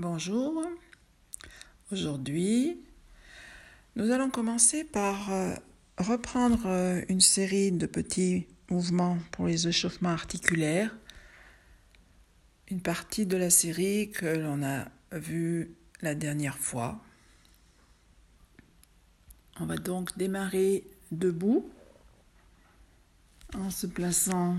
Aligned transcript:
Bonjour. 0.00 0.64
Aujourd'hui, 1.92 2.80
nous 3.96 4.10
allons 4.10 4.30
commencer 4.30 4.82
par 4.82 5.30
euh, 5.30 5.54
reprendre 5.98 6.62
euh, 6.64 7.02
une 7.10 7.20
série 7.20 7.70
de 7.70 7.84
petits 7.84 8.46
mouvements 8.70 9.18
pour 9.30 9.46
les 9.46 9.68
échauffements 9.68 10.08
articulaires. 10.08 10.96
Une 12.70 12.80
partie 12.80 13.26
de 13.26 13.36
la 13.36 13.50
série 13.50 14.10
que 14.10 14.24
l'on 14.24 14.62
a 14.62 14.86
vue 15.12 15.74
la 16.00 16.14
dernière 16.14 16.56
fois. 16.56 16.98
On 19.60 19.66
va 19.66 19.76
donc 19.76 20.16
démarrer 20.16 20.82
debout 21.12 21.68
en 23.52 23.68
se 23.68 23.86
plaçant 23.86 24.56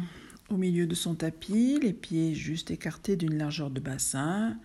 au 0.52 0.58
milieu 0.58 0.86
de 0.86 0.94
son 0.94 1.16
tapis, 1.16 1.80
les 1.82 1.94
pieds 1.94 2.36
juste 2.36 2.70
écartés 2.70 3.16
d'une 3.16 3.40
largeur 3.40 3.72
de 3.72 3.80
bassin 3.80 4.56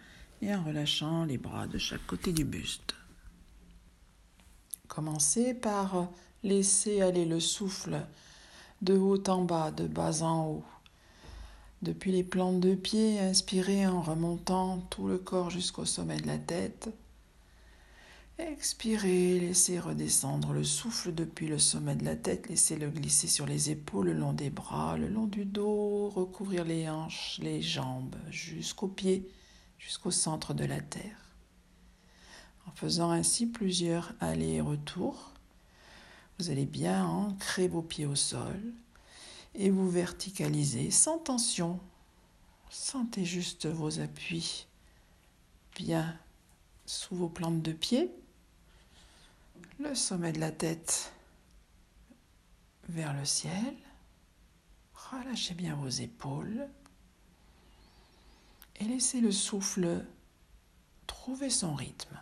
en 0.55 0.63
relâchant 0.63 1.25
les 1.25 1.39
bras 1.39 1.67
de 1.67 1.79
chaque 1.79 2.07
côté 2.07 2.33
du 2.33 2.45
buste. 2.45 2.95
Commencez 4.89 5.55
par 5.55 6.09
laisser 6.43 7.03
aller 7.03 7.25
le 7.25 7.41
souffle 7.41 8.01
de 8.83 8.97
haut 8.97 9.23
en 9.29 9.45
bas, 9.45 9.71
de 9.71 9.87
bas 9.87 10.23
en 10.23 10.47
haut. 10.47 10.65
Depuis 11.83 12.13
les 12.13 12.25
plantes 12.25 12.61
de 12.61 12.75
pied, 12.75 13.19
inspirez 13.19 13.87
en 13.87 14.01
remontant 14.01 14.79
tout 14.91 15.09
le 15.09 15.19
corps 15.19 15.51
jusqu'au 15.51 15.85
sommet 15.85 16.21
de 16.21 16.27
la 16.27 16.39
tête. 16.39 16.89
Expirez, 18.39 19.41
laissez 19.41 19.81
redescendre 19.81 20.53
le 20.53 20.63
souffle 20.63 21.15
depuis 21.15 21.49
le 21.49 21.59
sommet 21.59 21.97
de 21.97 22.05
la 22.05 22.17
tête, 22.17 22.49
laissez-le 22.49 22.91
glisser 22.91 23.29
sur 23.29 23.47
les 23.47 23.71
épaules, 23.71 24.07
le 24.07 24.13
long 24.13 24.35
des 24.35 24.51
bras, 24.51 24.99
le 24.99 25.09
long 25.09 25.27
du 25.27 25.47
dos, 25.47 26.11
recouvrir 26.11 26.65
les 26.65 26.89
hanches, 26.89 27.39
les 27.43 27.63
jambes, 27.63 28.15
jusqu'aux 28.31 28.89
pieds 28.89 29.31
jusqu'au 29.79 30.11
centre 30.11 30.55
de 30.55 30.65
la 30.65 30.81
Terre. 30.81 31.35
En 32.67 32.73
faisant 32.73 33.11
ainsi 33.11 33.47
plusieurs 33.47 34.13
allers 34.21 34.57
et 34.57 34.61
retours, 34.61 35.33
vous 36.39 36.51
allez 36.51 36.67
bien 36.67 37.07
ancrer 37.07 37.69
vos 37.69 37.83
pieds 37.83 38.07
au 38.07 38.17
sol 38.17 38.61
et 39.55 39.71
vous 39.71 39.89
verticaliser 39.89 40.91
sans 40.91 41.19
tension. 41.19 41.81
Sentez 42.69 43.25
juste 43.25 43.67
vos 43.67 44.01
appuis 44.01 44.67
bien 45.77 46.19
sous 46.85 47.15
vos 47.15 47.29
plantes 47.29 47.63
de 47.63 47.73
pied, 47.73 48.11
le 49.79 49.95
sommet 49.95 50.33
de 50.33 50.41
la 50.41 50.53
tête 50.53 51.13
vers 52.89 53.15
le 53.15 53.25
ciel. 53.25 53.75
Relâchez 55.11 55.55
bien 55.55 55.75
vos 55.77 55.89
épaules 55.89 56.69
et 58.81 58.85
laissez 58.85 59.21
le 59.21 59.33
souffle 59.33 60.05
trouver 61.07 61.51
son 61.51 61.75
rythme. 61.75 62.19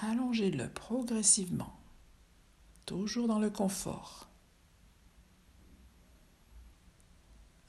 Allongez-le 0.00 0.68
progressivement, 0.68 1.78
toujours 2.84 3.28
dans 3.28 3.38
le 3.38 3.50
confort. 3.50 4.28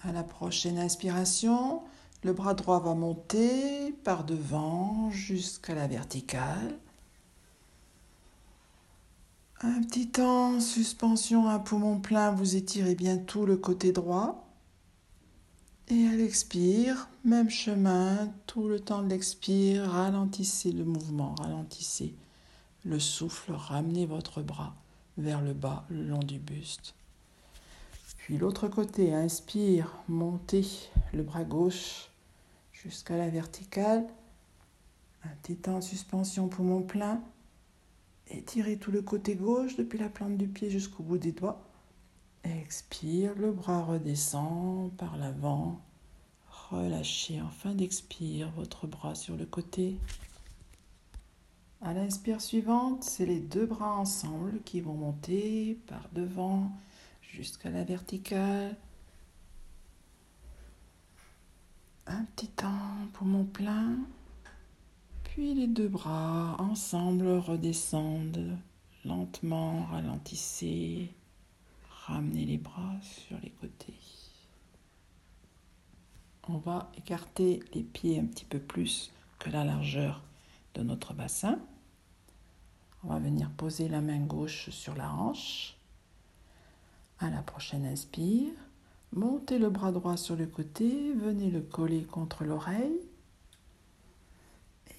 À 0.01 0.11
la 0.11 0.23
prochaine 0.23 0.77
inspiration, 0.77 1.83
le 2.23 2.33
bras 2.33 2.53
droit 2.53 2.79
va 2.79 2.93
monter 2.93 3.91
par 4.03 4.23
devant 4.23 5.09
jusqu'à 5.11 5.75
la 5.75 5.87
verticale. 5.87 6.77
Un 9.61 9.81
petit 9.83 10.09
temps, 10.09 10.59
suspension 10.59 11.47
à 11.47 11.59
poumon 11.59 11.99
plein, 11.99 12.31
vous 12.31 12.55
étirez 12.55 12.93
bien 12.93 13.17
tout 13.17 13.45
le 13.45 13.57
côté 13.57 13.91
droit. 13.91 14.44
Et 15.87 16.07
à 16.07 16.15
l'expire, 16.15 17.07
même 17.23 17.51
chemin, 17.51 18.33
tout 18.47 18.67
le 18.67 18.79
temps 18.79 19.03
de 19.03 19.09
l'expire, 19.09 19.83
ralentissez 19.83 20.71
le 20.71 20.83
mouvement, 20.83 21.35
ralentissez 21.35 22.15
le 22.85 22.99
souffle, 22.99 23.51
ramenez 23.51 24.07
votre 24.07 24.41
bras 24.41 24.75
vers 25.17 25.41
le 25.41 25.53
bas, 25.53 25.85
le 25.89 26.03
long 26.03 26.19
du 26.19 26.39
buste. 26.39 26.95
Puis 28.17 28.39
l'autre 28.39 28.67
côté, 28.67 29.13
inspire, 29.13 29.91
montez 30.07 30.65
le 31.13 31.21
bras 31.21 31.43
gauche 31.43 32.09
jusqu'à 32.73 33.15
la 33.15 33.29
verticale. 33.29 34.07
Un 35.23 35.53
temps 35.55 35.77
en 35.77 35.81
suspension, 35.81 36.47
poumon 36.47 36.81
plein. 36.81 37.21
Étirez 38.29 38.77
tout 38.77 38.91
le 38.91 39.03
côté 39.03 39.35
gauche 39.35 39.75
depuis 39.75 39.99
la 39.99 40.09
plante 40.09 40.37
du 40.37 40.47
pied 40.47 40.71
jusqu'au 40.71 41.03
bout 41.03 41.19
des 41.19 41.31
doigts. 41.31 41.61
Expire, 42.45 43.33
le 43.35 43.51
bras 43.51 43.83
redescend 43.83 44.91
par 44.97 45.17
l'avant. 45.17 45.81
Relâchez 46.69 47.41
en 47.41 47.49
fin 47.49 47.73
d'expire 47.73 48.51
votre 48.51 48.85
bras 48.85 49.15
sur 49.15 49.35
le 49.35 49.47
côté. 49.47 49.97
À 51.81 51.93
l'inspire 51.93 52.41
suivante, 52.41 53.03
c'est 53.03 53.25
les 53.25 53.39
deux 53.39 53.65
bras 53.65 53.95
ensemble 53.95 54.61
qui 54.63 54.79
vont 54.79 54.93
monter 54.93 55.79
par 55.87 56.07
devant 56.13 56.71
jusqu'à 57.21 57.71
la 57.71 57.83
verticale. 57.83 58.77
Un 62.05 62.25
petit 62.25 62.49
temps, 62.49 63.07
poumon 63.13 63.45
plein. 63.45 63.97
Puis 65.23 65.55
les 65.55 65.67
deux 65.67 65.87
bras 65.87 66.55
ensemble 66.59 67.27
redescendent 67.27 68.55
lentement, 69.03 69.85
ralentissez. 69.85 71.11
Ramenez 72.07 72.45
les 72.45 72.59
bras 72.59 72.93
sur 73.01 73.39
les 73.39 73.49
côtés. 73.49 73.97
On 76.47 76.59
va 76.59 76.91
écarter 76.95 77.63
les 77.73 77.81
pieds 77.81 78.19
un 78.19 78.25
petit 78.25 78.45
peu 78.45 78.59
plus 78.59 79.11
que 79.39 79.49
la 79.49 79.63
largeur 79.63 80.21
de 80.75 80.83
notre 80.83 81.15
bassin. 81.15 81.57
On 83.03 83.07
va 83.07 83.17
venir 83.17 83.49
poser 83.49 83.87
la 83.87 84.01
main 84.01 84.19
gauche 84.19 84.69
sur 84.69 84.93
la 84.93 85.11
hanche. 85.11 85.77
À 87.17 87.31
la 87.31 87.41
prochaine 87.41 87.87
inspire, 87.87 88.53
montez 89.11 89.57
le 89.57 89.71
bras 89.71 89.91
droit 89.91 90.15
sur 90.15 90.35
le 90.35 90.45
côté, 90.45 91.11
venez 91.13 91.49
le 91.49 91.61
coller 91.61 92.03
contre 92.03 92.43
l'oreille. 92.43 92.99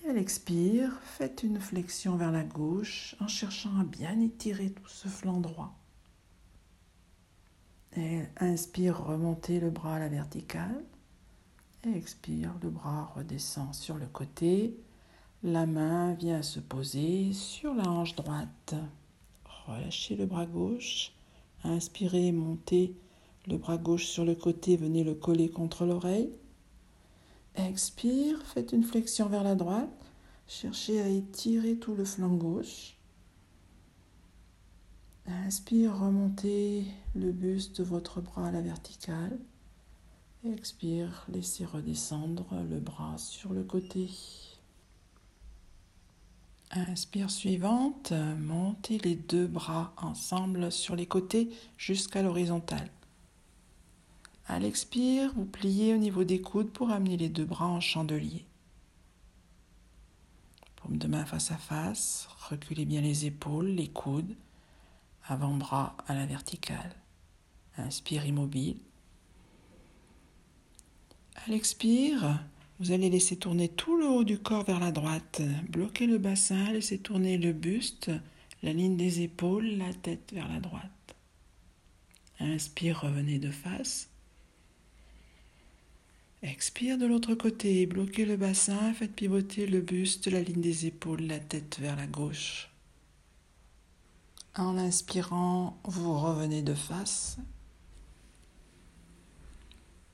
Et 0.03 0.09
à 0.09 0.13
l'expire, 0.13 0.99
faites 1.03 1.45
une 1.45 1.61
flexion 1.61 2.17
vers 2.17 2.33
la 2.33 2.43
gauche 2.43 3.15
en 3.21 3.29
cherchant 3.29 3.79
à 3.79 3.85
bien 3.85 4.19
étirer 4.19 4.73
tout 4.73 4.89
ce 4.89 5.07
flanc 5.07 5.39
droit. 5.39 5.73
Inspire, 8.39 9.07
remontez 9.07 9.59
le 9.59 9.71
bras 9.71 9.95
à 9.95 9.99
la 9.99 10.09
verticale. 10.09 10.85
Expire, 11.95 12.53
le 12.63 12.69
bras 12.69 13.13
redescend 13.17 13.75
sur 13.75 13.97
le 13.97 14.07
côté. 14.07 14.77
La 15.43 15.65
main 15.65 16.13
vient 16.13 16.43
se 16.43 16.61
poser 16.61 17.33
sur 17.33 17.75
la 17.75 17.89
hanche 17.89 18.15
droite. 18.15 18.75
Relâchez 19.67 20.15
le 20.17 20.27
bras 20.27 20.45
gauche. 20.45 21.13
Inspirez, 21.65 22.33
montez 22.33 22.95
le 23.47 23.57
bras 23.57 23.79
gauche 23.79 24.07
sur 24.07 24.25
le 24.25 24.35
côté, 24.35 24.77
venez 24.77 25.03
le 25.03 25.15
coller 25.15 25.49
contre 25.49 25.87
l'oreille. 25.87 26.31
Expire, 27.55 28.43
faites 28.45 28.73
une 28.73 28.85
flexion 28.85 29.29
vers 29.29 29.45
la 29.45 29.55
droite. 29.55 29.89
Cherchez 30.47 31.01
à 31.01 31.09
étirer 31.09 31.77
tout 31.77 31.95
le 31.95 32.05
flanc 32.05 32.35
gauche. 32.35 32.96
Inspire, 35.47 35.97
remontez 35.97 36.85
le 37.15 37.31
buste 37.31 37.79
de 37.79 37.85
votre 37.85 38.21
bras 38.21 38.49
à 38.49 38.51
la 38.51 38.61
verticale. 38.61 39.39
Expire, 40.45 41.25
laissez 41.29 41.65
redescendre 41.65 42.49
le 42.69 42.81
bras 42.81 43.17
sur 43.17 43.53
le 43.53 43.63
côté. 43.63 44.11
Inspire 46.73 47.31
suivante, 47.31 48.13
montez 48.41 48.99
les 48.99 49.15
deux 49.15 49.47
bras 49.47 49.95
ensemble 49.99 50.73
sur 50.73 50.97
les 50.97 51.07
côtés 51.07 51.51
jusqu'à 51.79 52.23
l'horizontale. 52.23 52.91
À 54.49 54.59
l'expire, 54.59 55.33
vous 55.37 55.47
pliez 55.47 55.95
au 55.95 55.99
niveau 55.99 56.25
des 56.25 56.41
coudes 56.41 56.73
pour 56.73 56.91
amener 56.91 57.17
les 57.17 57.29
deux 57.29 57.45
bras 57.45 57.69
en 57.69 57.79
chandelier. 57.79 58.45
Paume 60.75 60.99
de 60.99 61.07
main 61.07 61.25
face 61.25 61.53
à 61.53 61.57
face, 61.57 62.29
reculez 62.51 62.85
bien 62.85 63.01
les 63.01 63.27
épaules, 63.27 63.69
les 63.69 63.89
coudes 63.89 64.35
avant-bras 65.29 65.97
à 66.07 66.15
la 66.15 66.27
verticale. 66.27 66.95
Inspire 67.79 68.25
immobile. 68.27 68.79
À 71.35 71.51
l'expire, 71.51 72.41
vous 72.79 72.93
allez 72.93 73.11
laisser 73.11 73.37
tourner 73.37 73.69
tout 73.69 73.97
le 73.97 74.07
haut 74.07 74.25
du 74.25 74.39
corps 74.39 74.65
vers 74.65 74.81
la 74.81 74.93
droite. 74.93 75.43
Bloquez 75.69 76.07
le 76.07 76.19
bassin, 76.19 76.73
laissez 76.73 76.99
tourner 76.99 77.39
le 77.39 77.53
buste, 77.53 78.11
la 78.63 78.73
ligne 78.73 78.97
des 78.97 79.23
épaules, 79.23 79.67
la 79.77 79.93
tête 79.93 80.33
vers 80.33 80.49
la 80.49 80.61
droite. 80.61 80.91
Inspire, 82.41 83.01
revenez 83.01 83.39
de 83.39 83.51
face. 83.51 84.09
Expire 86.43 86.99
de 86.99 87.07
l'autre 87.07 87.35
côté, 87.35 87.87
bloquez 87.87 88.27
le 88.27 88.37
bassin, 88.37 88.93
faites 88.93 89.15
pivoter 89.15 89.67
le 89.67 89.81
buste, 89.81 90.27
la 90.29 90.43
ligne 90.43 90.61
des 90.61 90.87
épaules, 90.87 91.23
la 91.23 91.39
tête 91.39 91.79
vers 91.81 91.97
la 91.97 92.07
gauche. 92.07 92.71
En 94.59 94.79
inspirant, 94.79 95.79
vous 95.85 96.19
revenez 96.19 96.63
de 96.63 96.73
face. 96.73 97.37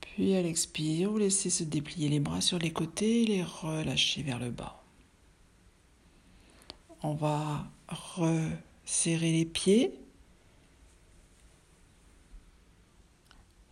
Puis 0.01 0.35
à 0.35 0.41
l'expire, 0.41 1.11
vous 1.11 1.17
laissez 1.17 1.49
se 1.49 1.63
déplier 1.63 2.09
les 2.09 2.19
bras 2.19 2.41
sur 2.41 2.59
les 2.59 2.73
côtés 2.73 3.23
et 3.23 3.25
les 3.25 3.43
relâcher 3.43 4.21
vers 4.21 4.39
le 4.39 4.51
bas. 4.51 4.83
On 7.03 7.13
va 7.13 7.71
resserrer 7.87 9.31
les 9.31 9.45
pieds. 9.45 9.97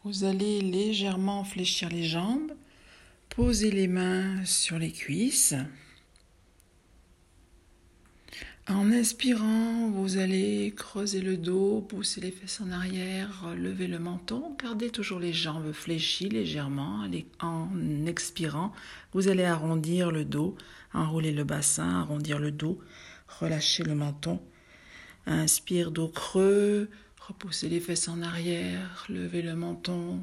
Vous 0.03 0.23
allez 0.23 0.61
légèrement 0.61 1.43
fléchir 1.43 1.89
les 1.89 2.05
jambes, 2.05 2.53
poser 3.29 3.71
les 3.71 3.87
mains 3.87 4.43
sur 4.45 4.79
les 4.79 4.91
cuisses. 4.91 5.53
En 8.67 8.91
inspirant, 8.91 9.89
vous 9.89 10.17
allez 10.17 10.71
creuser 10.77 11.19
le 11.21 11.35
dos, 11.35 11.81
pousser 11.81 12.21
les 12.21 12.31
fesses 12.31 12.61
en 12.61 12.71
arrière, 12.71 13.55
lever 13.57 13.87
le 13.87 13.97
menton, 13.97 14.55
gardez 14.61 14.91
toujours 14.91 15.19
les 15.19 15.33
jambes 15.33 15.71
fléchies 15.71 16.29
légèrement. 16.29 17.03
En 17.39 17.69
expirant, 18.05 18.71
vous 19.13 19.29
allez 19.29 19.45
arrondir 19.45 20.11
le 20.11 20.25
dos, 20.25 20.55
enrouler 20.93 21.31
le 21.31 21.43
bassin, 21.43 22.01
arrondir 22.01 22.37
le 22.37 22.51
dos, 22.51 22.79
relâcher 23.39 23.83
le 23.83 23.95
menton. 23.95 24.39
Inspire 25.25 25.89
dos 25.89 26.07
creux, 26.07 26.87
repoussez 27.19 27.67
les 27.67 27.79
fesses 27.79 28.09
en 28.09 28.21
arrière, 28.21 29.05
levez 29.09 29.41
le 29.41 29.55
menton. 29.55 30.21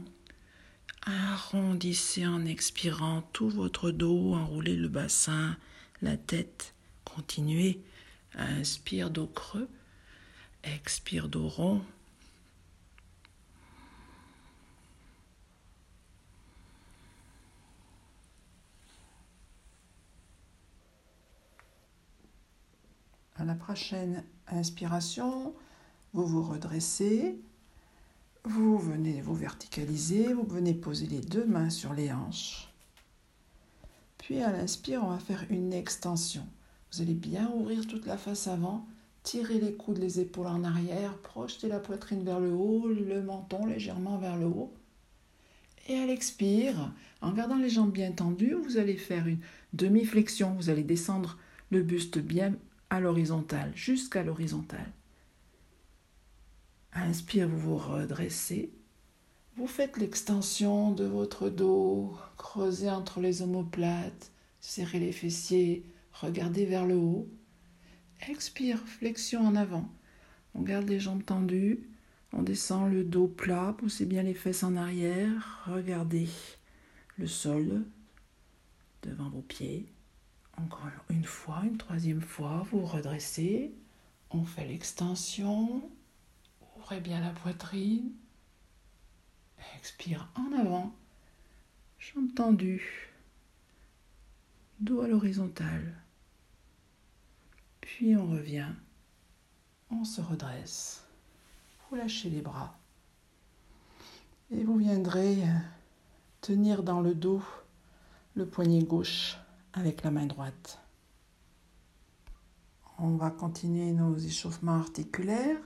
Arrondissez 1.02 2.26
en 2.26 2.46
expirant 2.46 3.22
tout 3.32 3.48
votre 3.48 3.90
dos, 3.90 4.34
enroulez 4.34 4.76
le 4.76 4.88
bassin, 4.88 5.56
la 6.02 6.16
tête. 6.16 6.74
Continuez 7.04 7.80
Inspire 8.34 9.10
dos 9.10 9.26
creux, 9.26 9.68
expire 10.62 11.28
dos 11.28 11.48
rond. 11.48 11.82
À 23.36 23.44
la 23.44 23.54
prochaine 23.54 24.24
inspiration, 24.48 25.54
vous 26.12 26.26
vous 26.26 26.42
redressez, 26.42 27.40
vous 28.44 28.78
venez 28.78 29.20
vous 29.20 29.34
verticaliser, 29.34 30.32
vous 30.32 30.46
venez 30.46 30.74
poser 30.74 31.06
les 31.06 31.20
deux 31.20 31.46
mains 31.46 31.70
sur 31.70 31.92
les 31.94 32.12
hanches. 32.12 32.72
Puis 34.18 34.42
à 34.42 34.50
l'inspire, 34.50 35.04
on 35.04 35.10
va 35.10 35.18
faire 35.18 35.44
une 35.50 35.72
extension. 35.72 36.46
Vous 36.92 37.02
allez 37.02 37.14
bien 37.14 37.50
ouvrir 37.54 37.86
toute 37.86 38.06
la 38.06 38.16
face 38.16 38.46
avant, 38.46 38.86
tirer 39.22 39.60
les 39.60 39.74
coudes, 39.74 39.98
les 39.98 40.20
épaules 40.20 40.46
en 40.46 40.64
arrière, 40.64 41.18
projeter 41.18 41.68
la 41.68 41.80
poitrine 41.80 42.24
vers 42.24 42.40
le 42.40 42.52
haut, 42.52 42.88
le 42.88 43.22
menton 43.22 43.66
légèrement 43.66 44.18
vers 44.18 44.36
le 44.36 44.46
haut. 44.46 44.72
Et 45.88 45.98
à 45.98 46.06
l'expire, 46.06 46.92
en 47.20 47.32
gardant 47.32 47.56
les 47.56 47.70
jambes 47.70 47.92
bien 47.92 48.12
tendues, 48.12 48.54
vous 48.54 48.76
allez 48.76 48.96
faire 48.96 49.26
une 49.26 49.40
demi-flexion. 49.72 50.54
Vous 50.54 50.70
allez 50.70 50.82
descendre 50.82 51.38
le 51.70 51.82
buste 51.82 52.18
bien 52.18 52.54
à 52.90 53.00
l'horizontale, 53.00 53.72
jusqu'à 53.74 54.22
l'horizontale. 54.22 54.92
Inspire, 56.92 57.48
vous 57.48 57.58
vous 57.58 57.76
redressez. 57.76 58.72
Vous 59.56 59.66
faites 59.66 59.96
l'extension 59.96 60.92
de 60.92 61.04
votre 61.04 61.48
dos, 61.48 62.14
creusez 62.36 62.90
entre 62.90 63.20
les 63.20 63.42
omoplates, 63.42 64.30
serrez 64.60 65.00
les 65.00 65.12
fessiers, 65.12 65.84
Regardez 66.20 66.66
vers 66.66 66.86
le 66.86 66.96
haut. 66.96 67.28
Expire, 68.28 68.78
flexion 68.78 69.46
en 69.46 69.54
avant. 69.54 69.88
On 70.54 70.62
garde 70.62 70.88
les 70.88 70.98
jambes 70.98 71.24
tendues. 71.24 71.88
On 72.32 72.42
descend 72.42 72.92
le 72.92 73.04
dos 73.04 73.28
plat, 73.28 73.74
poussez 73.78 74.04
bien 74.04 74.24
les 74.24 74.34
fesses 74.34 74.64
en 74.64 74.76
arrière. 74.76 75.62
Regardez 75.66 76.28
le 77.16 77.26
sol 77.26 77.84
devant 79.02 79.30
vos 79.30 79.42
pieds. 79.42 79.86
Encore 80.56 80.88
une 81.08 81.24
fois, 81.24 81.62
une 81.64 81.78
troisième 81.78 82.20
fois, 82.20 82.66
vous 82.72 82.84
redressez. 82.84 83.72
On 84.30 84.44
fait 84.44 84.66
l'extension. 84.66 85.88
Ouvrez 86.76 87.00
bien 87.00 87.20
la 87.20 87.30
poitrine. 87.30 88.10
Expire 89.78 90.28
en 90.34 90.52
avant. 90.58 90.94
Jambes 92.00 92.34
tendues. 92.34 93.12
Dos 94.80 95.02
à 95.02 95.08
l'horizontale. 95.08 95.94
Puis 97.88 98.14
on 98.14 98.30
revient, 98.30 98.68
on 99.90 100.04
se 100.04 100.20
redresse, 100.20 101.04
vous 101.88 101.96
lâchez 101.96 102.28
les 102.28 102.42
bras 102.42 102.78
et 104.50 104.62
vous 104.62 104.76
viendrez 104.76 105.38
tenir 106.42 106.82
dans 106.82 107.00
le 107.00 107.14
dos 107.14 107.42
le 108.34 108.46
poignet 108.46 108.82
gauche 108.82 109.38
avec 109.72 110.04
la 110.04 110.10
main 110.10 110.26
droite. 110.26 110.80
On 112.98 113.16
va 113.16 113.30
continuer 113.30 113.90
nos 113.90 114.16
échauffements 114.16 114.78
articulaires 114.78 115.58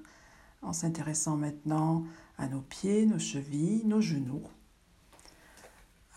en 0.62 0.72
s'intéressant 0.72 1.36
maintenant 1.36 2.04
à 2.38 2.46
nos 2.46 2.62
pieds, 2.62 3.04
nos 3.04 3.18
chevilles, 3.18 3.82
nos 3.84 4.00
genoux. 4.00 4.46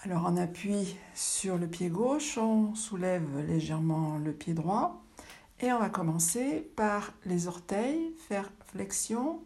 Alors 0.03 0.27
on 0.27 0.37
appuie 0.37 0.95
sur 1.15 1.57
le 1.57 1.67
pied 1.67 1.89
gauche, 1.89 2.37
on 2.37 2.75
soulève 2.75 3.39
légèrement 3.39 4.19
le 4.19 4.33
pied 4.33 4.53
droit 4.53 5.01
et 5.61 5.71
on 5.71 5.79
va 5.79 5.89
commencer 5.89 6.69
par 6.75 7.13
les 7.25 7.47
orteils, 7.47 8.13
faire 8.27 8.51
flexion, 8.65 9.41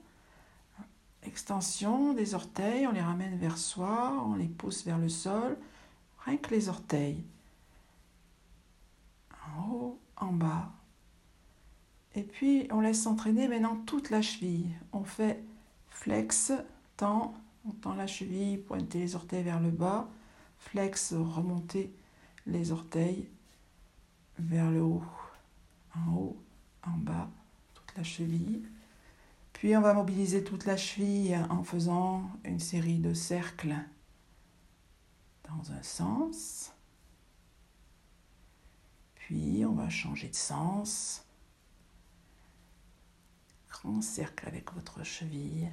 extension 1.23 2.13
des 2.13 2.33
orteils, 2.33 2.88
on 2.88 2.91
les 2.91 3.01
ramène 3.01 3.38
vers 3.38 3.57
soi, 3.57 4.23
on 4.25 4.35
les 4.35 4.47
pousse 4.47 4.85
vers 4.85 4.97
le 4.97 5.09
sol, 5.09 5.57
rien 6.25 6.38
que 6.38 6.50
les 6.50 6.67
orteils. 6.67 7.23
En 9.56 9.69
haut, 9.71 10.00
en 10.17 10.33
bas. 10.33 10.71
Et 12.15 12.23
puis 12.23 12.67
on 12.71 12.81
laisse 12.81 13.03
s'entraîner 13.03 13.47
maintenant 13.47 13.75
toute 13.85 14.09
la 14.09 14.23
cheville. 14.23 14.71
On 14.94 15.03
fait 15.03 15.44
flex, 15.89 16.51
tend, 16.97 17.35
on 17.67 17.71
tend 17.71 17.94
la 17.94 18.07
cheville, 18.07 18.57
pointer 18.57 19.00
les 19.00 19.15
orteils 19.15 19.44
vers 19.44 19.59
le 19.59 19.69
bas, 19.69 20.07
flex, 20.57 21.13
remonter 21.13 21.94
les 22.47 22.71
orteils 22.71 23.27
vers 24.39 24.71
le 24.71 24.81
haut 24.81 25.03
en 26.07 26.13
haut, 26.13 26.44
en 26.84 26.98
bas, 26.98 27.30
toute 27.74 27.96
la 27.96 28.04
cheville. 28.04 28.63
Puis 29.54 29.75
on 29.75 29.81
va 29.81 29.94
mobiliser 29.94 30.44
toute 30.44 30.66
la 30.66 30.78
cheville 30.78 31.38
en 31.50 31.63
faisant 31.63 32.30
une 32.46 32.60
série 32.60 33.00
de 33.00 33.13
cercles 33.13 33.75
dans 35.44 35.72
un 35.72 35.84
sens. 35.84 36.72
Puis 39.16 39.66
on 39.66 39.73
va 39.73 39.90
changer 39.90 40.30
de 40.30 40.35
sens. 40.35 41.26
Grand 43.69 44.02
cercle 44.02 44.47
avec 44.47 44.73
votre 44.73 45.04
cheville. 45.04 45.69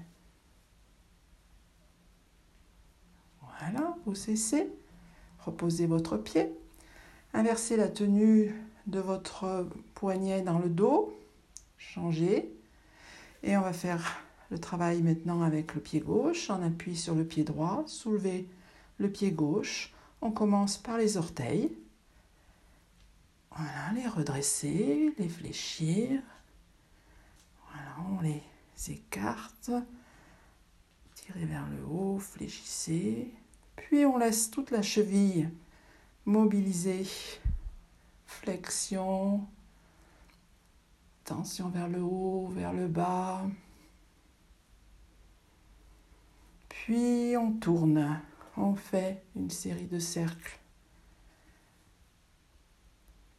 Voilà, 3.40 3.96
vous 4.04 4.14
cessez. 4.14 4.70
Reposez 5.38 5.86
votre 5.86 6.16
pied. 6.16 6.52
Inversez 7.32 7.76
la 7.76 7.88
tenue 7.88 8.54
de 8.86 9.00
votre 9.00 9.66
poignet 9.94 10.42
dans 10.42 10.58
le 10.58 10.68
dos, 10.68 11.18
changez. 11.78 12.52
Et 13.42 13.56
on 13.56 13.62
va 13.62 13.72
faire 13.72 14.22
le 14.50 14.58
travail 14.58 15.02
maintenant 15.02 15.42
avec 15.42 15.74
le 15.74 15.80
pied 15.80 16.00
gauche. 16.00 16.50
On 16.50 16.62
appuie 16.62 16.96
sur 16.96 17.14
le 17.14 17.24
pied 17.24 17.44
droit, 17.44 17.84
soulevez 17.86 18.46
le 18.98 19.10
pied 19.10 19.32
gauche. 19.32 19.92
On 20.20 20.30
commence 20.30 20.78
par 20.78 20.98
les 20.98 21.16
orteils. 21.16 21.70
Voilà, 23.50 23.92
les 23.94 24.06
redresser, 24.06 25.14
les 25.18 25.28
fléchir. 25.28 26.20
Voilà, 27.70 28.10
on 28.10 28.20
les 28.20 28.42
écarte. 28.88 29.70
Tirez 31.14 31.46
vers 31.46 31.66
le 31.68 31.84
haut, 31.90 32.18
fléchissez. 32.18 33.32
Puis 33.76 34.04
on 34.04 34.18
laisse 34.18 34.50
toute 34.50 34.70
la 34.70 34.82
cheville 34.82 35.50
mobilisée 36.24 37.06
flexion, 38.26 39.46
tension 41.24 41.68
vers 41.68 41.88
le 41.88 42.02
haut, 42.02 42.48
vers 42.48 42.72
le 42.72 42.88
bas. 42.88 43.44
Puis 46.68 47.36
on 47.36 47.52
tourne, 47.52 48.20
on 48.56 48.74
fait 48.74 49.22
une 49.34 49.50
série 49.50 49.86
de 49.86 49.98
cercles. 49.98 50.58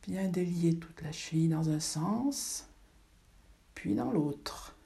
Bien 0.08 0.30
délier 0.30 0.78
toute 0.78 1.02
la 1.02 1.12
cheville 1.12 1.50
dans 1.50 1.70
un 1.70 1.80
sens, 1.80 2.68
puis 3.74 3.94
dans 3.94 4.12
l'autre. 4.12 4.77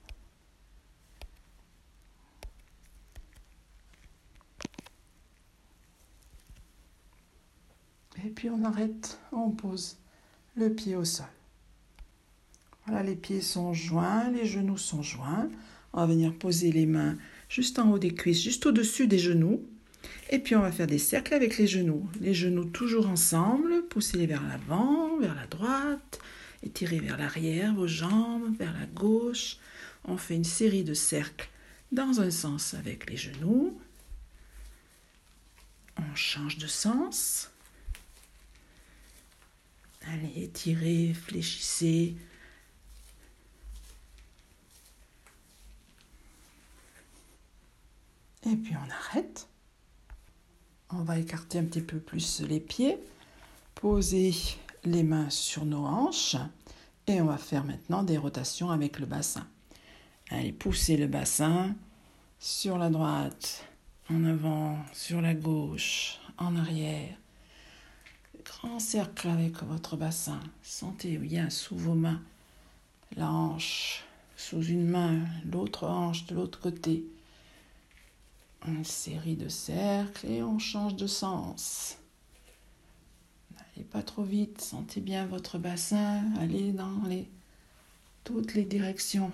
Puis 8.33 8.49
on 8.49 8.63
arrête, 8.63 9.19
on 9.31 9.51
pose 9.51 9.97
le 10.55 10.73
pied 10.73 10.95
au 10.95 11.05
sol. 11.05 11.25
Voilà, 12.85 13.03
les 13.03 13.15
pieds 13.15 13.41
sont 13.41 13.73
joints, 13.73 14.29
les 14.31 14.45
genoux 14.45 14.77
sont 14.77 15.03
joints. 15.03 15.49
On 15.93 15.99
va 15.99 16.07
venir 16.07 16.33
poser 16.33 16.71
les 16.71 16.85
mains 16.85 17.17
juste 17.49 17.79
en 17.79 17.91
haut 17.91 17.99
des 17.99 18.13
cuisses, 18.13 18.41
juste 18.41 18.65
au-dessus 18.65 19.07
des 19.07 19.19
genoux. 19.19 19.63
Et 20.29 20.39
puis 20.39 20.55
on 20.55 20.61
va 20.61 20.71
faire 20.71 20.87
des 20.87 20.97
cercles 20.97 21.33
avec 21.33 21.57
les 21.57 21.67
genoux. 21.67 22.09
Les 22.19 22.33
genoux 22.33 22.65
toujours 22.65 23.07
ensemble, 23.07 23.85
poussez-les 23.89 24.25
vers 24.25 24.41
l'avant, 24.47 25.17
vers 25.19 25.35
la 25.35 25.47
droite, 25.47 26.19
étirez 26.63 26.99
vers 26.99 27.17
l'arrière 27.17 27.75
vos 27.75 27.87
jambes, 27.87 28.55
vers 28.57 28.73
la 28.73 28.85
gauche. 28.85 29.57
On 30.05 30.17
fait 30.17 30.35
une 30.35 30.43
série 30.43 30.83
de 30.83 30.93
cercles 30.93 31.49
dans 31.91 32.21
un 32.21 32.31
sens 32.31 32.73
avec 32.73 33.09
les 33.09 33.17
genoux. 33.17 33.77
On 35.97 36.15
change 36.15 36.57
de 36.57 36.67
sens. 36.67 37.50
Allez, 40.07 40.43
étirez, 40.43 41.13
fléchissez. 41.13 42.15
Et 48.43 48.55
puis 48.55 48.73
on 48.75 48.89
arrête. 48.89 49.47
On 50.89 51.03
va 51.03 51.19
écarter 51.19 51.59
un 51.59 51.63
petit 51.63 51.81
peu 51.81 51.99
plus 51.99 52.41
les 52.41 52.59
pieds, 52.59 52.97
poser 53.75 54.33
les 54.83 55.03
mains 55.03 55.29
sur 55.29 55.63
nos 55.63 55.85
hanches 55.85 56.35
et 57.07 57.21
on 57.21 57.25
va 57.25 57.37
faire 57.37 57.63
maintenant 57.63 58.03
des 58.03 58.17
rotations 58.17 58.71
avec 58.71 58.99
le 58.99 59.05
bassin. 59.05 59.47
Allez, 60.29 60.51
poussez 60.51 60.97
le 60.97 61.07
bassin 61.07 61.75
sur 62.39 62.77
la 62.77 62.89
droite, 62.89 63.65
en 64.09 64.25
avant, 64.25 64.77
sur 64.93 65.21
la 65.21 65.33
gauche, 65.33 66.19
en 66.37 66.55
arrière. 66.55 67.20
Grand 68.59 68.79
cercle 68.79 69.29
avec 69.29 69.63
votre 69.63 69.95
bassin. 69.95 70.39
Sentez 70.61 71.17
bien 71.17 71.49
sous 71.49 71.75
vos 71.75 71.95
mains 71.95 72.21
la 73.15 73.29
hanche 73.29 74.03
sous 74.35 74.63
une 74.63 74.87
main, 74.87 75.19
l'autre 75.45 75.87
hanche 75.87 76.25
de 76.25 76.35
l'autre 76.35 76.59
côté. 76.59 77.05
Une 78.67 78.83
série 78.83 79.35
de 79.35 79.47
cercles 79.47 80.27
et 80.27 80.43
on 80.43 80.59
change 80.59 80.95
de 80.95 81.07
sens. 81.07 81.97
N'allez 83.51 83.87
pas 83.87 84.03
trop 84.03 84.23
vite, 84.23 84.61
sentez 84.61 84.99
bien 84.99 85.25
votre 85.27 85.57
bassin, 85.57 86.23
allez 86.39 86.71
dans 86.71 87.01
les, 87.07 87.27
toutes 88.23 88.53
les 88.53 88.65
directions. 88.65 89.31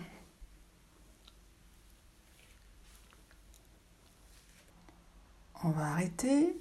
On 5.63 5.69
va 5.71 5.87
arrêter. 5.93 6.55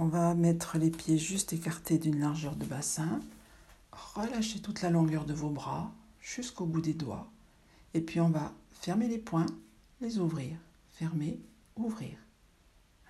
On 0.00 0.06
va 0.06 0.36
mettre 0.36 0.78
les 0.78 0.92
pieds 0.92 1.18
juste 1.18 1.52
écartés 1.52 1.98
d'une 1.98 2.20
largeur 2.20 2.54
de 2.54 2.64
bassin. 2.64 3.18
Relâchez 3.90 4.60
toute 4.60 4.80
la 4.80 4.90
longueur 4.90 5.24
de 5.24 5.34
vos 5.34 5.50
bras 5.50 5.92
jusqu'au 6.20 6.66
bout 6.66 6.80
des 6.80 6.94
doigts. 6.94 7.28
Et 7.94 8.00
puis 8.00 8.20
on 8.20 8.30
va 8.30 8.52
fermer 8.70 9.08
les 9.08 9.18
poings, 9.18 9.46
les 10.00 10.20
ouvrir, 10.20 10.56
fermer, 10.92 11.40
ouvrir. 11.74 12.16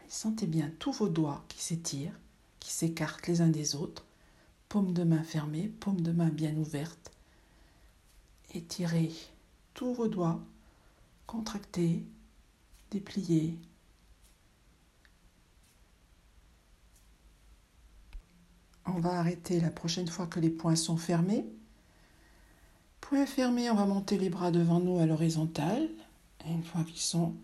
sentez 0.09 0.47
bien 0.47 0.73
tous 0.79 0.93
vos 0.93 1.11
doigts 1.11 1.45
qui 1.49 1.63
s'étirent, 1.63 2.19
qui 2.59 2.73
s'écartent 2.73 3.27
les 3.27 3.43
uns 3.43 3.51
des 3.51 3.75
autres. 3.75 4.07
Paume 4.71 4.95
de 4.95 5.05
main 5.05 5.23
fermée, 5.23 5.71
paume 5.81 6.01
de 6.01 6.13
main 6.13 6.31
bien 6.31 6.57
ouverte. 6.57 7.11
Étirez 8.55 9.13
tous 9.75 9.93
vos 9.93 10.09
doigts, 10.09 10.41
contractez, 11.27 12.03
dépliez, 12.91 13.59
On 18.99 19.01
va 19.01 19.21
arrêter 19.21 19.61
la 19.61 19.71
prochaine 19.71 20.09
fois 20.09 20.27
que 20.27 20.41
les 20.41 20.51
poings 20.51 20.75
sont 20.75 20.97
fermés. 20.97 21.45
Poings 23.01 23.27
fermés, 23.27 23.71
on 23.71 23.77
va 23.77 23.87
monter 23.87 24.19
les 24.19 24.29
bras 24.29 24.51
devant 24.51 24.81
nous 24.81 24.99
à 24.99 25.07
l'horizontale. 25.07 25.89
Une 26.45 26.65
fois 26.65 26.83
qu'ils 26.83 26.99
sont 26.99 27.37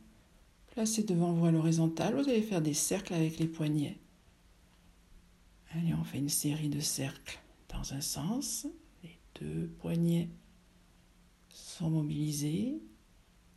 placés 0.72 1.04
devant 1.04 1.32
vous 1.32 1.46
à 1.46 1.52
l'horizontale, 1.52 2.16
vous 2.16 2.28
allez 2.28 2.42
faire 2.42 2.60
des 2.60 2.74
cercles 2.74 3.14
avec 3.14 3.38
les 3.38 3.46
poignets. 3.46 3.96
Allez, 5.70 5.94
on 5.94 6.02
fait 6.02 6.18
une 6.18 6.28
série 6.28 6.70
de 6.70 6.80
cercles 6.80 7.38
dans 7.68 7.94
un 7.94 8.00
sens. 8.00 8.66
Les 9.04 9.16
deux 9.40 9.68
poignets 9.78 10.28
sont 11.50 11.88
mobilisés. 11.88 12.82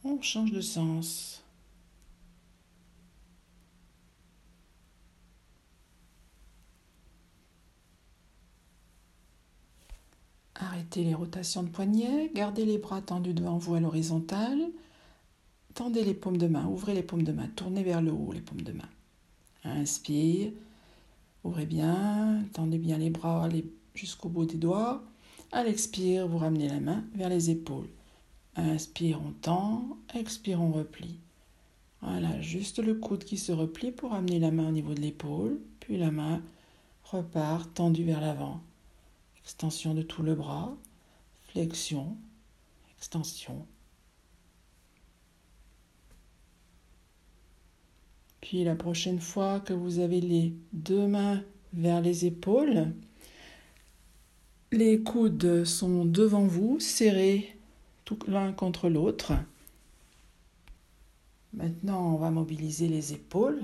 On 0.03 0.21
change 0.21 0.51
de 0.51 0.61
sens. 0.61 1.43
Arrêtez 10.59 11.03
les 11.03 11.13
rotations 11.13 11.61
de 11.61 11.69
poignets, 11.69 12.31
gardez 12.33 12.65
les 12.65 12.79
bras 12.79 13.01
tendus 13.01 13.33
devant 13.33 13.57
vous 13.57 13.75
à 13.75 13.79
l'horizontale, 13.79 14.59
tendez 15.75 16.03
les 16.03 16.15
paumes 16.15 16.37
de 16.37 16.47
main, 16.47 16.65
ouvrez 16.65 16.95
les 16.95 17.03
paumes 17.03 17.21
de 17.21 17.31
main, 17.31 17.47
tournez 17.55 17.83
vers 17.83 18.01
le 18.01 18.11
haut 18.11 18.31
les 18.31 18.41
paumes 18.41 18.61
de 18.61 18.71
main. 18.71 18.89
Inspire, 19.63 20.51
ouvrez 21.43 21.67
bien, 21.67 22.43
tendez 22.53 22.79
bien 22.79 22.97
les 22.97 23.11
bras 23.11 23.47
jusqu'au 23.93 24.29
bout 24.29 24.45
des 24.45 24.57
doigts. 24.57 25.03
À 25.51 25.63
l'expire, 25.63 26.27
vous 26.27 26.39
ramenez 26.39 26.69
la 26.69 26.79
main 26.79 27.03
vers 27.13 27.29
les 27.29 27.51
épaules. 27.51 27.89
Inspire, 28.55 29.21
on 29.23 29.31
tend, 29.31 29.97
expire, 30.15 30.61
on 30.61 30.71
replie. 30.71 31.19
Voilà, 32.01 32.41
juste 32.41 32.79
le 32.79 32.95
coude 32.95 33.23
qui 33.23 33.37
se 33.37 33.51
replie 33.51 33.91
pour 33.91 34.13
amener 34.13 34.39
la 34.39 34.49
main 34.49 34.67
au 34.67 34.71
niveau 34.71 34.95
de 34.95 35.01
l'épaule, 35.01 35.59
puis 35.79 35.97
la 35.97 36.09
main 36.09 36.41
repart 37.03 37.71
tendue 37.75 38.03
vers 38.03 38.21
l'avant. 38.21 38.61
Extension 39.47 39.93
de 39.93 40.01
tout 40.01 40.23
le 40.23 40.35
bras, 40.35 40.75
flexion, 41.53 42.17
extension. 42.97 43.65
Puis 48.41 48.65
la 48.65 48.75
prochaine 48.75 49.21
fois 49.21 49.61
que 49.61 49.71
vous 49.71 49.99
avez 49.99 50.19
les 50.19 50.53
deux 50.73 51.07
mains 51.07 51.41
vers 51.71 52.01
les 52.01 52.25
épaules, 52.25 52.91
les 54.73 55.01
coudes 55.01 55.63
sont 55.63 56.03
devant 56.03 56.45
vous, 56.45 56.81
serrés 56.81 57.57
l'un 58.27 58.51
contre 58.51 58.89
l'autre. 58.89 59.31
Maintenant, 61.53 62.15
on 62.15 62.17
va 62.17 62.31
mobiliser 62.31 62.89
les 62.89 63.13
épaules 63.13 63.63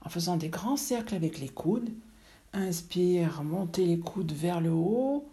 en 0.00 0.08
faisant 0.08 0.36
des 0.36 0.48
grands 0.48 0.76
cercles 0.76 1.14
avec 1.14 1.38
les 1.38 1.48
coudes 1.48 1.92
Inspire, 2.56 3.42
montez 3.42 3.84
les 3.84 3.98
coudes 3.98 4.32
vers 4.32 4.62
le 4.62 4.70
haut. 4.70 5.28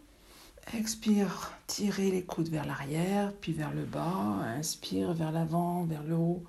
Expire, 0.73 1.53
tirez 1.67 2.11
les 2.11 2.23
coudes 2.23 2.49
vers 2.49 2.65
l'arrière, 2.65 3.31
puis 3.39 3.53
vers 3.53 3.73
le 3.73 3.85
bas. 3.85 4.41
Inspire 4.57 5.13
vers 5.13 5.31
l'avant, 5.31 5.85
vers 5.85 6.03
le 6.03 6.15
haut. 6.15 6.43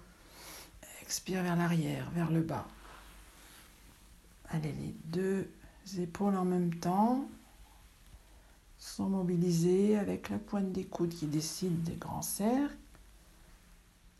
Expire 1.01 1.45
vers 1.45 1.55
l'arrière, 1.55 2.11
vers 2.11 2.29
le 2.29 2.41
bas. 2.41 2.67
Allez, 4.49 4.73
les 4.73 4.95
deux 5.05 5.49
épaules 5.97 6.35
en 6.35 6.45
même 6.45 6.75
temps 6.75 7.25
sont 8.77 9.09
mobilisées 9.09 9.97
avec 9.97 10.29
la 10.29 10.39
pointe 10.39 10.73
des 10.73 10.85
coudes 10.85 11.15
qui 11.15 11.27
décide 11.27 11.85
des 11.85 11.95
grands 11.95 12.23
cercles. 12.23 12.75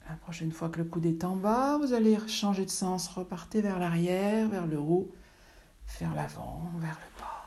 La 0.09 0.15
prochaine 0.15 0.53
fois 0.53 0.69
que 0.69 0.79
le 0.79 0.85
coude 0.85 1.07
est 1.07 1.25
en 1.25 1.35
bas, 1.35 1.79
vous 1.79 1.95
allez 1.95 2.17
changer 2.29 2.65
de 2.65 2.71
sens, 2.71 3.09
repartez 3.09 3.61
vers 3.61 3.81
l'arrière, 3.81 4.49
vers 4.49 4.69
le 4.69 4.79
haut 4.79 5.11
vers 6.01 6.15
l'avant, 6.15 6.71
vers 6.77 6.99
le 6.99 7.21
bas. 7.21 7.45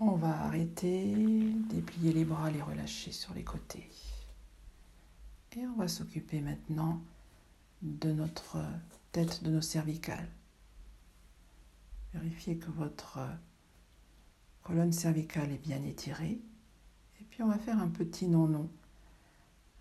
On 0.00 0.16
va 0.16 0.42
arrêter, 0.44 1.14
déplier 1.70 2.12
les 2.12 2.24
bras, 2.24 2.50
les 2.50 2.60
relâcher 2.60 3.12
sur 3.12 3.32
les 3.32 3.44
côtés. 3.44 3.88
Et 5.56 5.66
on 5.66 5.76
va 5.76 5.86
s'occuper 5.86 6.40
maintenant 6.40 7.00
de 7.80 8.12
notre 8.12 8.58
tête, 9.12 9.44
de 9.44 9.50
nos 9.50 9.60
cervicales. 9.60 10.28
Vérifiez 12.12 12.58
que 12.58 12.70
votre 12.70 13.20
colonne 14.64 14.92
cervicale 14.92 15.52
est 15.52 15.58
bien 15.58 15.82
étirée. 15.84 16.40
Et 17.20 17.24
puis 17.24 17.42
on 17.42 17.48
va 17.48 17.58
faire 17.58 17.78
un 17.78 17.88
petit 17.88 18.26
non-non. 18.26 18.68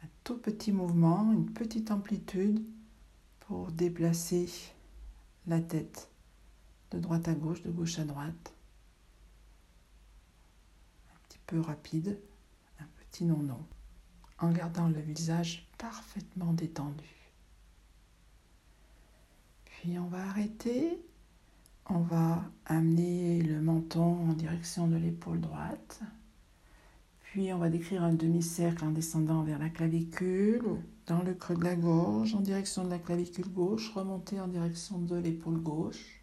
Un 0.04 0.08
tout 0.24 0.38
petit 0.38 0.72
mouvement, 0.72 1.32
une 1.32 1.52
petite 1.52 1.90
amplitude 1.90 2.64
pour 3.40 3.72
déplacer 3.72 4.50
la 5.48 5.60
tête 5.60 6.10
de 6.92 7.00
droite 7.00 7.28
à 7.28 7.34
gauche, 7.34 7.64
de 7.64 7.72
gauche 7.72 7.98
à 8.00 8.04
droite. 8.04 8.54
Un 11.14 11.20
petit 11.28 11.40
peu 11.48 11.60
rapide, 11.62 12.20
un 12.80 12.88
petit 13.00 13.24
non-non, 13.24 13.66
en 14.40 14.52
gardant 14.52 14.90
le 14.90 15.00
visage 15.00 15.68
parfaitement 15.78 16.54
détendu. 16.54 17.32
Puis 19.66 19.98
on 19.98 20.08
va 20.08 20.26
arrêter 20.28 21.02
on 21.90 22.00
va 22.00 22.44
amener 22.66 23.42
le 23.42 23.62
menton 23.62 24.30
en 24.30 24.34
direction 24.34 24.88
de 24.88 24.96
l'épaule 24.96 25.42
droite. 25.42 26.02
Puis 27.24 27.52
on 27.52 27.58
va 27.58 27.70
décrire 27.70 28.04
un 28.04 28.14
demi-cercle 28.14 28.86
en 28.86 28.92
descendant 28.92 29.44
vers 29.44 29.60
la 29.60 29.70
clavicule, 29.70 30.64
dans 31.08 31.22
le 31.22 31.34
creux 31.34 31.56
de 31.56 31.64
la 31.64 31.76
gorge, 31.76 32.36
en 32.36 32.40
direction 32.40 32.84
de 32.86 32.90
la 32.90 33.00
clavicule 33.00 33.50
gauche, 33.50 33.92
remonter 33.94 34.40
en 34.40 34.48
direction 34.48 35.00
de 35.00 35.16
l'épaule 35.16 35.60
gauche. 35.60 36.22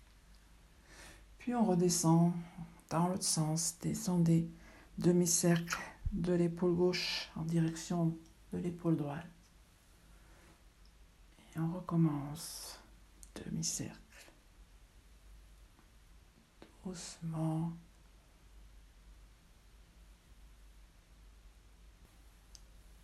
Puis 1.39 1.55
on 1.55 1.65
redescend 1.65 2.33
dans 2.91 3.09
l'autre 3.09 3.25
sens. 3.25 3.77
Descendez 3.83 4.49
demi-cercle 4.99 5.79
de 6.13 6.33
l'épaule 6.33 6.75
gauche 6.75 7.31
en 7.37 7.43
direction 7.43 8.17
de 8.53 8.59
l'épaule 8.59 8.97
droite. 8.97 9.27
Et 11.55 11.59
on 11.59 11.73
recommence. 11.73 12.79
Demi-cercle. 13.35 14.10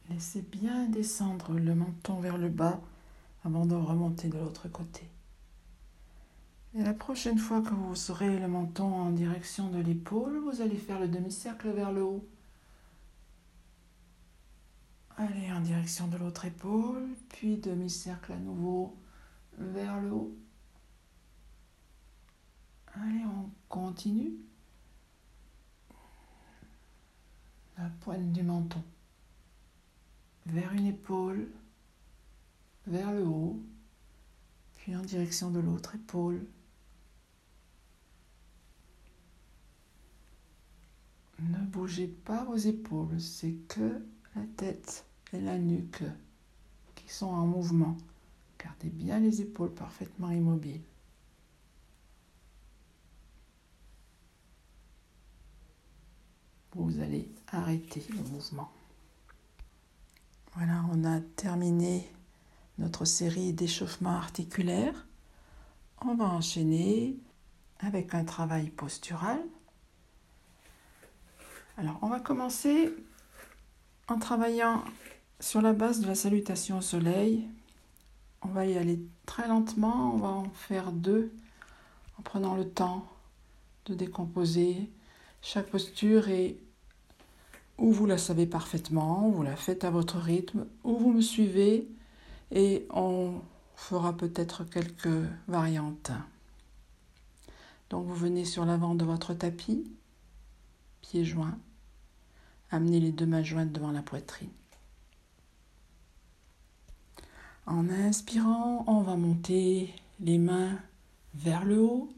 Laissez 0.08 0.42
bien 0.42 0.88
descendre 0.88 1.52
le 1.52 1.74
menton 1.74 2.20
vers 2.20 2.38
le 2.38 2.48
bas 2.48 2.80
avant 3.44 3.66
de 3.66 3.74
remonter 3.74 4.28
de 4.28 4.38
l'autre 4.38 4.68
côté. 4.68 5.08
Et 6.74 6.82
la 6.82 6.94
prochaine 6.94 7.38
fois 7.38 7.62
que 7.62 7.74
vous 7.74 7.94
serez 7.94 8.38
le 8.38 8.48
menton 8.48 8.92
en 8.92 9.10
direction 9.10 9.68
de 9.70 9.78
l'épaule, 9.78 10.38
vous 10.38 10.60
allez 10.60 10.76
faire 10.76 11.00
le 11.00 11.08
demi-cercle 11.08 11.70
vers 11.70 11.92
le 11.92 12.02
haut. 12.02 12.28
Allez 15.16 15.50
en 15.52 15.60
direction 15.60 16.06
de 16.08 16.18
l'autre 16.18 16.44
épaule, 16.44 17.08
puis 17.30 17.56
demi-cercle 17.56 18.32
à 18.32 18.36
nouveau 18.36 18.94
vers 19.58 20.00
le 20.00 20.10
haut. 20.10 20.36
Allez, 22.94 23.24
on 23.24 23.50
continue. 23.68 24.34
La 27.78 27.90
pointe 28.00 28.32
du 28.32 28.42
menton 28.42 28.82
vers 30.46 30.72
une 30.72 30.86
épaule, 30.86 31.48
vers 32.86 33.12
le 33.12 33.24
haut, 33.24 33.60
puis 34.76 34.94
en 34.96 35.02
direction 35.02 35.50
de 35.50 35.60
l'autre 35.60 35.94
épaule. 35.94 36.46
Ne 41.40 41.58
bougez 41.66 42.06
pas 42.06 42.44
vos 42.44 42.56
épaules, 42.56 43.20
c'est 43.20 43.54
que 43.68 44.02
la 44.34 44.42
tête 44.56 45.04
et 45.32 45.40
la 45.40 45.58
nuque 45.58 46.04
qui 46.94 47.08
sont 47.12 47.26
en 47.26 47.46
mouvement. 47.46 47.96
Gardez 48.58 48.88
bien 48.88 49.18
les 49.18 49.42
épaules 49.42 49.74
parfaitement 49.74 50.30
immobiles. 50.30 50.80
Vous 56.76 57.00
allez 57.00 57.26
arrêter 57.52 58.04
le 58.10 58.22
mouvement. 58.30 58.70
Voilà, 60.54 60.84
on 60.92 61.04
a 61.04 61.20
terminé 61.20 62.06
notre 62.76 63.06
série 63.06 63.54
d'échauffements 63.54 64.14
articulaires. 64.16 65.06
On 66.02 66.14
va 66.14 66.26
enchaîner 66.26 67.16
avec 67.78 68.12
un 68.12 68.24
travail 68.24 68.68
postural. 68.68 69.40
Alors, 71.78 71.98
on 72.02 72.08
va 72.08 72.20
commencer 72.20 72.92
en 74.08 74.18
travaillant 74.18 74.84
sur 75.40 75.62
la 75.62 75.72
base 75.72 76.00
de 76.00 76.06
la 76.06 76.14
salutation 76.14 76.76
au 76.78 76.82
soleil. 76.82 77.48
On 78.42 78.48
va 78.48 78.66
y 78.66 78.76
aller 78.76 79.00
très 79.24 79.48
lentement, 79.48 80.14
on 80.14 80.18
va 80.18 80.28
en 80.28 80.50
faire 80.50 80.92
deux 80.92 81.32
en 82.18 82.22
prenant 82.22 82.54
le 82.54 82.68
temps 82.68 83.08
de 83.86 83.94
décomposer 83.94 84.90
chaque 85.40 85.68
posture 85.68 86.28
et 86.28 86.60
ou 87.78 87.92
vous 87.92 88.06
la 88.06 88.18
savez 88.18 88.46
parfaitement, 88.46 89.28
vous 89.28 89.42
la 89.42 89.56
faites 89.56 89.84
à 89.84 89.90
votre 89.90 90.18
rythme, 90.18 90.66
ou 90.84 90.96
vous 90.96 91.12
me 91.12 91.20
suivez 91.20 91.88
et 92.50 92.86
on 92.90 93.40
fera 93.74 94.16
peut-être 94.16 94.64
quelques 94.64 95.26
variantes. 95.48 96.12
Donc 97.90 98.06
vous 98.06 98.14
venez 98.14 98.44
sur 98.44 98.64
l'avant 98.64 98.94
de 98.94 99.04
votre 99.04 99.34
tapis, 99.34 99.84
pieds 101.02 101.24
joints, 101.24 101.58
amenez 102.70 103.00
les 103.00 103.12
deux 103.12 103.26
mains 103.26 103.42
jointes 103.42 103.72
devant 103.72 103.92
la 103.92 104.02
poitrine. 104.02 104.50
En 107.66 107.88
inspirant, 107.88 108.84
on 108.86 109.02
va 109.02 109.16
monter 109.16 109.92
les 110.20 110.38
mains 110.38 110.78
vers 111.34 111.64
le 111.64 111.80
haut 111.80 112.08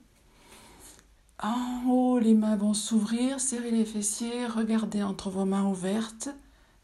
en 1.41 1.89
haut, 1.89 2.19
les 2.19 2.35
mains 2.35 2.57
vont 2.57 2.75
s'ouvrir, 2.75 3.41
serrez 3.41 3.71
les 3.71 3.85
fessiers, 3.85 4.47
regardez 4.47 5.03
entre 5.03 5.31
vos 5.31 5.45
mains 5.45 5.67
ouvertes, 5.67 6.31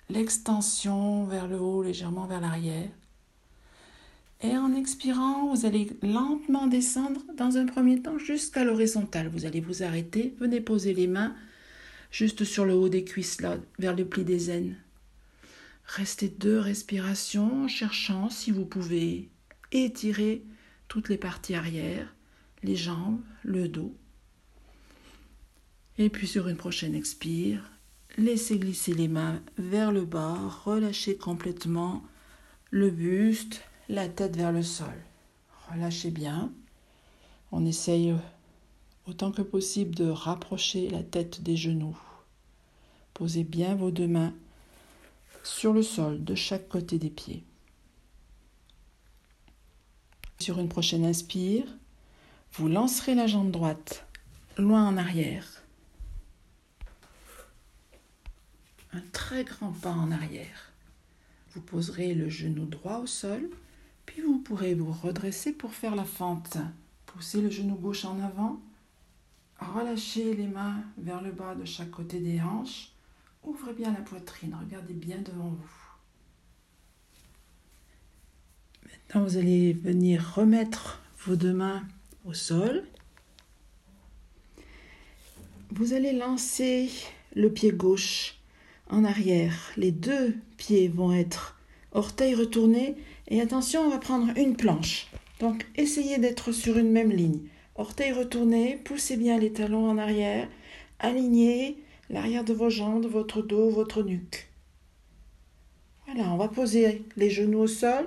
l'extension 0.08 1.24
vers 1.24 1.48
le 1.48 1.58
haut, 1.58 1.82
légèrement 1.82 2.26
vers 2.26 2.40
l'arrière. 2.40 2.90
Et 4.42 4.56
en 4.56 4.74
expirant, 4.74 5.54
vous 5.54 5.64
allez 5.64 5.96
lentement 6.02 6.66
descendre 6.66 7.22
dans 7.36 7.56
un 7.56 7.66
premier 7.66 8.02
temps 8.02 8.18
jusqu'à 8.18 8.64
l'horizontale. 8.64 9.28
Vous 9.28 9.46
allez 9.46 9.60
vous 9.60 9.82
arrêter, 9.82 10.34
venez 10.38 10.60
poser 10.60 10.92
les 10.92 11.06
mains 11.06 11.34
juste 12.10 12.44
sur 12.44 12.64
le 12.64 12.74
haut 12.74 12.88
des 12.88 13.04
cuisses, 13.04 13.38
vers 13.78 13.96
le 13.96 14.04
pli 14.04 14.22
des 14.22 14.50
aines. 14.50 14.76
Restez 15.86 16.28
deux 16.28 16.58
respirations 16.58 17.64
en 17.64 17.68
cherchant 17.68 18.30
si 18.30 18.50
vous 18.50 18.64
pouvez 18.64 19.30
étirer 19.72 20.44
toutes 20.88 21.08
les 21.08 21.18
parties 21.18 21.54
arrière, 21.54 22.14
les 22.62 22.76
jambes, 22.76 23.20
le 23.42 23.66
dos. 23.68 23.94
Et 25.96 26.08
puis 26.10 26.26
sur 26.26 26.48
une 26.48 26.56
prochaine 26.56 26.94
expire, 26.94 27.70
laissez 28.18 28.58
glisser 28.58 28.94
les 28.94 29.06
mains 29.06 29.40
vers 29.58 29.92
le 29.92 30.04
bas, 30.04 30.36
relâchez 30.64 31.16
complètement 31.16 32.02
le 32.70 32.90
buste, 32.90 33.62
la 33.88 34.08
tête 34.08 34.36
vers 34.36 34.50
le 34.50 34.62
sol. 34.62 34.94
Relâchez 35.70 36.10
bien. 36.10 36.52
On 37.52 37.64
essaye 37.64 38.12
autant 39.06 39.30
que 39.30 39.42
possible 39.42 39.94
de 39.94 40.08
rapprocher 40.08 40.90
la 40.90 41.04
tête 41.04 41.42
des 41.42 41.56
genoux. 41.56 41.96
Posez 43.12 43.44
bien 43.44 43.76
vos 43.76 43.92
deux 43.92 44.08
mains 44.08 44.34
sur 45.44 45.72
le 45.72 45.82
sol 45.82 46.24
de 46.24 46.34
chaque 46.34 46.68
côté 46.68 46.98
des 46.98 47.10
pieds. 47.10 47.44
Sur 50.40 50.58
une 50.58 50.68
prochaine 50.68 51.04
inspire, 51.04 51.64
vous 52.54 52.66
lancerez 52.66 53.14
la 53.14 53.28
jambe 53.28 53.52
droite 53.52 54.06
loin 54.58 54.86
en 54.88 54.96
arrière. 54.96 55.53
Un 58.94 59.02
très 59.12 59.44
grand 59.44 59.72
pas 59.72 59.90
en 59.90 60.10
arrière. 60.12 60.72
Vous 61.52 61.60
poserez 61.60 62.14
le 62.14 62.28
genou 62.28 62.64
droit 62.66 62.98
au 62.98 63.06
sol, 63.06 63.50
puis 64.06 64.22
vous 64.22 64.38
pourrez 64.38 64.74
vous 64.74 64.92
redresser 64.92 65.52
pour 65.52 65.74
faire 65.74 65.96
la 65.96 66.04
fente. 66.04 66.58
Poussez 67.06 67.40
le 67.40 67.50
genou 67.50 67.74
gauche 67.74 68.04
en 68.04 68.20
avant, 68.20 68.60
relâchez 69.58 70.34
les 70.34 70.46
mains 70.46 70.82
vers 70.98 71.22
le 71.22 71.32
bas 71.32 71.54
de 71.54 71.64
chaque 71.64 71.90
côté 71.90 72.20
des 72.20 72.40
hanches, 72.40 72.92
ouvrez 73.42 73.72
bien 73.72 73.92
la 73.92 74.00
poitrine, 74.00 74.56
regardez 74.60 74.94
bien 74.94 75.18
devant 75.18 75.50
vous. 75.50 75.84
Maintenant, 78.84 79.24
vous 79.24 79.36
allez 79.36 79.72
venir 79.72 80.34
remettre 80.34 81.00
vos 81.24 81.36
deux 81.36 81.52
mains 81.52 81.84
au 82.24 82.32
sol. 82.32 82.84
Vous 85.70 85.92
allez 85.92 86.12
lancer 86.12 86.90
le 87.34 87.52
pied 87.52 87.72
gauche 87.72 88.33
en 88.88 89.04
arrière. 89.04 89.72
Les 89.76 89.90
deux 89.90 90.34
pieds 90.56 90.88
vont 90.88 91.12
être 91.12 91.58
orteils 91.92 92.34
retournés 92.34 92.96
et 93.28 93.40
attention, 93.40 93.82
on 93.82 93.90
va 93.90 93.98
prendre 93.98 94.36
une 94.36 94.56
planche. 94.56 95.08
Donc 95.40 95.66
essayez 95.76 96.18
d'être 96.18 96.52
sur 96.52 96.78
une 96.78 96.90
même 96.90 97.12
ligne. 97.12 97.40
Orteils 97.76 98.12
retournés, 98.12 98.78
poussez 98.84 99.16
bien 99.16 99.38
les 99.38 99.52
talons 99.52 99.88
en 99.88 99.98
arrière, 99.98 100.48
alignez 101.00 101.78
l'arrière 102.10 102.44
de 102.44 102.52
vos 102.52 102.70
jambes, 102.70 103.06
votre 103.06 103.42
dos, 103.42 103.70
votre 103.70 104.02
nuque. 104.02 104.48
Voilà, 106.06 106.30
on 106.32 106.36
va 106.36 106.48
poser 106.48 107.02
les 107.16 107.30
genoux 107.30 107.60
au 107.60 107.66
sol 107.66 108.06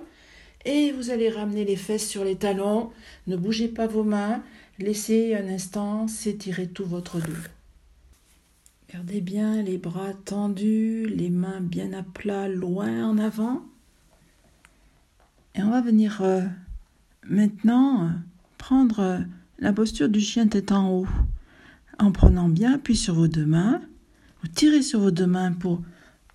et 0.65 0.91
vous 0.91 1.09
allez 1.09 1.29
ramener 1.29 1.65
les 1.65 1.75
fesses 1.75 2.07
sur 2.07 2.23
les 2.23 2.35
talons. 2.35 2.91
Ne 3.25 3.35
bougez 3.35 3.67
pas 3.67 3.87
vos 3.87 4.03
mains, 4.03 4.43
laissez 4.79 5.35
un 5.35 5.47
instant 5.47 6.07
s'étirer 6.07 6.67
tout 6.67 6.85
votre 6.85 7.19
dos. 7.19 7.56
Gardez 8.93 9.19
bien 9.19 9.61
les 9.63 9.77
bras 9.77 10.13
tendus, 10.13 11.07
les 11.07 11.29
mains 11.29 11.59
bien 11.59 11.91
à 11.91 12.03
plat, 12.03 12.47
loin 12.47 13.05
en 13.05 13.17
avant. 13.17 13.63
Et 15.55 15.61
on 15.61 15.69
va 15.69 15.81
venir 15.81 16.21
euh, 16.21 16.43
maintenant 17.27 18.11
prendre 18.57 19.25
la 19.59 19.73
posture 19.73 20.07
du 20.07 20.21
chien 20.21 20.47
tête 20.47 20.71
en 20.71 20.89
haut. 20.89 21.07
En 21.99 22.13
prenant 22.13 22.47
bien 22.47 22.75
appui 22.75 22.95
sur 22.95 23.15
vos 23.15 23.27
deux 23.27 23.45
mains. 23.45 23.81
Vous 24.41 24.47
tirez 24.47 24.81
sur 24.81 25.01
vos 25.01 25.11
deux 25.11 25.27
mains 25.27 25.51
pour 25.51 25.81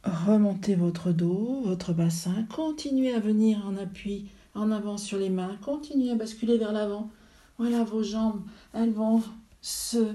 remonter 0.05 0.75
votre 0.75 1.11
dos, 1.11 1.63
votre 1.65 1.95
bassin. 1.95 2.45
Continuez 2.55 3.15
à 3.15 3.21
venir 3.21 3.65
en 3.67 3.79
appui 3.79 4.27
en 4.55 4.71
avant 4.71 4.99
sur 4.99 5.17
les 5.17 5.31
mains. 5.31 5.57
Continuez 5.63 6.11
à 6.11 6.17
basculer 6.17 6.59
vers 6.59 6.73
l'avant. 6.73 7.11
Voilà 7.57 7.83
vos 7.83 8.03
jambes, 8.03 8.43
elles 8.75 8.93
vont 8.93 9.23
se 9.63 10.15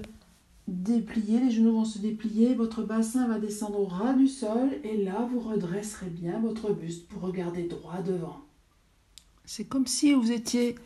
déplier, 0.68 1.40
les 1.40 1.50
genoux 1.50 1.72
vont 1.72 1.84
se 1.84 1.98
déplier, 1.98 2.54
votre 2.54 2.82
bassin 2.82 3.26
va 3.26 3.38
descendre 3.38 3.80
au 3.80 3.86
ras 3.86 4.12
du 4.12 4.28
sol 4.28 4.70
et 4.84 5.02
là 5.02 5.26
vous 5.30 5.40
redresserez 5.40 6.10
bien 6.10 6.38
votre 6.38 6.72
buste 6.72 7.08
pour 7.08 7.22
regarder 7.22 7.64
droit 7.64 8.02
devant. 8.02 8.40
C'est 9.44 9.64
comme 9.64 9.86
si 9.86 10.12
vous 10.12 10.30
étiez 10.30 10.76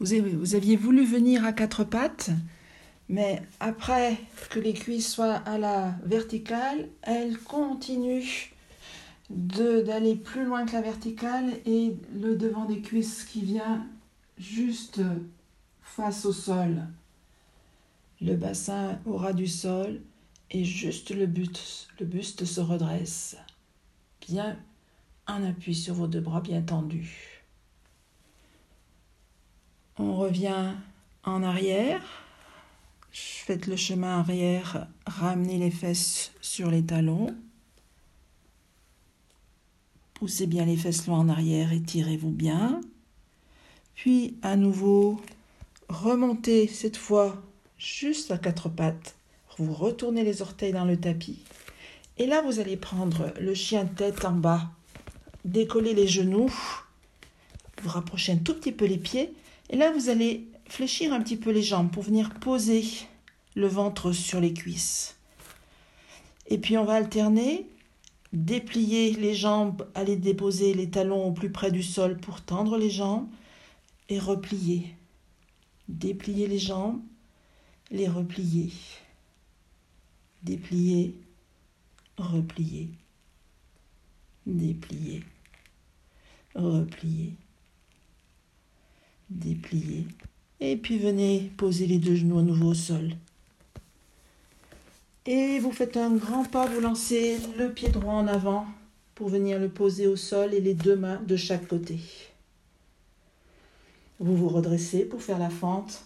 vous, 0.00 0.54
aviez 0.54 0.76
voulu 0.76 1.04
venir 1.04 1.44
à 1.44 1.52
quatre 1.52 1.84
pattes, 1.84 2.30
Mais 3.10 3.42
après 3.60 4.16
que 4.48 4.58
les 4.58 4.72
cuisses 4.72 5.12
soient 5.12 5.34
à 5.34 5.58
la 5.58 5.94
verticale, 6.04 6.88
elles 7.02 7.38
continuent 7.38 8.50
d'aller 9.28 10.16
plus 10.16 10.44
loin 10.44 10.64
que 10.64 10.72
la 10.72 10.80
verticale 10.80 11.52
et 11.66 11.96
le 12.14 12.36
devant 12.36 12.64
des 12.64 12.80
cuisses 12.80 13.24
qui 13.24 13.42
vient 13.42 13.86
juste 14.38 15.02
face 15.82 16.24
au 16.24 16.32
sol. 16.32 16.82
Le 18.20 18.36
bassin 18.36 18.98
aura 19.06 19.32
du 19.32 19.46
sol 19.46 20.02
et 20.50 20.64
juste 20.64 21.10
le 21.10 21.26
buste, 21.26 21.88
le 21.98 22.06
buste 22.06 22.44
se 22.44 22.60
redresse. 22.60 23.36
Bien 24.28 24.58
un 25.26 25.44
appui 25.44 25.74
sur 25.74 25.94
vos 25.94 26.06
deux 26.06 26.20
bras 26.20 26.40
bien 26.40 26.60
tendus. 26.60 27.44
On 29.96 30.16
revient 30.16 30.74
en 31.24 31.42
arrière. 31.42 32.02
Faites 33.12 33.66
le 33.66 33.76
chemin 33.76 34.20
arrière, 34.20 34.86
ramenez 35.06 35.58
les 35.58 35.70
fesses 35.70 36.32
sur 36.40 36.70
les 36.70 36.84
talons. 36.84 37.34
Poussez 40.14 40.46
bien 40.46 40.64
les 40.66 40.76
fesses 40.76 41.06
loin 41.06 41.18
en 41.18 41.28
arrière, 41.28 41.72
et 41.72 41.82
tirez 41.82 42.16
vous 42.16 42.30
bien. 42.30 42.80
Puis 43.94 44.36
à 44.42 44.54
nouveau, 44.56 45.20
remontez 45.88 46.68
cette 46.68 46.96
fois 46.96 47.42
juste 47.80 48.30
à 48.30 48.38
quatre 48.38 48.68
pattes. 48.68 49.16
Vous 49.58 49.72
retournez 49.72 50.22
les 50.22 50.42
orteils 50.42 50.72
dans 50.72 50.84
le 50.84 50.98
tapis. 50.98 51.38
Et 52.18 52.26
là, 52.26 52.42
vous 52.42 52.60
allez 52.60 52.76
prendre 52.76 53.32
le 53.40 53.54
chien 53.54 53.86
tête 53.86 54.24
en 54.24 54.32
bas, 54.32 54.70
décoller 55.44 55.94
les 55.94 56.06
genoux, 56.06 56.52
vous 57.82 57.88
rapprochez 57.88 58.32
un 58.32 58.36
tout 58.36 58.54
petit 58.54 58.72
peu 58.72 58.84
les 58.84 58.98
pieds. 58.98 59.32
Et 59.70 59.76
là, 59.76 59.90
vous 59.92 60.08
allez 60.10 60.46
fléchir 60.68 61.12
un 61.12 61.20
petit 61.20 61.36
peu 61.36 61.50
les 61.50 61.62
jambes 61.62 61.90
pour 61.90 62.02
venir 62.02 62.34
poser 62.34 62.84
le 63.54 63.66
ventre 63.66 64.12
sur 64.12 64.40
les 64.40 64.52
cuisses. 64.52 65.16
Et 66.46 66.58
puis 66.58 66.76
on 66.76 66.84
va 66.84 66.94
alterner, 66.94 67.66
déplier 68.32 69.12
les 69.12 69.34
jambes, 69.34 69.88
aller 69.94 70.16
déposer 70.16 70.74
les 70.74 70.90
talons 70.90 71.26
au 71.26 71.32
plus 71.32 71.50
près 71.50 71.70
du 71.70 71.82
sol 71.82 72.18
pour 72.18 72.42
tendre 72.42 72.76
les 72.76 72.90
jambes 72.90 73.28
et 74.08 74.18
replier. 74.18 74.94
Déplier 75.88 76.46
les 76.46 76.58
jambes, 76.58 77.00
les 77.90 78.08
replier. 78.08 78.72
Déplier, 80.42 81.14
replier. 82.16 82.88
Déplier, 84.46 85.22
replier. 86.54 87.34
Déplier. 89.28 90.06
Et 90.60 90.76
puis 90.76 90.98
venez 90.98 91.50
poser 91.56 91.86
les 91.86 91.98
deux 91.98 92.16
genoux 92.16 92.38
à 92.38 92.42
nouveau 92.42 92.68
au 92.68 92.74
sol. 92.74 93.12
Et 95.26 95.58
vous 95.58 95.72
faites 95.72 95.96
un 95.96 96.14
grand 96.14 96.44
pas, 96.44 96.66
vous 96.66 96.80
lancez 96.80 97.38
le 97.58 97.72
pied 97.72 97.88
droit 97.88 98.14
en 98.14 98.26
avant 98.26 98.66
pour 99.14 99.28
venir 99.28 99.58
le 99.58 99.68
poser 99.68 100.06
au 100.06 100.16
sol 100.16 100.54
et 100.54 100.60
les 100.60 100.74
deux 100.74 100.96
mains 100.96 101.20
de 101.26 101.36
chaque 101.36 101.68
côté. 101.68 102.00
Vous 104.18 104.36
vous 104.36 104.48
redressez 104.48 105.04
pour 105.04 105.22
faire 105.22 105.38
la 105.38 105.50
fente 105.50 106.04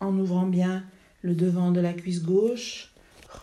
en 0.00 0.16
ouvrant 0.18 0.46
bien 0.46 0.84
le 1.26 1.34
devant 1.34 1.72
de 1.72 1.80
la 1.80 1.92
cuisse 1.92 2.22
gauche. 2.22 2.92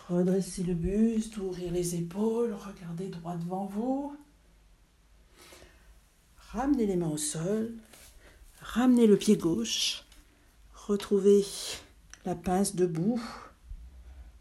Redressez 0.08 0.62
le 0.62 0.72
buste, 0.72 1.36
ouvrir 1.36 1.70
les 1.70 1.94
épaules, 1.94 2.54
regardez 2.54 3.08
droit 3.08 3.36
devant 3.36 3.66
vous. 3.66 4.16
Ramenez 6.52 6.86
les 6.86 6.96
mains 6.96 7.10
au 7.10 7.18
sol. 7.18 7.74
Ramenez 8.60 9.06
le 9.06 9.18
pied 9.18 9.36
gauche. 9.36 10.04
Retrouvez 10.72 11.44
la 12.24 12.34
pince 12.34 12.74
debout 12.74 13.20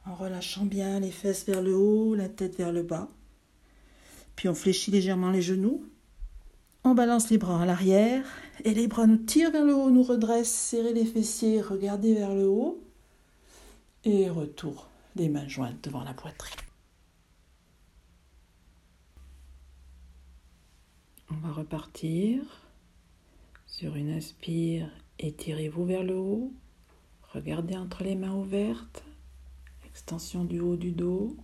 en 0.05 0.15
relâchant 0.15 0.63
bien 0.63 1.01
les 1.01 1.11
fesses 1.11 1.45
vers 1.45 1.61
le 1.61 1.75
haut, 1.75 2.15
la 2.15 2.29
tête 2.29 2.55
vers 2.57 2.71
le 2.71 2.83
bas. 2.83 3.09
Puis 4.37 4.47
on 4.47 4.55
fléchit 4.55 4.91
légèrement 4.91 5.31
les 5.31 5.41
genoux. 5.41 5.83
On 6.85 6.93
balance 6.93 7.29
les 7.29 7.37
bras 7.37 7.61
à 7.61 7.65
l'arrière 7.65 8.25
et 8.63 8.73
les 8.73 8.87
bras 8.87 9.05
nous 9.05 9.17
tirent 9.17 9.51
vers 9.51 9.65
le 9.65 9.75
haut, 9.75 9.89
nous 9.89 10.03
redressent, 10.03 10.49
serrez 10.49 10.93
les 10.93 11.05
fessiers, 11.05 11.59
regardez 11.59 12.13
vers 12.13 12.33
le 12.33 12.47
haut 12.47 12.83
et 14.05 14.29
retour 14.29 14.89
des 15.15 15.29
mains 15.29 15.47
jointes 15.47 15.83
devant 15.83 16.03
la 16.03 16.13
poitrine. 16.13 16.59
On 21.31 21.35
va 21.35 21.51
repartir 21.51 22.41
sur 23.65 23.95
une 23.95 24.11
inspire 24.11 24.89
Étirez-vous 25.19 25.85
vers 25.85 26.03
le 26.03 26.17
haut. 26.17 26.51
Regardez 27.33 27.77
entre 27.77 28.03
les 28.03 28.15
mains 28.15 28.33
ouvertes. 28.33 29.03
Extension 29.85 30.43
du 30.43 30.59
haut 30.59 30.75
du 30.75 30.91
dos. 30.91 31.37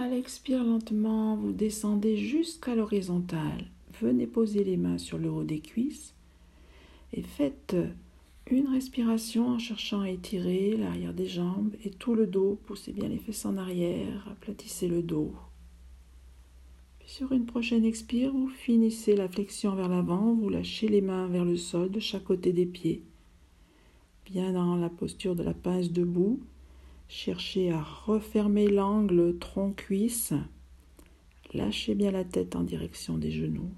À 0.00 0.08
l'expire 0.08 0.64
lentement, 0.64 1.36
vous 1.36 1.52
descendez 1.52 2.16
jusqu'à 2.16 2.74
l'horizontale. 2.74 3.66
Venez 4.00 4.26
poser 4.26 4.64
les 4.64 4.76
mains 4.76 4.98
sur 4.98 5.18
le 5.18 5.30
haut 5.30 5.44
des 5.44 5.60
cuisses 5.60 6.14
et 7.12 7.22
faites 7.22 7.76
une 8.50 8.68
respiration 8.68 9.48
en 9.48 9.58
cherchant 9.58 10.02
à 10.02 10.10
étirer 10.10 10.76
l'arrière 10.76 11.14
des 11.14 11.26
jambes 11.26 11.74
et 11.84 11.90
tout 11.90 12.14
le 12.14 12.26
dos. 12.26 12.58
Poussez 12.66 12.92
bien 12.92 13.08
les 13.08 13.18
fesses 13.18 13.44
en 13.44 13.56
arrière, 13.56 14.26
aplatissez 14.30 14.86
le 14.86 15.02
dos. 15.02 15.32
Sur 17.04 17.32
une 17.32 17.46
prochaine 17.46 17.84
expire, 17.84 18.32
vous 18.32 18.48
finissez 18.48 19.16
la 19.16 19.28
flexion 19.28 19.74
vers 19.74 19.88
l'avant, 19.88 20.34
vous 20.34 20.48
lâchez 20.48 20.88
les 20.88 21.00
mains 21.00 21.28
vers 21.28 21.44
le 21.44 21.56
sol 21.56 21.90
de 21.90 22.00
chaque 22.00 22.24
côté 22.24 22.52
des 22.52 22.66
pieds. 22.66 23.02
Bien 24.26 24.52
dans 24.52 24.76
la 24.76 24.90
posture 24.90 25.36
de 25.36 25.42
la 25.42 25.54
pince 25.54 25.90
debout, 25.90 26.40
cherchez 27.08 27.70
à 27.70 27.82
refermer 27.82 28.68
l'angle 28.68 29.38
tronc-cuisse. 29.38 30.34
Lâchez 31.54 31.94
bien 31.94 32.10
la 32.10 32.24
tête 32.24 32.56
en 32.56 32.62
direction 32.62 33.18
des 33.18 33.30
genoux. 33.30 33.70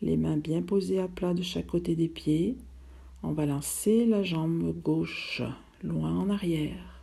Les 0.00 0.16
mains 0.16 0.38
bien 0.38 0.62
posées 0.62 1.00
à 1.00 1.08
plat 1.08 1.34
de 1.34 1.42
chaque 1.42 1.66
côté 1.66 1.94
des 1.94 2.08
pieds. 2.08 2.56
On 3.24 3.32
va 3.32 3.46
lancer 3.46 4.04
la 4.04 4.24
jambe 4.24 4.72
gauche 4.82 5.42
loin 5.84 6.18
en 6.18 6.28
arrière. 6.28 7.00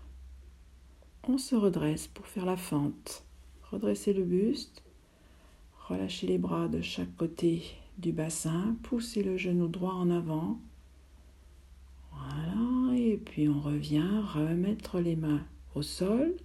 On 1.27 1.38
se 1.38 1.55
redresse 1.55 2.08
pour 2.08 2.27
faire 2.27 2.45
la 2.45 2.58
fente. 2.58 3.23
Redressez 3.71 4.12
le 4.12 4.23
buste. 4.23 4.84
Relâchez 5.88 6.27
les 6.27 6.38
bras 6.38 6.67
de 6.67 6.82
chaque 6.82 7.15
côté 7.15 7.63
du 7.97 8.12
bassin. 8.12 8.75
Poussez 8.84 9.23
le 9.23 9.38
genou 9.38 9.69
droit 9.69 9.93
en 9.93 10.10
avant. 10.10 10.60
Voilà. 12.12 12.97
Et 12.97 13.15
puis 13.15 13.47
on 13.47 13.62
revient 13.62 14.21
remettre 14.34 14.99
les 14.99 15.15
mains 15.15 15.45
au 15.73 15.82
sol. 15.82 16.36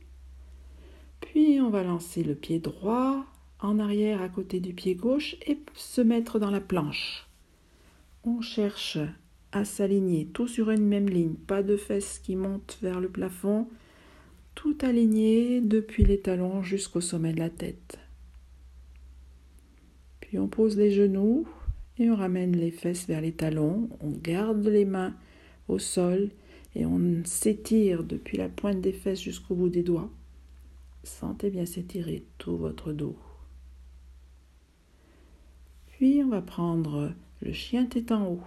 Puis 1.20 1.60
on 1.60 1.70
va 1.70 1.82
lancer 1.82 2.22
le 2.22 2.37
pied 2.37 2.60
droit 2.60 3.24
en 3.58 3.80
arrière 3.80 4.22
à 4.22 4.28
côté 4.28 4.60
du 4.60 4.72
pied 4.72 4.94
gauche 4.94 5.34
et 5.46 5.58
se 5.74 6.00
mettre 6.00 6.38
dans 6.38 6.50
la 6.50 6.60
planche. 6.60 7.26
On 8.22 8.40
cherche 8.40 8.98
s'aligner 9.62 10.26
tout 10.26 10.48
sur 10.48 10.70
une 10.70 10.84
même 10.84 11.08
ligne, 11.08 11.34
pas 11.34 11.62
de 11.62 11.76
fesses 11.76 12.18
qui 12.18 12.34
montent 12.34 12.76
vers 12.82 12.98
le 12.98 13.08
plafond, 13.08 13.68
tout 14.56 14.76
aligné 14.80 15.60
depuis 15.60 16.04
les 16.04 16.18
talons 16.18 16.62
jusqu'au 16.64 17.00
sommet 17.00 17.32
de 17.32 17.38
la 17.38 17.50
tête. 17.50 17.98
Puis 20.18 20.40
on 20.40 20.48
pose 20.48 20.76
les 20.76 20.90
genoux 20.90 21.46
et 21.98 22.10
on 22.10 22.16
ramène 22.16 22.56
les 22.56 22.72
fesses 22.72 23.06
vers 23.06 23.20
les 23.20 23.32
talons, 23.32 23.88
on 24.00 24.10
garde 24.10 24.66
les 24.66 24.84
mains 24.84 25.14
au 25.68 25.78
sol 25.78 26.30
et 26.74 26.84
on 26.84 27.22
s'étire 27.24 28.02
depuis 28.02 28.36
la 28.36 28.48
pointe 28.48 28.80
des 28.80 28.92
fesses 28.92 29.22
jusqu'au 29.22 29.54
bout 29.54 29.68
des 29.68 29.84
doigts. 29.84 30.10
Sentez 31.04 31.50
bien 31.50 31.66
s'étirer 31.66 32.24
tout 32.38 32.56
votre 32.56 32.92
dos. 32.92 33.16
Puis 35.86 36.22
on 36.24 36.28
va 36.28 36.42
prendre 36.42 37.12
le 37.40 37.52
chien 37.52 37.86
tête 37.86 38.10
en 38.10 38.32
haut 38.32 38.42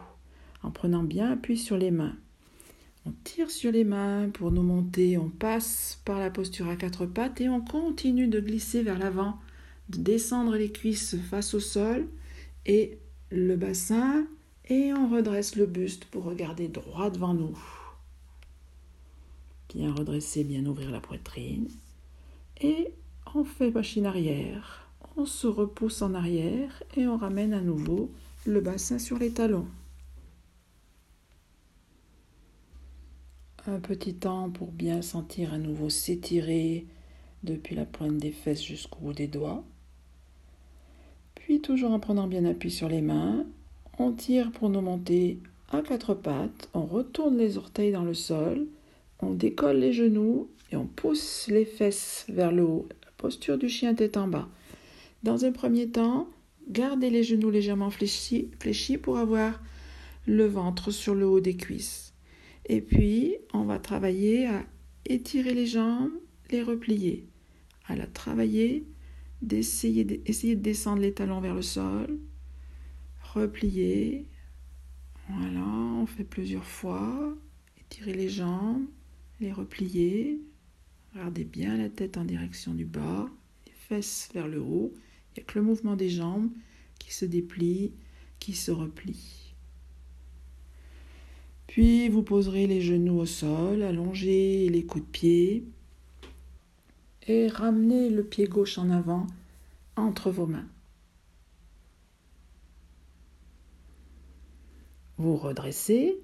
en 0.67 0.71
prenant 0.71 1.03
bien 1.03 1.31
appui 1.31 1.57
sur 1.57 1.77
les 1.77 1.91
mains. 1.91 2.15
On 3.05 3.13
tire 3.23 3.49
sur 3.49 3.71
les 3.71 3.85
mains 3.85 4.29
pour 4.33 4.51
nous 4.51 4.63
monter, 4.63 5.17
on 5.17 5.29
passe 5.29 6.01
par 6.03 6.19
la 6.19 6.29
posture 6.29 6.67
à 6.67 6.75
quatre 6.75 7.05
pattes 7.05 7.39
et 7.39 7.47
on 7.47 7.61
continue 7.61 8.27
de 8.27 8.41
glisser 8.41 8.83
vers 8.83 8.99
l'avant, 8.99 9.39
de 9.87 9.99
descendre 9.99 10.57
les 10.57 10.69
cuisses 10.69 11.15
face 11.29 11.53
au 11.53 11.61
sol 11.61 12.05
et 12.65 12.97
le 13.29 13.55
bassin 13.55 14.27
et 14.67 14.91
on 14.91 15.07
redresse 15.07 15.55
le 15.55 15.67
buste 15.67 16.03
pour 16.03 16.25
regarder 16.25 16.67
droit 16.67 17.09
devant 17.11 17.33
nous. 17.33 17.57
Bien 19.73 19.93
redresser, 19.93 20.43
bien 20.43 20.65
ouvrir 20.65 20.91
la 20.91 20.99
poitrine 20.99 21.69
et 22.59 22.89
on 23.35 23.45
fait 23.45 23.71
machine 23.71 24.05
arrière. 24.05 24.85
On 25.15 25.25
se 25.25 25.47
repousse 25.47 26.01
en 26.01 26.13
arrière 26.13 26.83
et 26.97 27.07
on 27.07 27.15
ramène 27.15 27.53
à 27.53 27.61
nouveau 27.61 28.11
le 28.45 28.59
bassin 28.59 28.99
sur 28.99 29.17
les 29.17 29.31
talons. 29.31 29.67
Un 33.67 33.79
petit 33.79 34.13
temps 34.13 34.49
pour 34.49 34.71
bien 34.71 35.01
sentir 35.01 35.53
à 35.53 35.57
nouveau 35.57 35.89
s'étirer 35.89 36.85
depuis 37.43 37.75
la 37.75 37.85
pointe 37.85 38.17
des 38.17 38.31
fesses 38.31 38.63
jusqu'au 38.63 38.99
bout 38.99 39.13
des 39.13 39.27
doigts. 39.27 39.63
Puis 41.35 41.59
toujours 41.59 41.91
en 41.91 41.99
prenant 41.99 42.27
bien 42.27 42.45
appui 42.45 42.71
sur 42.71 42.87
les 42.87 43.01
mains, 43.01 43.45
on 43.99 44.13
tire 44.13 44.51
pour 44.51 44.69
nous 44.69 44.81
monter 44.81 45.39
à 45.69 45.81
quatre 45.81 46.13
pattes, 46.13 46.69
on 46.73 46.85
retourne 46.85 47.37
les 47.37 47.57
orteils 47.57 47.91
dans 47.91 48.05
le 48.05 48.13
sol, 48.13 48.67
on 49.19 49.31
décolle 49.31 49.77
les 49.77 49.91
genoux 49.91 50.49
et 50.71 50.77
on 50.77 50.85
pousse 50.85 51.47
les 51.47 51.65
fesses 51.65 52.25
vers 52.29 52.51
le 52.51 52.63
haut. 52.63 52.87
Posture 53.17 53.57
du 53.57 53.67
chien 53.67 53.95
tête 53.95 54.15
en 54.15 54.27
bas. 54.27 54.47
Dans 55.23 55.43
un 55.43 55.51
premier 55.51 55.89
temps, 55.89 56.27
gardez 56.69 57.09
les 57.09 57.23
genoux 57.23 57.49
légèrement 57.49 57.89
fléchis 57.89 58.51
pour 59.01 59.17
avoir 59.17 59.59
le 60.25 60.45
ventre 60.45 60.91
sur 60.91 61.15
le 61.15 61.25
haut 61.25 61.39
des 61.39 61.57
cuisses. 61.57 62.06
Et 62.67 62.81
puis, 62.81 63.35
on 63.53 63.63
va 63.63 63.79
travailler 63.79 64.47
à 64.47 64.65
étirer 65.05 65.53
les 65.53 65.65
jambes, 65.65 66.11
les 66.51 66.61
replier. 66.61 67.27
À 67.85 67.95
la 67.95 68.05
travailler, 68.05 68.85
d'essayer 69.41 70.03
de, 70.03 70.15
de 70.15 70.53
descendre 70.55 71.01
les 71.01 71.13
talons 71.13 71.39
vers 71.39 71.55
le 71.55 71.61
sol, 71.61 72.19
replier. 73.33 74.27
Voilà, 75.29 75.65
on 75.65 76.05
fait 76.05 76.25
plusieurs 76.25 76.65
fois. 76.65 77.35
Étirer 77.79 78.13
les 78.13 78.29
jambes, 78.29 78.85
les 79.39 79.53
replier. 79.53 80.41
Regardez 81.13 81.45
bien 81.45 81.77
la 81.77 81.89
tête 81.89 82.17
en 82.17 82.25
direction 82.25 82.73
du 82.73 82.85
bas, 82.85 83.29
les 83.65 83.73
fesses 83.73 84.29
vers 84.33 84.47
le 84.47 84.61
haut. 84.61 84.93
Il 85.35 85.39
a 85.39 85.43
que 85.43 85.57
le 85.57 85.65
mouvement 85.65 85.95
des 85.95 86.09
jambes 86.09 86.49
qui 86.99 87.13
se 87.13 87.25
déplie, 87.25 87.93
qui 88.39 88.53
se 88.53 88.71
replie. 88.71 89.46
Puis 91.77 92.09
vous 92.09 92.23
poserez 92.23 92.65
les 92.65 92.81
genoux 92.81 93.19
au 93.19 93.27
sol, 93.27 93.83
allongez 93.83 94.67
les 94.67 94.83
coups 94.83 95.05
de 95.05 95.11
pied 95.11 95.63
et 97.27 97.47
ramenez 97.49 98.09
le 98.09 98.23
pied 98.23 98.47
gauche 98.47 98.79
en 98.79 98.89
avant 98.89 99.27
entre 99.95 100.31
vos 100.31 100.47
mains. 100.47 100.65
Vous 105.19 105.35
redressez, 105.35 106.17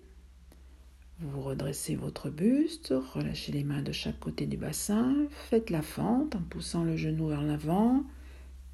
vous 1.20 1.42
redressez 1.42 1.96
votre 1.96 2.32
buste, 2.32 2.92
relâchez 3.14 3.52
les 3.52 3.64
mains 3.64 3.84
de 3.84 3.92
chaque 3.92 4.20
côté 4.20 4.48
du 4.48 4.58
bassin, 4.58 5.14
faites 5.30 5.70
la 5.70 5.84
fente 5.84 6.36
en 6.36 6.42
poussant 6.42 6.84
le 6.84 6.98
genou 6.98 7.28
vers 7.28 7.44
l'avant, 7.44 8.04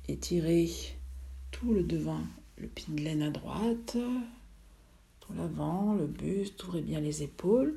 étirez 0.07 0.69
tout 1.51 1.73
le 1.73 1.83
devant, 1.83 2.23
le 2.55 2.69
pied 2.69 2.93
de 2.93 3.01
laine 3.01 3.23
à 3.23 3.31
droite, 3.31 3.97
l'avant, 5.35 5.93
le 5.93 6.07
buste, 6.07 6.63
ouvrez 6.63 6.81
bien 6.81 6.99
les 6.99 7.23
épaules. 7.23 7.75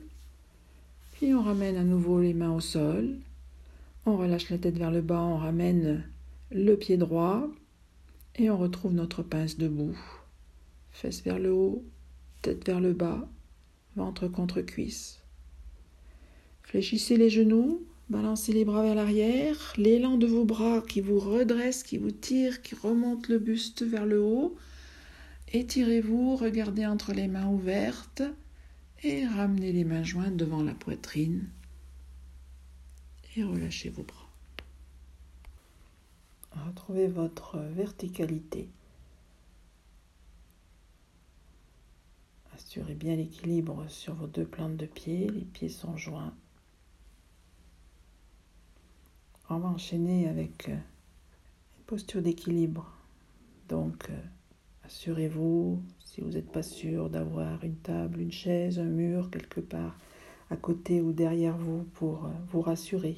Puis 1.12 1.34
on 1.34 1.42
ramène 1.42 1.76
à 1.76 1.84
nouveau 1.84 2.20
les 2.20 2.34
mains 2.34 2.52
au 2.52 2.60
sol, 2.60 3.16
on 4.06 4.16
relâche 4.16 4.50
la 4.50 4.58
tête 4.58 4.76
vers 4.76 4.90
le 4.90 5.02
bas, 5.02 5.22
on 5.22 5.36
ramène 5.36 6.04
le 6.50 6.74
pied 6.76 6.96
droit 6.96 7.48
et 8.36 8.50
on 8.50 8.58
retrouve 8.58 8.92
notre 8.92 9.22
pince 9.22 9.58
debout. 9.58 9.96
Fesses 10.90 11.22
vers 11.22 11.38
le 11.38 11.52
haut, 11.52 11.84
tête 12.42 12.66
vers 12.66 12.80
le 12.80 12.92
bas, 12.92 13.28
ventre 13.96 14.28
contre 14.28 14.60
cuisse. 14.60 15.20
Fléchissez 16.62 17.16
les 17.16 17.30
genoux, 17.30 17.82
balancez 18.08 18.52
les 18.52 18.64
bras 18.64 18.82
vers 18.82 18.94
l'arrière, 18.94 19.72
l'élan 19.76 20.16
de 20.16 20.26
vos 20.26 20.44
bras 20.44 20.82
qui 20.82 21.00
vous 21.00 21.18
redresse, 21.18 21.82
qui 21.82 21.98
vous 21.98 22.10
tire, 22.10 22.62
qui 22.62 22.74
remonte 22.74 23.28
le 23.28 23.38
buste 23.38 23.82
vers 23.82 24.06
le 24.06 24.20
haut. 24.20 24.56
Étirez-vous, 25.54 26.36
regardez 26.36 26.86
entre 26.86 27.12
les 27.12 27.28
mains 27.28 27.46
ouvertes 27.46 28.22
et 29.02 29.26
ramenez 29.26 29.70
les 29.72 29.84
mains 29.84 30.02
jointes 30.02 30.36
devant 30.36 30.62
la 30.62 30.72
poitrine 30.72 31.46
et 33.36 33.44
relâchez 33.44 33.90
vos 33.90 34.02
bras. 34.02 34.28
Retrouvez 36.66 37.06
votre 37.06 37.58
verticalité. 37.58 38.70
Assurez 42.54 42.94
bien 42.94 43.16
l'équilibre 43.16 43.86
sur 43.88 44.14
vos 44.14 44.26
deux 44.26 44.46
plantes 44.46 44.76
de 44.78 44.86
pied, 44.86 45.28
les 45.28 45.44
pieds 45.44 45.68
sont 45.68 45.98
joints. 45.98 46.34
On 49.50 49.58
va 49.58 49.68
enchaîner 49.68 50.28
avec 50.28 50.70
euh, 50.70 50.72
une 50.72 51.84
posture 51.84 52.22
d'équilibre. 52.22 52.90
Donc, 53.68 54.08
euh, 54.92 55.02
assurez-vous, 55.02 55.82
si 56.00 56.20
vous 56.20 56.30
n'êtes 56.30 56.50
pas 56.50 56.62
sûr, 56.62 57.08
d'avoir 57.10 57.64
une 57.64 57.76
table, 57.76 58.20
une 58.20 58.32
chaise, 58.32 58.78
un 58.78 58.84
mur 58.84 59.30
quelque 59.30 59.60
part 59.60 59.96
à 60.50 60.56
côté 60.56 61.00
ou 61.00 61.12
derrière 61.12 61.56
vous 61.56 61.84
pour 61.94 62.26
euh, 62.26 62.30
vous 62.48 62.60
rassurer. 62.60 63.16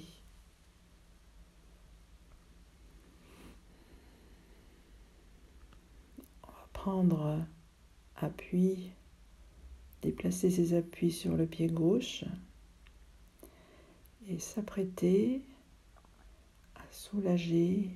On 6.42 6.46
va 6.46 6.68
prendre 6.72 7.44
appui, 8.16 8.90
déplacer 10.02 10.50
ses 10.50 10.74
appuis 10.74 11.10
sur 11.10 11.36
le 11.36 11.46
pied 11.46 11.66
gauche 11.66 12.24
et 14.28 14.38
s'apprêter 14.38 15.42
à 16.76 16.82
soulager 16.92 17.90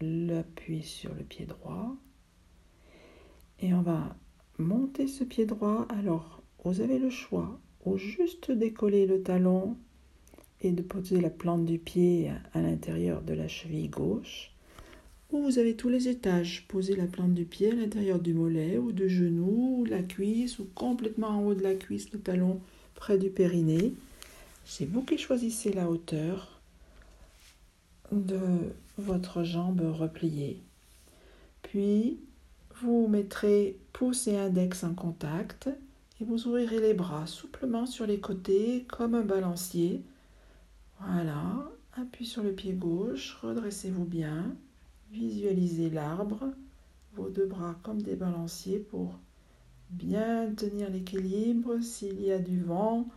l'appui 0.00 0.82
sur 0.82 1.14
le 1.14 1.22
pied 1.22 1.46
droit. 1.46 1.96
Et 3.62 3.72
on 3.72 3.82
va 3.82 4.16
monter 4.58 5.06
ce 5.06 5.22
pied 5.22 5.46
droit. 5.46 5.86
Alors, 5.88 6.42
vous 6.64 6.80
avez 6.80 6.98
le 6.98 7.10
choix 7.10 7.58
ou 7.84 7.96
juste 7.96 8.50
décoller 8.50 9.06
le 9.06 9.22
talon 9.22 9.76
et 10.60 10.72
de 10.72 10.82
poser 10.82 11.20
la 11.20 11.30
plante 11.30 11.64
du 11.64 11.78
pied 11.78 12.30
à 12.54 12.60
l'intérieur 12.60 13.22
de 13.22 13.34
la 13.34 13.48
cheville 13.48 13.88
gauche. 13.88 14.50
Ou 15.30 15.42
vous 15.42 15.58
avez 15.58 15.76
tous 15.76 15.88
les 15.88 16.08
étages, 16.08 16.66
posez 16.68 16.94
la 16.94 17.06
plante 17.06 17.34
du 17.34 17.44
pied 17.44 17.70
à 17.70 17.74
l'intérieur 17.74 18.18
du 18.18 18.34
mollet 18.34 18.78
ou 18.78 18.92
du 18.92 19.08
genou, 19.08 19.78
ou 19.78 19.84
la 19.84 20.02
cuisse, 20.02 20.58
ou 20.58 20.66
complètement 20.74 21.28
en 21.28 21.46
haut 21.46 21.54
de 21.54 21.62
la 21.62 21.74
cuisse, 21.74 22.12
le 22.12 22.20
talon 22.20 22.60
près 22.94 23.16
du 23.16 23.30
périnée. 23.30 23.94
C'est 24.64 24.84
vous 24.84 25.02
qui 25.02 25.18
choisissez 25.18 25.72
la 25.72 25.88
hauteur 25.88 26.60
de 28.12 28.38
votre 28.98 29.42
jambe 29.42 29.80
repliée. 29.80 30.58
Puis, 31.62 32.18
vous 32.82 33.08
mettrez 33.08 33.78
pouce 33.92 34.26
et 34.26 34.36
index 34.36 34.84
en 34.84 34.94
contact 34.94 35.68
vous 36.24 36.46
ouvrirez 36.46 36.80
les 36.80 36.94
bras 36.94 37.26
souplement 37.26 37.86
sur 37.86 38.06
les 38.06 38.20
côtés 38.20 38.86
comme 38.88 39.14
un 39.14 39.22
balancier. 39.22 40.02
Voilà, 41.00 41.70
appuyez 41.94 42.30
sur 42.30 42.42
le 42.42 42.52
pied 42.52 42.72
gauche, 42.72 43.36
redressez-vous 43.42 44.04
bien, 44.04 44.54
visualisez 45.10 45.90
l'arbre, 45.90 46.52
vos 47.14 47.28
deux 47.28 47.46
bras 47.46 47.76
comme 47.82 48.02
des 48.02 48.14
balanciers 48.14 48.78
pour 48.78 49.18
bien 49.90 50.52
tenir 50.54 50.90
l'équilibre. 50.90 51.80
S'il 51.80 52.20
y 52.22 52.30
a 52.30 52.38
du 52.38 52.60
vent 52.60 53.08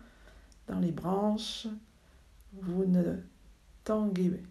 dans 0.68 0.80
les 0.80 0.92
branches, 0.92 1.68
vous 2.54 2.86
ne 2.86 3.18
tanguez 3.84 4.42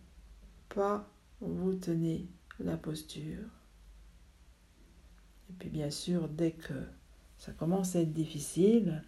pas, 0.69 1.09
vous 1.41 1.75
tenez 1.75 2.27
la 2.61 2.77
posture. 2.77 3.64
Puis 5.59 5.69
bien 5.69 5.91
sûr, 5.91 6.29
dès 6.29 6.53
que 6.53 6.75
ça 7.39 7.53
commence 7.53 7.97
à 7.97 8.01
être 8.01 8.13
difficile, 8.13 9.03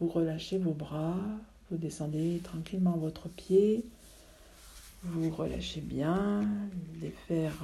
vous 0.00 0.08
relâchez 0.08 0.58
vos 0.58 0.72
bras, 0.72 1.16
vous 1.70 1.76
descendez 1.76 2.40
tranquillement 2.42 2.96
votre 2.96 3.28
pied, 3.28 3.84
vous 5.04 5.30
relâchez 5.30 5.80
bien, 5.80 6.44
défaire 7.00 7.54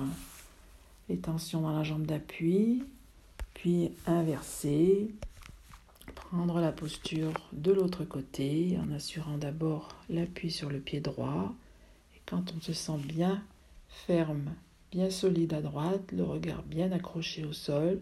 les 1.09 1.19
tensions 1.19 1.63
dans 1.63 1.77
la 1.77 1.83
jambe 1.83 2.07
d'appui, 2.07 2.83
puis 3.55 3.91
inverser, 4.07 5.11
prendre 6.15 6.61
la 6.61 6.73
posture 6.73 7.33
de 7.53 7.73
l'autre 7.73 8.05
côté 8.05 8.79
en 8.83 8.93
assurant 8.93 9.39
d'abord 9.39 9.89
l'appui 10.09 10.51
sur 10.51 10.71
le 10.71 10.79
pied 10.79 11.01
droit. 11.01 11.55
Et 12.17 12.21
quand 12.27 12.53
on 12.57 12.61
se 12.61 12.73
sent 12.73 12.99
bien 13.05 13.43
ferme, 13.89 14.53
solide 15.11 15.55
à 15.55 15.61
droite, 15.61 16.13
le 16.13 16.25
regard 16.25 16.63
bien 16.63 16.91
accroché 16.93 17.45
au 17.45 17.53
sol, 17.53 18.01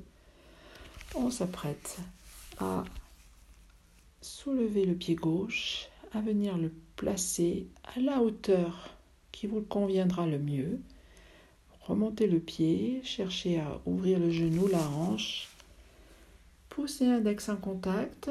on 1.14 1.30
s'apprête 1.30 1.98
à 2.58 2.84
soulever 4.20 4.84
le 4.84 4.94
pied 4.94 5.14
gauche, 5.14 5.88
à 6.12 6.20
venir 6.20 6.56
le 6.56 6.72
placer 6.96 7.66
à 7.96 8.00
la 8.00 8.20
hauteur 8.20 8.90
qui 9.32 9.46
vous 9.46 9.60
conviendra 9.60 10.26
le 10.26 10.38
mieux. 10.38 10.80
Remontez 11.80 12.26
le 12.26 12.38
pied, 12.38 13.00
cherchez 13.02 13.58
à 13.58 13.80
ouvrir 13.84 14.18
le 14.18 14.30
genou, 14.30 14.68
la 14.68 14.88
hanche. 14.88 15.48
Poussez 16.68 17.06
l'index 17.06 17.48
en 17.48 17.56
contact 17.56 18.30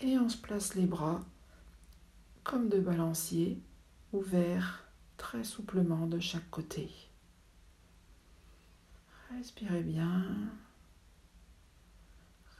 et 0.00 0.18
on 0.18 0.28
se 0.28 0.36
place 0.36 0.74
les 0.74 0.86
bras 0.86 1.20
comme 2.44 2.68
de 2.68 2.78
balanciers 2.78 3.58
ouverts 4.12 4.83
très 5.16 5.44
souplement 5.44 6.06
de 6.06 6.20
chaque 6.20 6.48
côté. 6.50 6.90
Respirez 9.30 9.82
bien. 9.82 10.24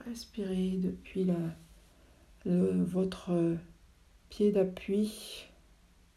Respirez 0.05 0.79
depuis 0.79 1.27
votre 2.45 3.57
pied 4.29 4.53
d'appui 4.53 5.47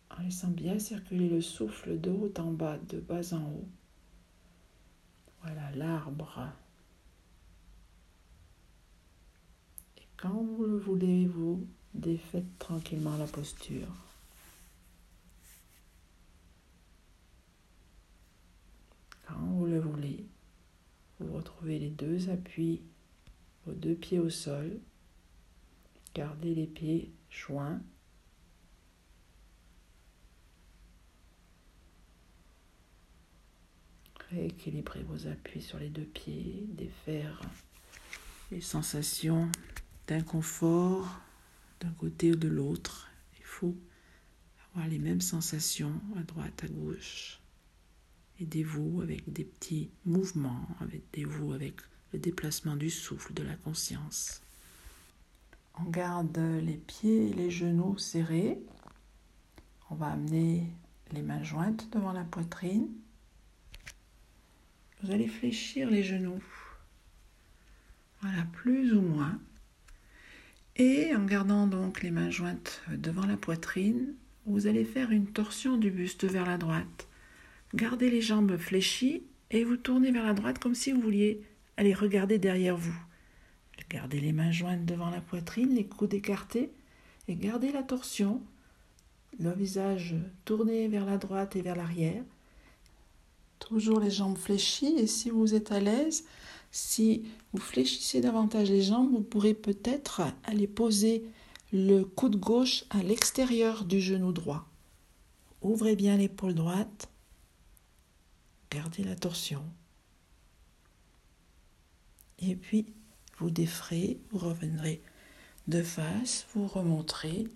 en 0.09 0.21
laissant 0.23 0.49
bien 0.49 0.79
circuler 0.79 1.29
le 1.29 1.41
souffle 1.41 1.99
de 1.99 2.09
haut 2.09 2.33
en 2.37 2.51
bas, 2.51 2.77
de 2.89 2.99
bas 2.99 3.33
en 3.33 3.43
haut. 3.43 3.67
Voilà 5.41 5.71
l'arbre 5.75 6.51
Quand 10.17 10.43
vous 10.43 10.65
le 10.65 10.77
voulez, 10.77 11.27
vous 11.27 11.67
défaites 11.93 12.57
tranquillement 12.57 13.15
la 13.17 13.27
posture. 13.27 14.06
Quand 19.27 19.39
vous 19.39 19.65
le 19.65 19.79
voulez, 19.79 20.25
vous 21.19 21.33
retrouvez 21.33 21.79
les 21.79 21.89
deux 21.89 22.29
appuis, 22.29 22.81
vos 23.65 23.73
deux 23.73 23.95
pieds 23.95 24.19
au 24.19 24.29
sol. 24.29 24.79
Gardez 26.15 26.55
les 26.55 26.67
pieds 26.67 27.11
joints. 27.29 27.81
Rééquilibrez 34.31 35.03
vos 35.03 35.27
appuis 35.27 35.61
sur 35.61 35.79
les 35.79 35.89
deux 35.89 36.05
pieds, 36.05 36.65
défaire 36.69 37.41
les 38.51 38.61
sensations 38.61 39.49
d'inconfort 40.07 41.19
d'un 41.81 41.91
côté 41.91 42.31
ou 42.31 42.35
de 42.35 42.47
l'autre. 42.47 43.09
Il 43.39 43.45
faut 43.45 43.75
avoir 44.71 44.87
les 44.87 44.99
mêmes 44.99 45.21
sensations 45.21 46.01
à 46.17 46.23
droite, 46.23 46.63
à 46.63 46.67
gauche. 46.67 47.41
Aidez-vous 48.39 49.01
avec 49.01 49.31
des 49.31 49.43
petits 49.43 49.89
mouvements, 50.05 50.67
aidez-vous 50.93 51.53
avec 51.53 51.75
le 52.13 52.19
déplacement 52.19 52.75
du 52.75 52.89
souffle, 52.89 53.33
de 53.33 53.43
la 53.43 53.55
conscience. 53.55 54.41
On 55.79 55.89
garde 55.89 56.37
les 56.37 56.77
pieds 56.77 57.29
et 57.29 57.33
les 57.33 57.49
genoux 57.49 57.97
serrés. 57.97 58.59
On 59.89 59.95
va 59.95 60.07
amener 60.07 60.67
les 61.11 61.21
mains 61.21 61.43
jointes 61.43 61.89
devant 61.91 62.11
la 62.11 62.23
poitrine. 62.23 62.87
Vous 65.01 65.11
allez 65.11 65.27
fléchir 65.27 65.89
les 65.89 66.03
genoux. 66.03 66.43
Voilà, 68.21 68.43
plus 68.51 68.93
ou 68.93 69.01
moins. 69.01 69.39
Et 70.75 71.15
en 71.15 71.25
gardant 71.25 71.65
donc 71.65 72.03
les 72.03 72.11
mains 72.11 72.29
jointes 72.29 72.81
devant 72.89 73.25
la 73.25 73.37
poitrine, 73.37 74.13
vous 74.45 74.67
allez 74.67 74.85
faire 74.85 75.11
une 75.11 75.27
torsion 75.27 75.77
du 75.77 75.89
buste 75.89 76.25
vers 76.25 76.45
la 76.45 76.57
droite. 76.57 77.06
Gardez 77.77 78.09
les 78.09 78.21
jambes 78.21 78.57
fléchies 78.57 79.21
et 79.51 79.63
vous 79.63 79.77
tournez 79.77 80.09
vers 80.11 80.25
la 80.25 80.33
droite 80.33 80.57
comme 80.57 80.73
si 80.73 80.91
vous 80.91 80.99
vouliez 80.99 81.43
aller 81.77 81.93
regarder 81.93 82.39
derrière 82.39 82.75
vous. 82.75 82.95
Gardez 83.91 84.19
les 84.19 84.33
mains 84.33 84.49
jointes 84.49 84.83
devant 84.83 85.11
la 85.11 85.21
poitrine, 85.21 85.75
les 85.75 85.85
coudes 85.85 86.15
écartés 86.15 86.71
et 87.27 87.35
gardez 87.35 87.71
la 87.71 87.83
torsion. 87.83 88.41
Le 89.39 89.51
visage 89.53 90.15
tourné 90.43 90.87
vers 90.87 91.05
la 91.05 91.17
droite 91.17 91.55
et 91.55 91.61
vers 91.61 91.75
l'arrière. 91.75 92.23
Toujours 93.59 93.99
les 93.99 94.09
jambes 94.09 94.39
fléchies 94.39 94.97
et 94.97 95.05
si 95.05 95.29
vous 95.29 95.53
êtes 95.53 95.71
à 95.71 95.79
l'aise, 95.79 96.25
si 96.71 97.25
vous 97.53 97.61
fléchissez 97.61 98.21
davantage 98.21 98.71
les 98.71 98.81
jambes, 98.81 99.11
vous 99.11 99.21
pourrez 99.21 99.53
peut-être 99.53 100.23
aller 100.45 100.65
poser 100.65 101.25
le 101.71 102.01
coude 102.05 102.39
gauche 102.39 102.85
à 102.89 103.03
l'extérieur 103.03 103.85
du 103.85 104.01
genou 104.01 104.31
droit. 104.31 104.65
Ouvrez 105.61 105.95
bien 105.95 106.17
l'épaule 106.17 106.55
droite. 106.55 107.11
Gardez 108.71 109.03
la 109.03 109.15
torsion. 109.15 109.63
Et 112.39 112.55
puis, 112.55 112.93
vous 113.37 113.49
défrayez, 113.49 114.19
vous 114.31 114.39
reviendrez 114.39 115.01
de 115.67 115.81
face, 115.81 116.47
vous 116.53 116.67
remonterez. 116.67 117.47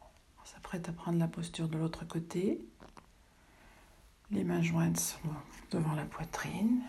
On 0.00 0.44
s'apprête 0.44 0.88
à 0.88 0.92
prendre 0.92 1.18
la 1.18 1.28
posture 1.28 1.68
de 1.68 1.78
l'autre 1.78 2.06
côté. 2.06 2.60
Les 4.30 4.44
mains 4.44 4.62
jointes 4.62 5.18
devant 5.70 5.94
la 5.94 6.04
poitrine. 6.04 6.82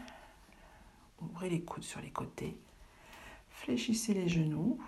Ouvrez 1.21 1.49
les 1.49 1.61
coudes 1.61 1.83
sur 1.83 2.01
les 2.01 2.11
côtés. 2.11 2.57
Fléchissez 3.49 4.13
les 4.13 4.29
genoux. 4.29 4.79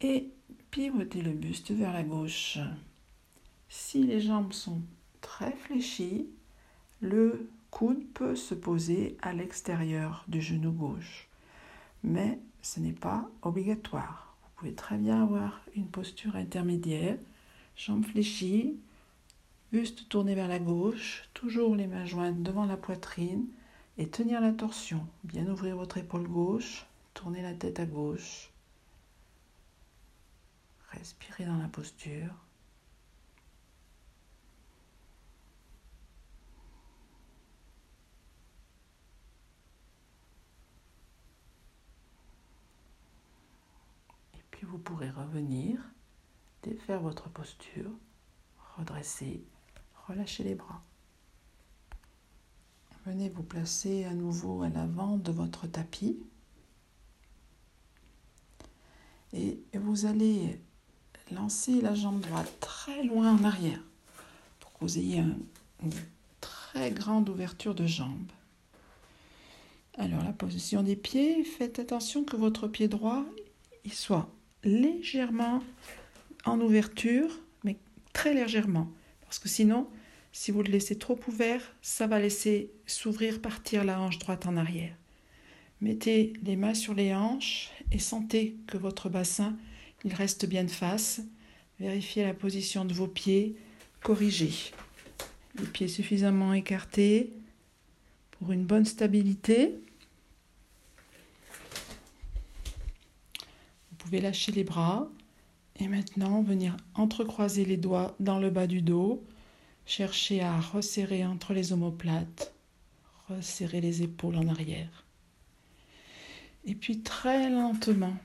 Et 0.00 0.30
pivotez 0.70 1.22
le 1.22 1.32
buste 1.32 1.70
vers 1.70 1.92
la 1.92 2.02
gauche. 2.02 2.58
Si 3.68 4.04
les 4.04 4.20
jambes 4.20 4.52
sont 4.52 4.82
très 5.34 5.50
fléchies, 5.50 6.28
le 7.00 7.50
coude 7.72 8.06
peut 8.14 8.36
se 8.36 8.54
poser 8.54 9.16
à 9.20 9.32
l'extérieur 9.32 10.24
du 10.28 10.40
genou 10.40 10.70
gauche. 10.70 11.26
Mais 12.04 12.38
ce 12.62 12.78
n'est 12.78 12.92
pas 12.92 13.28
obligatoire. 13.42 14.36
Vous 14.42 14.50
pouvez 14.56 14.74
très 14.74 14.96
bien 14.96 15.22
avoir 15.24 15.60
une 15.74 15.88
posture 15.88 16.36
intermédiaire, 16.36 17.18
jambes 17.76 18.06
fléchies, 18.06 18.76
buste 19.72 20.08
tourné 20.08 20.36
vers 20.36 20.46
la 20.46 20.60
gauche, 20.60 21.28
toujours 21.34 21.74
les 21.74 21.88
mains 21.88 22.06
jointes 22.06 22.44
devant 22.44 22.64
la 22.64 22.76
poitrine 22.76 23.46
et 23.98 24.06
tenir 24.06 24.40
la 24.40 24.52
torsion. 24.52 25.04
Bien 25.24 25.48
ouvrir 25.48 25.76
votre 25.76 25.98
épaule 25.98 26.28
gauche, 26.28 26.86
tourner 27.12 27.42
la 27.42 27.54
tête 27.54 27.80
à 27.80 27.86
gauche. 27.86 28.50
Respirez 30.92 31.44
dans 31.44 31.58
la 31.58 31.66
posture. 31.66 32.32
Et 44.34 44.53
vous 44.64 44.78
pourrez 44.78 45.10
revenir, 45.10 45.80
défaire 46.62 47.00
votre 47.00 47.28
posture, 47.28 47.90
redresser, 48.76 49.44
relâcher 50.06 50.44
les 50.44 50.54
bras. 50.54 50.82
Venez 53.06 53.28
vous 53.28 53.42
placer 53.42 54.04
à 54.04 54.14
nouveau 54.14 54.62
à 54.62 54.68
l'avant 54.68 55.18
de 55.18 55.30
votre 55.30 55.66
tapis. 55.66 56.18
Et 59.32 59.58
vous 59.74 60.06
allez 60.06 60.60
lancer 61.32 61.80
la 61.80 61.94
jambe 61.94 62.20
droite 62.20 62.52
très 62.60 63.02
loin 63.04 63.36
en 63.36 63.44
arrière 63.44 63.82
pour 64.60 64.72
que 64.72 64.78
vous 64.80 64.98
ayez 64.98 65.18
une 65.18 65.92
très 66.40 66.90
grande 66.92 67.28
ouverture 67.28 67.74
de 67.74 67.86
jambe. 67.86 68.30
Alors 69.96 70.22
la 70.22 70.32
position 70.32 70.82
des 70.82 70.96
pieds, 70.96 71.44
faites 71.44 71.78
attention 71.78 72.24
que 72.24 72.36
votre 72.36 72.68
pied 72.68 72.88
droit 72.88 73.24
il 73.84 73.92
soit 73.92 74.28
légèrement 74.64 75.62
en 76.44 76.60
ouverture, 76.60 77.30
mais 77.64 77.76
très 78.12 78.34
légèrement, 78.34 78.90
parce 79.22 79.38
que 79.38 79.48
sinon 79.48 79.88
si 80.32 80.50
vous 80.50 80.64
le 80.64 80.72
laissez 80.72 80.98
trop 80.98 81.18
ouvert, 81.28 81.62
ça 81.80 82.08
va 82.08 82.18
laisser 82.18 82.72
s'ouvrir, 82.86 83.40
partir 83.40 83.84
la 83.84 84.00
hanche 84.00 84.18
droite 84.18 84.46
en 84.46 84.56
arrière. 84.56 84.96
Mettez 85.80 86.32
les 86.42 86.56
mains 86.56 86.74
sur 86.74 86.92
les 86.92 87.14
hanches 87.14 87.70
et 87.92 88.00
sentez 88.00 88.56
que 88.66 88.76
votre 88.76 89.08
bassin 89.08 89.56
il 90.04 90.12
reste 90.12 90.46
bien 90.46 90.64
de 90.64 90.70
face. 90.70 91.20
Vérifiez 91.80 92.24
la 92.24 92.34
position 92.34 92.84
de 92.84 92.92
vos 92.92 93.06
pieds. 93.06 93.56
Corrigez. 94.02 94.72
Les 95.58 95.66
pieds 95.66 95.88
suffisamment 95.88 96.52
écartés 96.52 97.30
pour 98.32 98.52
une 98.52 98.64
bonne 98.64 98.84
stabilité. 98.84 99.74
Pouvez 104.04 104.20
lâcher 104.20 104.52
les 104.52 104.64
bras 104.64 105.08
et 105.76 105.88
maintenant 105.88 106.42
venir 106.42 106.76
entrecroiser 106.94 107.64
les 107.64 107.78
doigts 107.78 108.14
dans 108.20 108.38
le 108.38 108.50
bas 108.50 108.66
du 108.66 108.82
dos 108.82 109.24
Cherchez 109.86 110.40
à 110.40 110.60
resserrer 110.60 111.26
entre 111.26 111.52
les 111.52 111.74
omoplates, 111.74 112.54
resserrer 113.28 113.82
les 113.82 114.02
épaules 114.02 114.36
en 114.36 114.48
arrière. 114.48 115.04
Et 116.64 116.74
puis 116.74 117.00
très 117.00 117.50
lentement, 117.50 118.16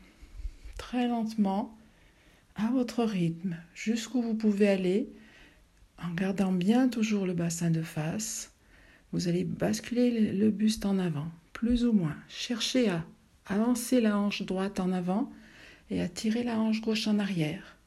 très 0.77 1.09
lentement, 1.09 1.77
à 2.55 2.71
votre 2.71 3.03
rythme, 3.03 3.57
jusqu'où 3.73 4.21
vous 4.21 4.35
pouvez 4.35 4.69
aller, 4.69 5.09
en 6.01 6.13
gardant 6.13 6.53
bien 6.53 6.87
toujours 6.87 7.25
le 7.25 7.33
bassin 7.33 7.71
de 7.71 7.81
face, 7.81 8.53
vous 9.11 9.27
allez 9.27 9.43
basculer 9.43 10.31
le 10.31 10.51
buste 10.51 10.85
en 10.85 10.97
avant, 10.97 11.27
plus 11.51 11.83
ou 11.83 11.91
moins. 11.91 12.15
Cherchez 12.29 12.89
à 12.89 13.03
avancer 13.47 13.99
la 13.99 14.17
hanche 14.17 14.43
droite 14.43 14.79
en 14.79 14.93
avant 14.93 15.29
et 15.89 16.01
à 16.01 16.09
tirer 16.09 16.43
la 16.43 16.59
hanche 16.59 16.81
gauche 16.81 17.07
en 17.07 17.19
arrière. 17.19 17.77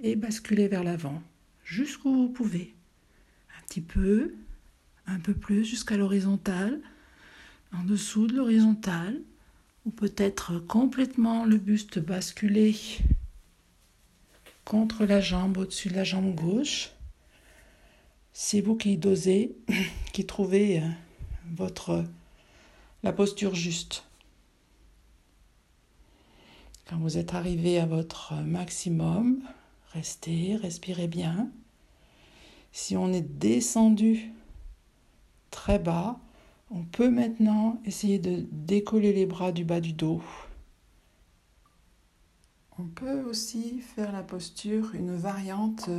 Et 0.00 0.16
basculer 0.16 0.68
vers 0.68 0.84
l'avant, 0.84 1.22
jusqu'où 1.64 2.12
vous 2.12 2.28
pouvez 2.28 2.74
petit 3.72 3.80
peu, 3.80 4.34
un 5.06 5.18
peu 5.18 5.32
plus 5.32 5.64
jusqu'à 5.64 5.96
l'horizontale, 5.96 6.78
en 7.72 7.84
dessous 7.84 8.26
de 8.26 8.36
l'horizontale, 8.36 9.18
ou 9.86 9.90
peut-être 9.90 10.58
complètement 10.58 11.46
le 11.46 11.56
buste 11.56 11.98
basculé 11.98 12.76
contre 14.66 15.06
la 15.06 15.22
jambe, 15.22 15.56
au-dessus 15.56 15.88
de 15.88 15.94
la 15.94 16.04
jambe 16.04 16.34
gauche. 16.34 16.90
C'est 18.34 18.60
vous 18.60 18.76
qui 18.76 18.98
dosez, 18.98 19.56
qui 20.12 20.26
trouvez 20.26 20.80
euh, 20.80 20.88
votre 21.54 22.04
la 23.02 23.14
posture 23.14 23.54
juste. 23.54 24.04
Vous 27.00 27.18
êtes 27.18 27.34
arrivé 27.34 27.78
à 27.78 27.86
votre 27.86 28.34
maximum, 28.34 29.42
restez, 29.92 30.56
respirez 30.56 31.08
bien. 31.08 31.50
Si 32.70 32.96
on 32.96 33.12
est 33.12 33.20
descendu 33.20 34.32
très 35.50 35.78
bas, 35.78 36.20
On 36.74 36.84
peut 36.84 37.10
maintenant 37.10 37.82
essayer 37.84 38.18
de 38.18 38.46
décoller 38.50 39.12
les 39.12 39.26
bras 39.26 39.52
du 39.52 39.62
bas 39.62 39.80
du 39.80 39.92
dos. 39.92 40.22
On 42.78 42.84
peut 42.84 43.20
aussi 43.24 43.80
faire 43.80 44.10
la 44.10 44.22
posture, 44.22 44.94
une 44.94 45.14
variante 45.14 45.90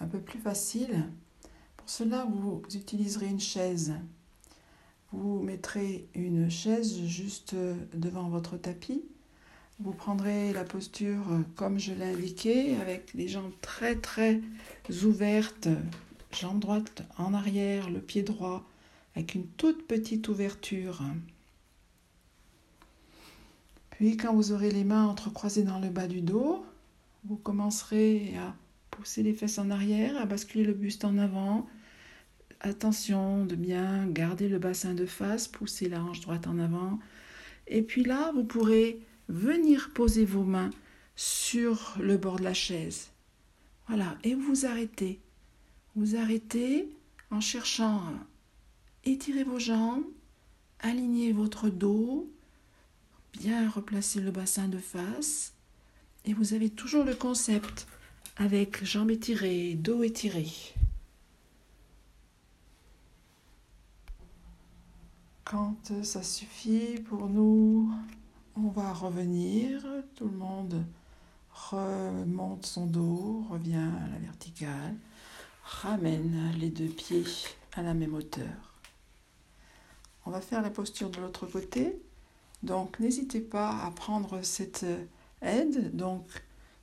un 0.00 0.06
peu 0.06 0.18
plus 0.18 0.38
facile. 0.38 1.10
Pour 1.76 1.90
cela, 1.90 2.24
vous 2.24 2.62
utiliserez 2.74 3.26
une 3.26 3.38
chaise. 3.38 3.96
Vous 5.12 5.40
mettrez 5.40 6.08
une 6.14 6.48
chaise 6.48 7.02
juste 7.04 7.54
devant 7.92 8.30
votre 8.30 8.56
tapis. 8.56 9.04
Vous 9.80 9.92
prendrez 9.92 10.52
la 10.52 10.64
posture 10.64 11.24
comme 11.54 11.78
je 11.78 11.92
l'ai 11.92 12.06
indiqué, 12.06 12.74
avec 12.76 13.14
les 13.14 13.28
jambes 13.28 13.52
très 13.60 13.94
très 13.94 14.40
ouvertes, 15.04 15.68
jambe 16.32 16.58
droite 16.58 17.04
en 17.16 17.32
arrière, 17.32 17.88
le 17.88 18.00
pied 18.00 18.22
droit, 18.22 18.68
avec 19.14 19.36
une 19.36 19.46
toute 19.46 19.86
petite 19.86 20.28
ouverture. 20.28 21.02
Puis 23.90 24.16
quand 24.16 24.34
vous 24.34 24.50
aurez 24.50 24.70
les 24.72 24.82
mains 24.82 25.06
entrecroisées 25.06 25.62
dans 25.62 25.78
le 25.78 25.90
bas 25.90 26.08
du 26.08 26.22
dos, 26.22 26.66
vous 27.24 27.36
commencerez 27.36 28.34
à 28.36 28.54
pousser 28.90 29.22
les 29.22 29.32
fesses 29.32 29.58
en 29.58 29.70
arrière, 29.70 30.20
à 30.20 30.26
basculer 30.26 30.64
le 30.64 30.72
buste 30.72 31.04
en 31.04 31.18
avant. 31.18 31.68
Attention 32.60 33.44
de 33.44 33.54
bien 33.54 34.08
garder 34.08 34.48
le 34.48 34.58
bassin 34.58 34.94
de 34.94 35.06
face, 35.06 35.46
pousser 35.46 35.88
la 35.88 36.02
hanche 36.02 36.20
droite 36.20 36.48
en 36.48 36.58
avant. 36.58 36.98
Et 37.68 37.82
puis 37.82 38.02
là, 38.02 38.32
vous 38.34 38.42
pourrez 38.44 39.00
venir 39.28 39.90
poser 39.92 40.24
vos 40.24 40.44
mains 40.44 40.70
sur 41.16 41.96
le 42.00 42.16
bord 42.16 42.36
de 42.36 42.44
la 42.44 42.54
chaise. 42.54 43.08
Voilà, 43.86 44.16
et 44.22 44.34
vous 44.34 44.66
arrêtez. 44.66 45.20
Vous 45.96 46.16
arrêtez 46.16 46.88
en 47.30 47.40
cherchant 47.40 47.98
à 47.98 48.12
étirer 49.04 49.44
vos 49.44 49.58
jambes, 49.58 50.04
aligner 50.80 51.32
votre 51.32 51.68
dos, 51.68 52.30
bien 53.32 53.68
replacer 53.68 54.20
le 54.20 54.30
bassin 54.30 54.68
de 54.68 54.78
face. 54.78 55.54
Et 56.24 56.34
vous 56.34 56.54
avez 56.54 56.70
toujours 56.70 57.04
le 57.04 57.14
concept 57.14 57.86
avec 58.36 58.84
jambes 58.84 59.10
étirées, 59.10 59.74
dos 59.74 60.02
étiré. 60.02 60.46
Quand 65.44 65.92
ça 66.02 66.22
suffit 66.22 67.00
pour 67.08 67.28
nous, 67.28 67.90
on 68.64 68.68
va 68.70 68.92
revenir. 68.92 69.82
Tout 70.14 70.28
le 70.28 70.36
monde 70.36 70.84
remonte 71.52 72.66
son 72.66 72.86
dos, 72.86 73.44
revient 73.50 73.76
à 73.76 74.08
la 74.12 74.18
verticale, 74.18 74.96
ramène 75.62 76.52
les 76.58 76.70
deux 76.70 76.88
pieds 76.88 77.24
à 77.74 77.82
la 77.82 77.94
même 77.94 78.14
hauteur. 78.14 78.80
On 80.26 80.30
va 80.30 80.40
faire 80.40 80.62
la 80.62 80.70
posture 80.70 81.10
de 81.10 81.20
l'autre 81.20 81.46
côté. 81.46 82.00
Donc 82.62 82.98
n'hésitez 83.00 83.40
pas 83.40 83.78
à 83.84 83.90
prendre 83.90 84.42
cette 84.42 84.84
aide. 85.42 85.94
Donc 85.94 86.24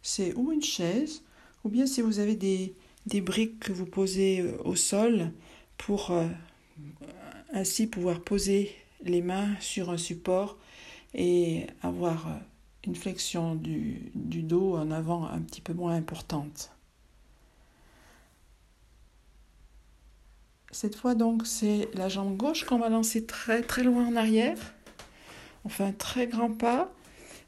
c'est 0.02 0.34
ou 0.36 0.52
une 0.52 0.64
chaise, 0.64 1.24
ou 1.64 1.70
bien 1.70 1.86
si 1.86 2.02
vous 2.02 2.20
avez 2.20 2.36
des, 2.36 2.74
briques 3.22 3.60
que 3.60 3.74
vous 3.74 3.86
posez 3.86 4.42
euh, 4.42 4.58
au 4.64 4.76
sol 4.76 5.32
pour 5.78 6.12
euh, 6.12 6.28
ainsi 7.54 7.88
pouvoir 7.88 8.22
poser 8.22 8.72
les 9.04 9.22
mains 9.22 9.56
sur 9.60 9.90
un 9.90 9.98
support 9.98 10.58
et 11.16 11.66
avoir 11.82 12.28
euh, 12.28 12.32
une 12.86 12.96
flexion 12.96 13.56
du, 13.56 14.12
dos 14.14 14.76
en 14.76 14.92
avant 14.92 15.26
un 15.26 15.40
petit 15.40 15.62
peu 15.62 15.74
moins 15.74 15.96
importante. 15.96 16.72
Cette 20.72 20.96
fois 20.96 21.16
donc 21.16 21.48
c'est 21.48 21.88
la 21.94 22.10
jambe 22.10 22.36
gauche 22.36 22.66
qu'on 22.66 22.78
va 22.78 22.90
lancer 22.90 23.26
très 23.26 23.62
très 23.62 23.84
loin 23.84 24.06
en 24.08 24.16
arrière. 24.18 24.58
On 25.64 25.70
fait 25.70 25.86
un 25.86 25.94
très 25.94 26.28
grand 26.28 26.52
pas. 26.52 26.92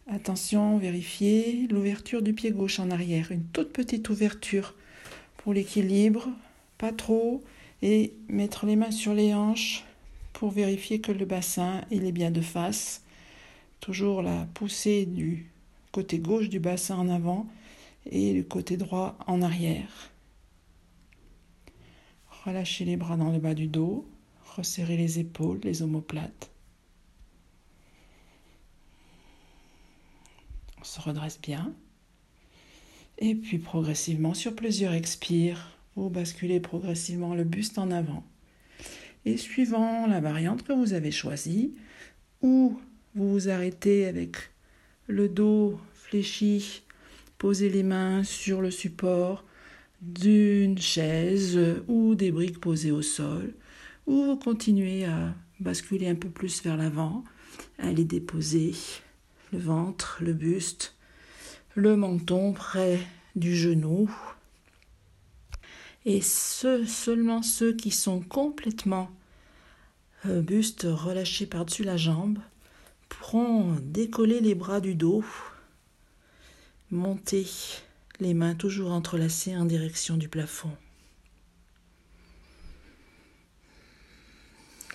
Attention, 0.10 0.78
vérifiez 0.78 1.68
l'ouverture 1.70 2.22
du 2.22 2.34
pied 2.34 2.52
gauche 2.52 2.80
en 2.80 2.90
arrière. 2.90 3.32
Une 3.32 3.44
toute 3.44 3.74
petite 3.74 4.10
ouverture 4.10 4.74
pour 5.36 5.54
l'équilibre, 5.54 6.30
pas 6.78 6.94
trop. 6.94 7.44
Et 7.84 8.14
mettre 8.28 8.66
les 8.66 8.76
mains 8.76 8.90
sur 8.90 9.14
les 9.14 9.36
hanches 9.36 9.84
pour 10.34 10.50
vérifier 10.50 11.00
que 11.00 11.12
le 11.12 11.26
bassin 11.26 11.82
est 11.92 12.12
bien 12.12 12.32
de 12.32 12.42
face. 12.42 13.04
Toujours 13.80 14.22
la 14.22 14.46
poussée 14.54 15.06
du 15.06 15.52
côté 15.92 16.20
gauche 16.20 16.50
du 16.50 16.60
bassin 16.60 16.98
en 16.98 17.10
avant 17.10 17.48
et 18.06 18.34
le 18.34 18.44
côté 18.44 18.78
droit 18.78 19.18
en 19.28 19.42
arrière. 19.42 20.12
Relâchez 22.46 22.86
les 22.86 22.98
bras 22.98 23.18
dans 23.18 23.32
le 23.32 23.40
bas 23.40 23.54
du 23.54 23.68
dos, 23.68 24.08
resserrez 24.56 24.98
les 24.98 25.20
épaules, 25.20 25.60
les 25.64 25.82
omoplates. 25.82 26.52
se 30.88 31.02
redresse 31.02 31.40
bien. 31.42 31.74
Et 33.20 33.36
puis 33.36 33.58
progressivement, 33.58 34.34
sur 34.34 34.56
plusieurs 34.56 34.94
expires, 34.94 35.78
vous 35.96 36.10
basculez 36.10 36.60
progressivement 36.60 37.36
le 37.36 37.44
buste 37.44 37.78
en 37.78 37.92
avant. 37.92 38.24
Et 39.26 39.38
suivant 39.38 40.08
la 40.08 40.22
variante 40.22 40.64
que 40.64 40.74
vous 40.74 40.94
avez 40.94 41.12
choisie, 41.12 41.76
ou 42.42 42.80
vous 43.18 43.50
arrêtez 43.50 44.06
avec 44.06 44.38
le 45.08 45.28
dos 45.28 45.80
fléchi, 45.96 46.84
posez 47.40 47.68
les 47.68 47.82
mains 47.82 48.24
sur 48.24 48.62
le 48.62 48.70
support 48.70 49.44
d'une 50.02 50.78
chaise 50.78 51.60
ou 51.88 52.14
des 52.14 52.32
briques 52.32 52.62
posées 52.62 52.92
au 52.92 53.02
sol, 53.02 53.56
ou 54.06 54.24
vous 54.24 54.38
continuez 54.38 55.06
à 55.06 55.34
basculer 55.60 56.08
un 56.08 56.16
peu 56.16 56.30
plus 56.30 56.62
vers 56.62 56.78
l'avant, 56.78 57.24
à 57.80 57.92
les 57.92 58.04
déposer 58.04 58.76
le 59.52 59.58
ventre, 59.58 60.20
le 60.22 60.34
buste, 60.34 60.96
le 61.74 61.96
menton 61.96 62.54
près 62.54 63.00
du 63.36 63.56
genou. 63.56 64.12
Et 66.06 66.22
ceux, 66.22 66.86
seulement 66.86 67.42
ceux 67.42 67.74
qui 67.74 67.90
sont 67.90 68.22
complètement 68.22 69.10
euh, 70.28 70.42
buste 70.42 70.86
relâché 70.88 71.48
par-dessus 71.48 71.84
la 71.84 71.98
jambe 71.98 72.38
pourront 73.10 73.76
décoller 73.82 74.40
les 74.40 74.56
bras 74.56 74.80
du 74.80 74.96
dos, 74.96 75.24
monter 76.92 77.48
les 78.20 78.34
mains 78.34 78.56
toujours 78.56 78.92
entrelacées 78.92 79.56
en 79.56 79.66
direction 79.66 80.18
du 80.18 80.30
plafond. 80.30 80.76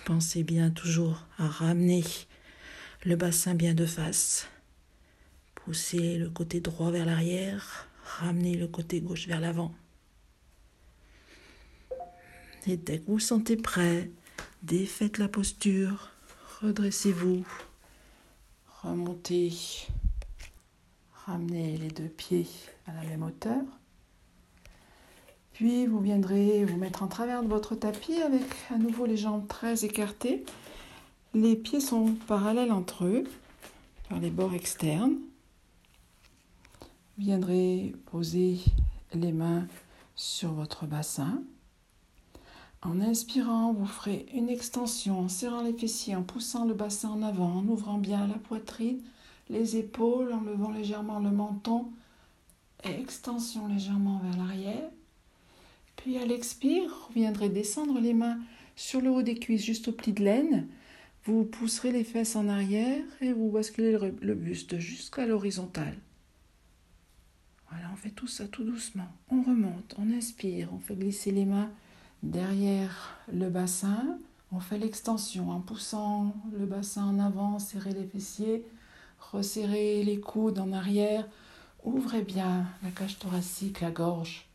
Pensez 0.05 0.43
bien 0.43 0.69
toujours 0.69 1.25
à 1.37 1.47
ramener 1.47 2.03
le 3.05 3.15
bassin 3.15 3.55
bien 3.55 3.73
de 3.73 3.85
face. 3.85 4.47
Poussez 5.55 6.17
le 6.17 6.29
côté 6.29 6.59
droit 6.59 6.91
vers 6.91 7.05
l'arrière, 7.05 7.87
ramenez 8.19 8.57
le 8.57 8.67
côté 8.67 8.99
gauche 8.99 9.27
vers 9.27 9.39
l'avant. 9.39 9.73
Et 12.67 12.75
dès 12.75 12.99
que 12.99 13.07
vous 13.07 13.19
sentez 13.19 13.55
prêt, 13.55 14.09
défaites 14.61 15.17
la 15.17 15.27
posture, 15.29 16.11
redressez-vous, 16.61 17.45
remontez, 18.83 19.51
ramenez 21.25 21.77
les 21.77 21.89
deux 21.89 22.09
pieds 22.09 22.47
à 22.85 22.93
la 22.93 23.09
même 23.09 23.23
hauteur. 23.23 23.61
Puis 25.53 25.87
vous 25.87 25.99
viendrez 25.99 26.65
vous 26.65 26.77
mettre 26.77 27.03
en 27.03 27.07
travers 27.07 27.43
de 27.43 27.47
votre 27.47 27.75
tapis 27.75 28.21
avec 28.21 28.43
à 28.69 28.77
nouveau 28.77 29.05
les 29.05 29.17
jambes 29.17 29.47
très 29.47 29.85
écartées 29.85 30.43
les 31.33 31.55
pieds 31.55 31.79
sont 31.79 32.13
parallèles 32.27 32.71
entre 32.71 33.05
eux 33.05 33.23
par 34.07 34.19
les 34.19 34.29
bords 34.29 34.53
externes. 34.53 35.17
Vous 37.17 37.25
viendrez 37.25 37.95
poser 38.11 38.59
les 39.13 39.31
mains 39.31 39.67
sur 40.15 40.53
votre 40.53 40.85
bassin. 40.85 41.41
En 42.85 42.99
inspirant, 42.99 43.71
vous 43.71 43.85
ferez 43.85 44.25
une 44.33 44.49
extension 44.49 45.21
en 45.21 45.29
serrant 45.29 45.63
les 45.63 45.73
fessiers, 45.73 46.17
en 46.17 46.23
poussant 46.23 46.65
le 46.65 46.73
bassin 46.73 47.09
en 47.09 47.21
avant, 47.21 47.53
en 47.53 47.67
ouvrant 47.67 47.97
bien 47.97 48.27
la 48.27 48.33
poitrine, 48.33 49.01
les 49.49 49.77
épaules, 49.77 50.33
en 50.33 50.41
levant 50.41 50.71
légèrement 50.71 51.19
le 51.19 51.31
menton, 51.31 51.89
et 52.83 52.99
extension 52.99 53.67
légèrement 53.67 54.19
vers 54.19 54.37
l'arrière. 54.37 54.89
Puis 55.95 56.17
à 56.17 56.25
l'expire, 56.25 56.89
vous 57.07 57.21
viendrez 57.21 57.47
descendre 57.47 58.01
les 58.01 58.13
mains 58.13 58.39
sur 58.75 58.99
le 58.99 59.09
haut 59.09 59.21
des 59.21 59.35
cuisses, 59.35 59.63
juste 59.63 59.87
au 59.87 59.93
pli 59.93 60.11
de 60.11 60.23
laine, 60.23 60.67
vous 61.25 61.45
pousserez 61.45 61.93
les 61.93 62.03
fesses 62.03 62.35
en 62.35 62.49
arrière 62.49 63.03
et 63.21 63.31
vous 63.31 63.49
basculez 63.49 63.97
le, 64.19 64.35
buste 64.35 64.79
jusqu'à 64.79 65.25
l'horizontale. 65.25 65.95
Voilà, 67.69 67.85
on 67.93 67.95
fait 67.95 68.09
tout 68.09 68.27
ça 68.27 68.45
tout 68.45 68.65
doucement. 68.65 69.07
On 69.29 69.41
remonte, 69.41 69.95
on 69.97 70.11
inspire, 70.11 70.67
on 70.73 70.79
fait 70.79 70.95
glisser 70.95 71.31
les 71.31 71.45
mains 71.45 71.71
derrière 72.23 73.17
le 73.31 73.49
bassin. 73.49 74.17
On 74.51 74.59
fait 74.59 74.79
l'extension 74.79 75.51
en 75.51 75.59
poussant 75.59 76.33
le 76.57 76.65
bassin 76.65 77.05
en 77.05 77.19
avant, 77.19 77.59
serrez 77.59 77.91
les 77.91 78.05
fessiers, 78.05 78.65
resserrez 79.19 80.03
les 80.03 80.19
coudes 80.19 80.59
en 80.59 80.71
arrière, 80.71 81.27
ouvrez 81.83 82.21
bien 82.21 82.65
la 82.83 82.89
cage 82.89 83.19
thoracique, 83.19 83.81
la 83.81 83.91
gorge. 83.91 84.47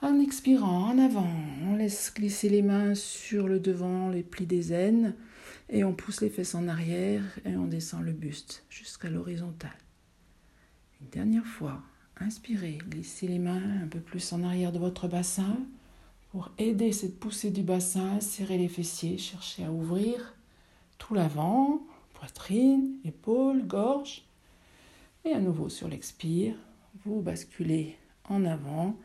En 0.00 0.20
expirant, 0.20 0.90
en 0.90 0.98
avant, 0.98 1.30
on 1.66 1.74
laisse 1.74 2.12
glisser 2.14 2.48
les 2.48 2.62
mains 2.62 2.94
sur 2.94 3.48
le 3.48 3.58
devant, 3.58 4.08
les 4.08 4.22
plis 4.22 4.46
des 4.46 4.72
aines, 4.72 5.14
et 5.70 5.82
on 5.82 5.92
pousse 5.92 6.20
les 6.20 6.30
fesses 6.30 6.54
en 6.54 6.68
arrière 6.68 7.22
et 7.44 7.56
on 7.56 7.66
descend 7.66 8.02
le 8.02 8.12
buste 8.12 8.64
jusqu'à 8.70 9.10
l'horizontale. 9.10 9.76
Une 11.00 11.08
dernière 11.08 11.46
fois, 11.46 11.82
inspirez, 12.20 12.78
glissez 12.88 13.28
les 13.28 13.38
mains 13.38 13.82
un 13.82 13.88
peu 13.88 14.00
plus 14.00 14.32
en 14.32 14.42
arrière 14.42 14.72
de 14.72 14.78
votre 14.78 15.08
bassin 15.08 15.58
pour 16.30 16.50
aider 16.58 16.92
cette 16.92 17.18
poussée 17.18 17.50
du 17.50 17.62
bassin, 17.62 18.20
serrez 18.20 18.58
les 18.58 18.68
fessiers, 18.68 19.18
cherchez 19.18 19.64
à 19.64 19.72
ouvrir 19.72 20.34
tout 20.98 21.14
l'avant, 21.14 21.80
poitrine, 22.14 22.98
épaules, 23.04 23.66
gorge. 23.66 24.24
Et 25.24 25.32
à 25.32 25.40
nouveau 25.40 25.68
sur 25.68 25.88
l'expire, 25.88 26.54
vous 27.04 27.22
basculez 27.22 27.96
en 28.24 28.44
avant, 28.44 28.96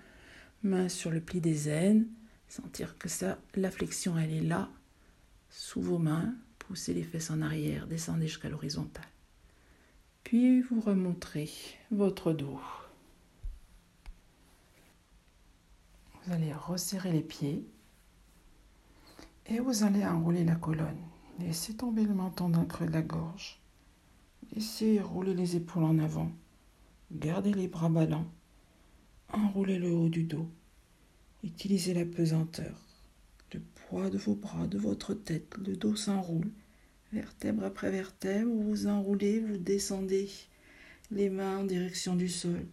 main 0.64 0.90
sur 0.90 1.12
le 1.12 1.22
pli 1.22 1.40
des 1.40 1.70
aines, 1.70 2.08
sentir 2.48 2.98
que 2.98 3.10
ça, 3.10 3.40
la 3.56 3.72
flexion 3.72 4.18
elle 4.18 4.34
est 4.34 4.42
là, 4.42 4.70
sous 5.50 5.82
vos 5.82 6.00
mains, 6.00 6.34
poussez 6.60 6.94
les 6.94 7.04
fesses 7.04 7.32
en 7.32 7.42
arrière, 7.42 7.88
descendez 7.88 8.28
jusqu'à 8.28 8.50
l'horizontale. 8.50 9.08
Puis 10.24 10.62
vous 10.62 10.82
remonterez 10.82 11.50
votre 11.92 12.34
dos. 12.34 12.60
Vous 16.26 16.34
allez 16.34 16.54
resserrer 16.54 17.12
les 17.12 17.22
pieds 17.22 17.66
et 19.48 19.60
vous 19.60 19.84
allez 19.84 20.06
enrouler 20.06 20.46
la 20.46 20.56
colonne. 20.56 21.02
Laissez 21.40 21.74
tomber 21.74 22.06
le 22.06 22.14
menton 22.14 22.48
d'un 22.48 22.64
creux 22.64 22.86
de 22.86 22.94
la 22.94 23.02
gorge. 23.02 23.60
Laissez 24.54 25.02
rouler 25.02 25.34
les 25.34 25.58
épaules 25.58 25.84
en 25.84 26.00
avant. 26.00 26.32
Gardez 27.12 27.54
les 27.54 27.68
bras 27.68 27.90
ballants. 27.90 28.28
Enroulez 29.34 29.80
le 29.80 29.92
haut 29.92 30.08
du 30.08 30.24
dos. 30.24 30.48
Utilisez 31.44 31.94
la 31.94 32.06
pesanteur. 32.06 32.80
Le 33.54 33.60
poids 33.60 34.10
de 34.10 34.18
vos 34.18 34.36
bras, 34.36 34.68
de 34.68 34.78
votre 34.78 35.14
tête, 35.14 35.58
le 35.58 35.76
dos 35.76 35.98
s'enroule. 35.98 36.52
Vertèbre 37.12 37.66
après 37.66 37.92
vertèbre, 37.92 38.50
vous 38.50 38.88
enroulez, 38.88 39.42
vous 39.42 39.58
descendez 39.58 40.30
les 41.12 41.30
mains 41.30 41.60
en 41.60 41.64
direction 41.66 42.16
du 42.16 42.30
sol. 42.30 42.66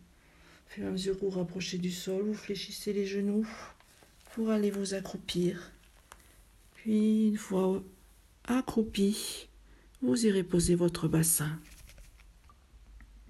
Fur 0.70 0.86
à 0.86 0.90
mesure 0.92 1.16
vous 1.20 1.30
rapprochez 1.30 1.78
du 1.78 1.90
sol, 1.90 2.26
vous 2.26 2.34
fléchissez 2.34 2.92
les 2.92 3.04
genoux 3.04 3.44
pour 4.32 4.50
aller 4.50 4.70
vous 4.70 4.94
accroupir. 4.94 5.72
Puis, 6.76 7.26
une 7.26 7.36
fois 7.36 7.82
accroupi, 8.44 9.48
vous 10.00 10.26
irez 10.26 10.44
poser 10.44 10.76
votre 10.76 11.08
bassin. 11.08 11.58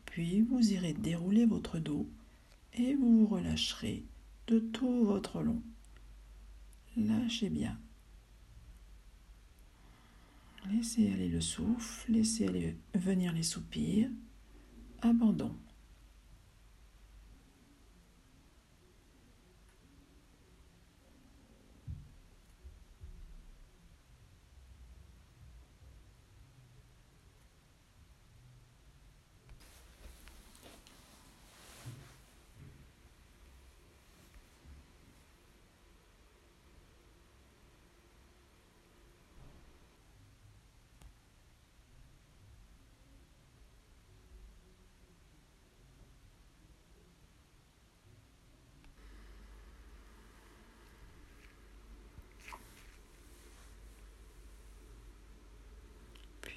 Puis 0.05 0.43
vous 0.43 0.75
irez 0.75 0.93
dérouler 0.93 1.47
votre 1.47 1.79
dos 1.79 2.07
et 2.75 2.95
vous 2.95 3.21
vous 3.21 3.35
relâcherez 3.35 4.05
de 4.49 4.59
tout 4.59 5.07
votre 5.07 5.41
long. 5.41 5.63
Lâchez 6.95 7.49
bien. 7.49 7.81
Laissez 10.71 11.11
aller 11.11 11.31
le 11.31 11.41
souffle, 11.41 12.13
laissez 12.13 12.77
venir 12.95 13.33
les 13.33 13.43
soupirs. 13.43 14.11
Abandon. 15.01 15.57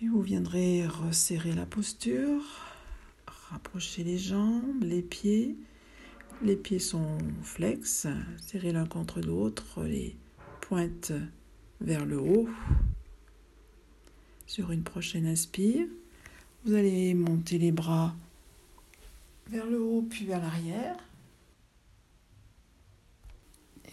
Puis 0.03 0.07
vous 0.07 0.12
viendrez 0.24 0.88
resserrer 0.88 1.53
la 1.53 1.65
posture, 1.65 2.41
rapprocher 3.51 4.03
les 4.03 4.17
jambes, 4.17 4.82
les 4.82 5.01
pieds. 5.01 5.55
Les 6.41 6.55
pieds 6.55 6.80
sont 6.80 7.17
flex, 7.41 8.07
serrez 8.41 8.71
l'un 8.71 8.86
contre 8.86 9.21
l'autre, 9.21 9.84
les 9.84 10.15
pointes 10.61 11.11
vers 11.82 12.05
le 12.05 12.19
haut. 12.19 12.49
Sur 14.47 14.71
une 14.71 14.84
prochaine 14.84 15.26
inspire, 15.26 15.86
vous 16.65 16.74
allez 16.74 17.13
monter 17.13 17.57
les 17.57 17.71
bras 17.71 18.15
vers 19.47 19.65
le 19.65 19.82
haut 19.82 20.05
puis 20.09 20.26
vers 20.26 20.41
l'arrière. 20.41 20.97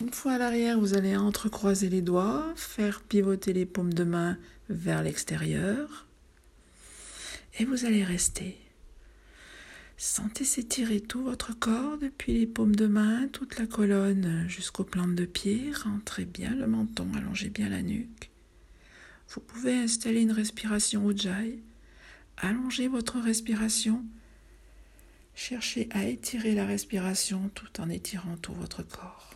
Une 0.01 0.11
fois 0.11 0.33
à 0.33 0.39
l'arrière, 0.39 0.79
vous 0.79 0.95
allez 0.95 1.17
entrecroiser 1.17 1.91
les 1.91 2.03
doigts, 2.03 2.47
faire 2.57 3.03
pivoter 3.03 3.53
les 3.53 3.67
paumes 3.67 3.93
de 3.93 4.05
main 4.05 4.39
vers 4.69 5.03
l'extérieur. 5.03 6.07
Et 7.59 7.65
vous 7.65 7.85
allez 7.85 8.05
rester. 8.05 8.57
Sentez 9.97 10.45
s'étirer 10.45 11.01
tout 11.01 11.23
votre 11.23 11.53
corps 11.59 11.99
depuis 11.99 12.33
les 12.33 12.47
paumes 12.47 12.75
de 12.75 12.87
main, 12.87 13.29
toute 13.29 13.59
la 13.59 13.67
colonne 13.67 14.47
jusqu'aux 14.49 14.85
plantes 14.85 15.15
de 15.15 15.27
pied. 15.27 15.73
Rentrez 15.85 16.25
bien 16.25 16.55
le 16.55 16.67
menton, 16.67 17.09
allongez 17.15 17.51
bien 17.51 17.69
la 17.69 17.83
nuque. 17.83 18.31
Vous 19.29 19.41
pouvez 19.41 19.75
installer 19.75 20.23
une 20.23 20.33
respiration 20.33 21.11
Ujjayi. 21.11 21.63
Allongez 22.39 22.89
votre 22.89 23.19
respiration. 23.21 24.03
Cherchez 25.35 25.89
à 25.93 26.05
étirer 26.07 26.55
la 26.55 26.65
respiration 26.65 27.51
tout 27.55 27.81
en 27.81 27.91
étirant 27.91 28.37
tout 28.39 28.55
votre 28.55 28.83
corps. 28.83 29.31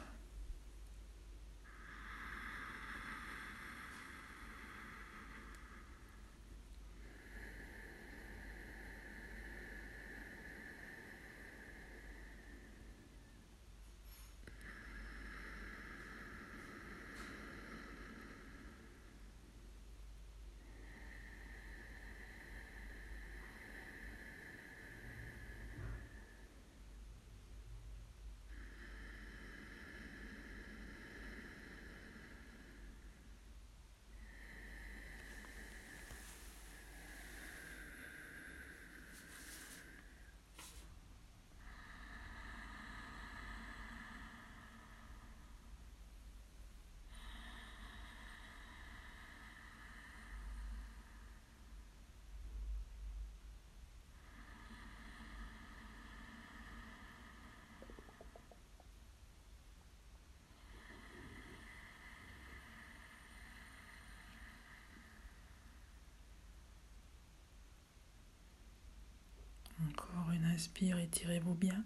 Encore 69.90 70.30
une 70.32 70.43
inspire, 70.54 70.98
étirez-vous 70.98 71.54
bien. 71.54 71.84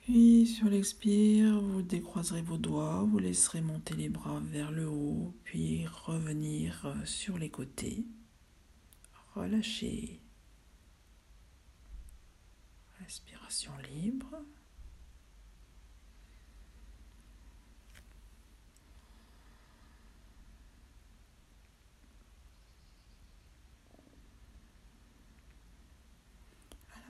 Puis 0.00 0.46
sur 0.46 0.68
l'expire, 0.68 1.60
vous 1.60 1.82
décroiserez 1.82 2.42
vos 2.42 2.56
doigts, 2.56 3.02
vous 3.02 3.18
laisserez 3.18 3.60
monter 3.60 3.94
les 3.94 4.08
bras 4.08 4.40
vers 4.40 4.70
le 4.70 4.88
haut, 4.88 5.34
puis 5.44 5.86
revenir 5.86 6.96
sur 7.04 7.38
les 7.38 7.50
côtés. 7.50 8.06
Relâchez. 9.34 10.20
Respiration 13.00 13.72
libre. 13.92 14.38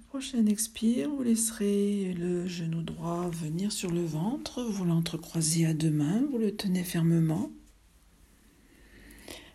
Prochaine 0.09 0.48
expire, 0.48 1.11
vous 1.11 1.22
laisserez 1.22 2.14
le 2.14 2.46
genou 2.46 2.80
droit 2.80 3.28
venir 3.28 3.70
sur 3.72 3.90
le 3.90 4.02
ventre, 4.02 4.62
vous 4.62 4.86
l'entrecroisez 4.86 5.66
à 5.66 5.74
deux 5.74 5.90
mains, 5.90 6.24
vous 6.30 6.38
le 6.38 6.56
tenez 6.56 6.82
fermement. 6.82 7.50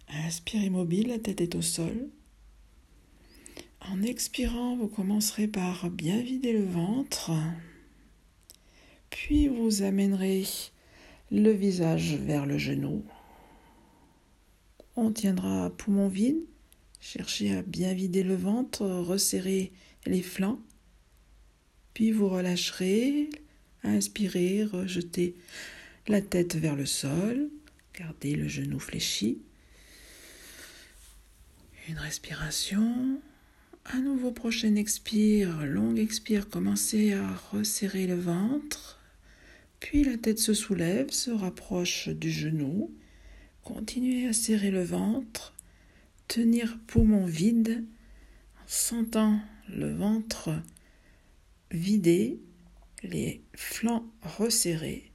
Inspirez 0.09 0.69
mobile, 0.69 1.07
la 1.07 1.17
tête 1.17 1.41
est 1.41 1.55
au 1.55 1.63
sol. 1.63 2.07
En 3.81 4.03
expirant, 4.03 4.77
vous 4.77 4.87
commencerez 4.87 5.47
par 5.47 5.89
bien 5.89 6.21
vider 6.21 6.53
le 6.53 6.65
ventre, 6.65 7.31
puis 9.09 9.47
vous 9.47 9.81
amènerez 9.81 10.45
le 11.31 11.49
visage 11.49 12.13
vers 12.13 12.45
le 12.45 12.59
genou. 12.59 13.03
On 14.95 15.11
tiendra 15.11 15.71
poumon 15.71 16.09
vide, 16.09 16.45
cherchez 16.99 17.55
à 17.55 17.63
bien 17.63 17.95
vider 17.95 18.21
le 18.21 18.35
ventre, 18.35 18.85
resserrer 18.85 19.73
les 20.05 20.21
flancs, 20.21 20.59
puis 21.93 22.11
vous 22.11 22.27
relâcherez, 22.27 23.29
inspirez, 23.83 24.63
rejetez 24.63 25.35
la 26.07 26.21
tête 26.21 26.55
vers 26.55 26.75
le 26.75 26.85
sol, 26.85 27.49
gardez 27.97 28.35
le 28.35 28.47
genou 28.47 28.79
fléchi. 28.79 29.39
Une 31.89 31.97
respiration. 31.97 33.21
À 33.85 33.99
nouveau, 33.99 34.31
prochaine 34.31 34.77
expire, 34.77 35.65
longue 35.65 35.99
expire, 35.99 36.49
commencez 36.49 37.13
à 37.13 37.35
resserrer 37.51 38.07
le 38.07 38.15
ventre. 38.15 38.99
Puis 39.81 40.05
la 40.05 40.17
tête 40.17 40.39
se 40.39 40.53
soulève, 40.53 41.11
se 41.11 41.31
rapproche 41.31 42.07
du 42.07 42.31
genou. 42.31 42.91
Continuez 43.63 44.27
à 44.27 44.33
serrer 44.33 44.71
le 44.71 44.83
ventre, 44.83 45.53
tenir 46.29 46.79
poumon 46.87 47.25
vide, 47.25 47.83
en 48.63 48.67
sentant 48.67 49.39
le 49.69 49.93
ventre 49.93 50.51
vidé, 51.71 52.39
les 53.03 53.43
flancs 53.55 54.05
resserrés. 54.21 55.11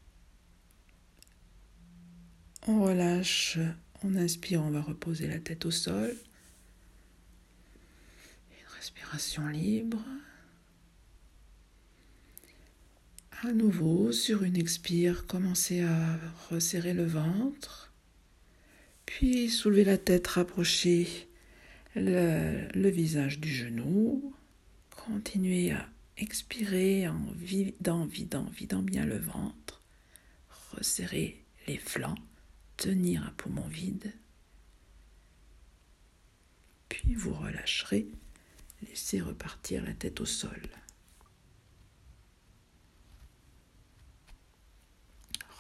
On 2.66 2.82
relâche, 2.82 3.58
on 4.02 4.14
inspire, 4.14 4.62
on 4.62 4.70
va 4.70 4.82
reposer 4.82 5.26
la 5.26 5.38
tête 5.38 5.64
au 5.64 5.70
sol. 5.70 6.14
Respiration 8.76 9.48
libre. 9.48 10.04
À 13.42 13.52
nouveau, 13.52 14.10
sur 14.10 14.42
une 14.42 14.56
expire, 14.56 15.26
commencez 15.26 15.82
à 15.82 16.18
resserrer 16.50 16.92
le 16.92 17.06
ventre, 17.06 17.92
puis 19.06 19.48
soulevez 19.48 19.84
la 19.84 19.96
tête, 19.96 20.26
rapprochez 20.26 21.28
le, 21.94 22.88
visage 22.88 23.38
du 23.38 23.48
genou. 23.48 24.34
Continuez 25.08 25.72
à 25.72 25.88
expirer 26.18 27.08
en 27.08 27.18
vidant, 27.34 28.04
vidant, 28.04 28.44
vidant 28.44 28.82
bien 28.82 29.06
le 29.06 29.16
ventre. 29.16 29.80
Resserrez 30.72 31.42
les 31.66 31.78
flancs, 31.78 32.18
tenir 32.76 33.24
un 33.24 33.30
poumon 33.30 33.66
vide. 33.68 34.12
Puis 36.90 37.14
vous 37.14 37.32
relâcherez 37.32 38.06
Laissez 38.82 39.22
repartir 39.22 39.82
la 39.82 39.94
tête 39.94 40.20
au 40.20 40.26
sol. 40.26 40.60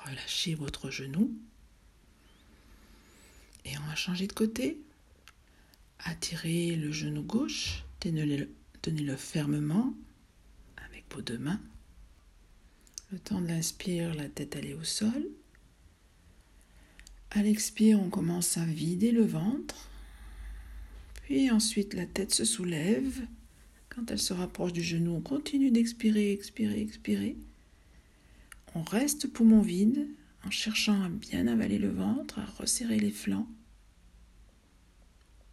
Relâchez 0.04 0.56
votre 0.56 0.90
genou. 0.90 1.34
Et 3.64 3.78
on 3.78 3.82
va 3.88 3.94
changer 3.94 4.26
de 4.26 4.32
côté. 4.34 4.78
Attirez 6.00 6.76
le 6.76 6.92
genou 6.92 7.22
gauche, 7.22 7.84
tenez-le 8.82 9.06
tenez 9.06 9.16
fermement 9.16 9.94
avec 10.76 11.04
vos 11.12 11.22
deux 11.22 11.38
mains. 11.38 11.60
Le 13.10 13.18
temps 13.18 13.40
de 13.40 13.48
l'inspire, 13.48 14.14
la 14.14 14.28
tête 14.28 14.56
allait 14.56 14.74
au 14.74 14.84
sol. 14.84 15.26
À 17.30 17.42
l'expire, 17.42 18.00
on 18.00 18.10
commence 18.10 18.58
à 18.58 18.64
vider 18.64 19.12
le 19.12 19.24
ventre. 19.24 19.88
Puis 21.22 21.50
ensuite, 21.50 21.94
la 21.94 22.06
tête 22.06 22.32
se 22.32 22.44
soulève. 22.44 23.20
Quand 23.88 24.10
elle 24.10 24.18
se 24.18 24.32
rapproche 24.32 24.72
du 24.72 24.82
genou, 24.82 25.14
on 25.16 25.20
continue 25.20 25.70
d'expirer, 25.70 26.32
expirer, 26.32 26.80
expirer. 26.80 27.36
On 28.74 28.82
reste 28.82 29.26
poumon 29.28 29.60
vide 29.60 30.06
en 30.44 30.50
cherchant 30.50 31.02
à 31.02 31.08
bien 31.08 31.46
avaler 31.48 31.78
le 31.78 31.90
ventre, 31.90 32.38
à 32.38 32.44
resserrer 32.44 32.98
les 32.98 33.10
flancs. 33.10 33.48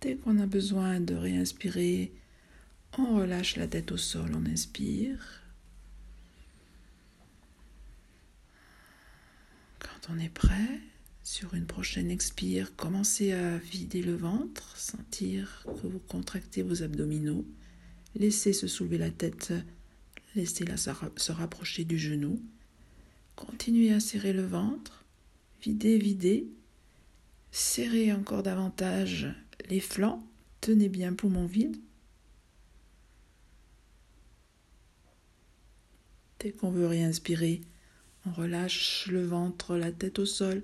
Dès 0.02 0.16
qu'on 0.16 0.40
a 0.40 0.46
besoin 0.46 1.00
de 1.00 1.16
réinspirer, 1.16 2.14
on 3.00 3.18
relâche 3.18 3.56
la 3.58 3.68
tête 3.68 3.92
au 3.92 3.98
sol, 3.98 4.32
on 4.36 4.46
inspire. 4.46 5.42
Quand 9.80 10.14
on 10.14 10.20
est 10.20 10.30
prêt, 10.30 10.80
sur 11.24 11.56
une 11.56 11.66
prochaine 11.66 12.12
expire, 12.12 12.76
commencez 12.76 13.34
à 13.34 13.58
vider 13.58 14.04
le 14.04 14.16
ventre, 14.16 14.78
sentir 14.78 15.66
que 15.82 15.88
vous 15.88 16.00
contractez 16.00 16.62
vos 16.62 16.84
abdominaux. 16.84 17.46
Laissez 18.16 18.54
se 18.54 18.68
soulever 18.68 19.00
la 19.00 19.10
tête, 19.10 19.52
laissez-la 20.36 20.78
se 20.78 21.32
rapprocher 21.32 21.84
du 21.84 21.98
genou. 21.98 22.40
Continuez 23.36 23.92
à 23.92 24.00
serrer 24.00 24.34
le 24.34 24.46
ventre, 24.46 25.04
videz, 25.62 25.98
videz. 25.98 26.48
Serrez 27.52 28.14
encore 28.14 28.44
davantage 28.44 29.28
les 29.70 29.80
flancs, 29.80 30.24
tenez 30.62 30.90
bien 30.90 31.14
poumon 31.14 31.46
vide. 31.46 31.78
Dès 36.40 36.52
qu'on 36.52 36.72
veut 36.72 36.88
réinspirer, 36.88 37.62
on 38.26 38.32
relâche 38.32 39.08
le 39.08 39.26
ventre, 39.26 39.76
la 39.76 39.92
tête 39.92 40.20
au 40.20 40.26
sol. 40.26 40.64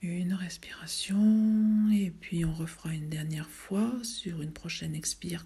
Une 0.00 0.34
respiration 0.34 1.90
et 1.92 2.10
puis 2.10 2.44
on 2.44 2.54
refera 2.54 2.94
une 2.94 3.08
dernière 3.08 3.50
fois 3.50 3.92
sur 4.04 4.42
une 4.42 4.52
prochaine 4.52 4.94
expire. 4.94 5.44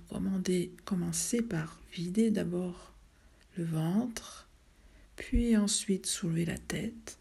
commencez 0.85 1.41
par 1.41 1.81
vider 1.93 2.31
d'abord 2.31 2.93
le 3.57 3.65
ventre, 3.65 4.47
puis 5.17 5.57
ensuite 5.57 6.07
soulever 6.07 6.45
la 6.45 6.59
tête. 6.59 7.19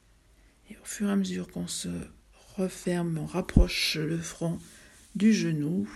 Et 0.70 0.78
au 0.78 0.86
fur 0.86 1.08
et 1.08 1.14
à 1.14 1.16
mesure 1.16 1.50
qu'on 1.50 1.68
se 1.68 1.90
referme, 2.58 3.18
on 3.18 3.26
rapproche 3.26 3.96
le 3.96 4.18
front 4.18 4.60
du 5.16 5.34
genou, 5.34 5.90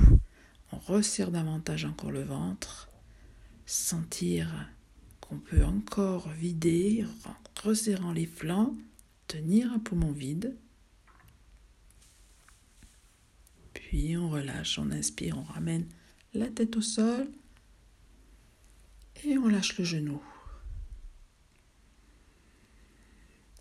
on 0.72 0.78
resserre 0.78 1.32
davantage 1.32 1.86
encore 1.86 2.12
le 2.12 2.24
ventre, 2.24 2.90
sentir 3.66 4.70
qu'on 5.22 5.40
peut 5.40 5.64
encore 5.64 6.30
vider, 6.30 7.06
resserrant 7.64 8.14
les 8.14 8.28
flancs, 8.28 8.76
tenir 9.28 9.72
un 9.74 9.80
poumon 9.80 10.12
vide. 10.12 10.56
Puis 13.74 14.16
on 14.18 14.30
relâche, 14.30 14.78
on 14.78 14.92
inspire, 14.92 15.38
on 15.38 15.44
ramène 15.44 15.88
la 16.34 16.48
tête 16.48 16.76
au 16.76 16.82
sol 16.82 17.28
et 19.24 19.38
on 19.38 19.48
lâche 19.48 19.78
le 19.78 19.86
genou. 19.86 20.22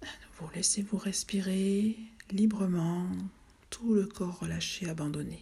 À 0.02 0.06
nouveau, 0.26 0.52
laissez-vous 0.54 0.98
respirer 0.98 1.96
librement, 2.30 3.06
tout 3.70 3.94
le 3.94 4.06
corps 4.06 4.40
relâché, 4.40 4.88
abandonné. 4.88 5.40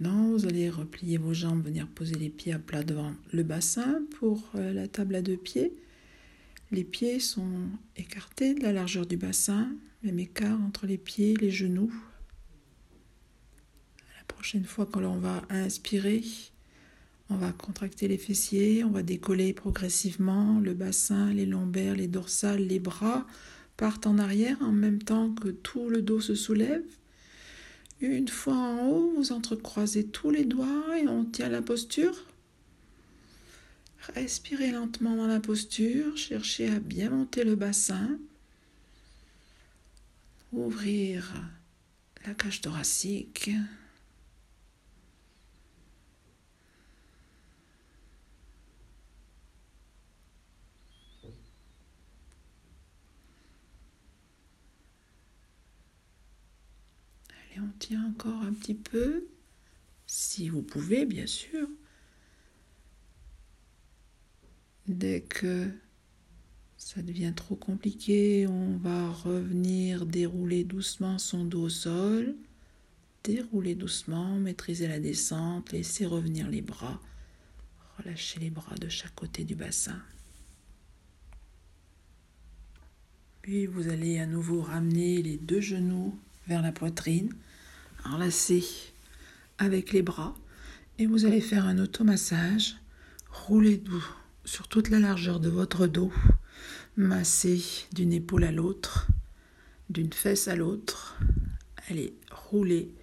Maintenant, 0.00 0.29
vous 0.40 0.48
allez 0.48 0.70
replier 0.70 1.18
vos 1.18 1.34
jambes, 1.34 1.62
venir 1.62 1.86
poser 1.86 2.14
les 2.14 2.30
pieds 2.30 2.54
à 2.54 2.58
plat 2.58 2.82
devant 2.82 3.12
le 3.30 3.42
bassin 3.42 4.00
pour 4.18 4.50
euh, 4.54 4.72
la 4.72 4.88
table 4.88 5.14
à 5.14 5.20
deux 5.20 5.36
pieds. 5.36 5.74
Les 6.70 6.82
pieds 6.82 7.20
sont 7.20 7.68
écartés 7.96 8.54
de 8.54 8.62
la 8.62 8.72
largeur 8.72 9.04
du 9.04 9.18
bassin, 9.18 9.68
même 10.02 10.18
écart 10.18 10.58
entre 10.62 10.86
les 10.86 10.96
pieds 10.96 11.32
et 11.32 11.36
les 11.36 11.50
genoux. 11.50 11.92
La 14.16 14.24
prochaine 14.28 14.64
fois 14.64 14.86
que 14.86 14.98
l'on 14.98 15.18
va 15.18 15.42
inspirer, 15.50 16.22
on 17.28 17.36
va 17.36 17.52
contracter 17.52 18.08
les 18.08 18.16
fessiers, 18.16 18.82
on 18.82 18.90
va 18.90 19.02
décoller 19.02 19.52
progressivement 19.52 20.58
le 20.58 20.72
bassin, 20.72 21.34
les 21.34 21.44
lombaires, 21.44 21.96
les 21.96 22.08
dorsales, 22.08 22.66
les 22.66 22.80
bras 22.80 23.26
partent 23.76 24.06
en 24.06 24.16
arrière 24.16 24.56
en 24.62 24.72
même 24.72 25.02
temps 25.02 25.34
que 25.34 25.48
tout 25.48 25.90
le 25.90 26.00
dos 26.00 26.20
se 26.20 26.34
soulève. 26.34 26.84
Une 28.00 28.28
fois 28.28 28.54
en 28.54 28.86
haut, 28.88 29.12
vous 29.16 29.32
entrecroisez 29.32 30.06
tous 30.06 30.30
les 30.30 30.44
doigts 30.44 30.98
et 30.98 31.06
on 31.06 31.24
tient 31.24 31.50
la 31.50 31.60
posture. 31.60 32.26
Respirez 34.14 34.70
lentement 34.70 35.16
dans 35.16 35.26
la 35.26 35.40
posture, 35.40 36.16
cherchez 36.16 36.70
à 36.70 36.80
bien 36.80 37.10
monter 37.10 37.44
le 37.44 37.54
bassin, 37.54 38.18
ouvrir 40.52 41.34
la 42.26 42.32
cage 42.32 42.62
thoracique. 42.62 43.50
On 57.62 57.78
tient 57.78 58.06
encore 58.06 58.42
un 58.42 58.52
petit 58.52 58.74
peu, 58.74 59.26
si 60.06 60.48
vous 60.48 60.62
pouvez, 60.62 61.06
bien 61.06 61.26
sûr. 61.26 61.68
Dès 64.86 65.20
que 65.20 65.70
ça 66.76 67.02
devient 67.02 67.32
trop 67.36 67.56
compliqué, 67.56 68.46
on 68.46 68.76
va 68.78 69.10
revenir 69.10 70.06
dérouler 70.06 70.64
doucement 70.64 71.18
son 71.18 71.44
dos 71.44 71.64
au 71.64 71.68
sol. 71.68 72.34
Dérouler 73.22 73.74
doucement, 73.74 74.36
maîtriser 74.36 74.88
la 74.88 74.98
descente, 74.98 75.72
laisser 75.72 76.06
revenir 76.06 76.48
les 76.48 76.62
bras. 76.62 77.00
Relâchez 77.98 78.40
les 78.40 78.50
bras 78.50 78.74
de 78.76 78.88
chaque 78.88 79.14
côté 79.14 79.44
du 79.44 79.54
bassin. 79.54 80.00
Puis 83.42 83.66
vous 83.66 83.88
allez 83.88 84.18
à 84.18 84.26
nouveau 84.26 84.62
ramener 84.62 85.22
les 85.22 85.36
deux 85.36 85.60
genoux 85.60 86.18
vers 86.46 86.62
la 86.62 86.72
poitrine, 86.72 87.32
enlacer 88.04 88.64
avec 89.58 89.92
les 89.92 90.02
bras 90.02 90.34
et 90.98 91.06
vous 91.06 91.24
allez 91.24 91.40
faire 91.40 91.66
un 91.66 91.78
automassage. 91.78 92.76
Roulez 93.30 93.78
doux 93.78 94.04
sur 94.44 94.68
toute 94.68 94.90
la 94.90 94.98
largeur 94.98 95.40
de 95.40 95.48
votre 95.48 95.86
dos 95.86 96.12
Massez 96.96 97.62
d'une 97.94 98.12
épaule 98.12 98.44
à 98.44 98.52
l'autre, 98.52 99.06
d'une 99.88 100.12
fesse 100.12 100.48
à 100.48 100.56
l'autre. 100.56 101.18
Allez, 101.88 102.14
roulez, 102.30 102.94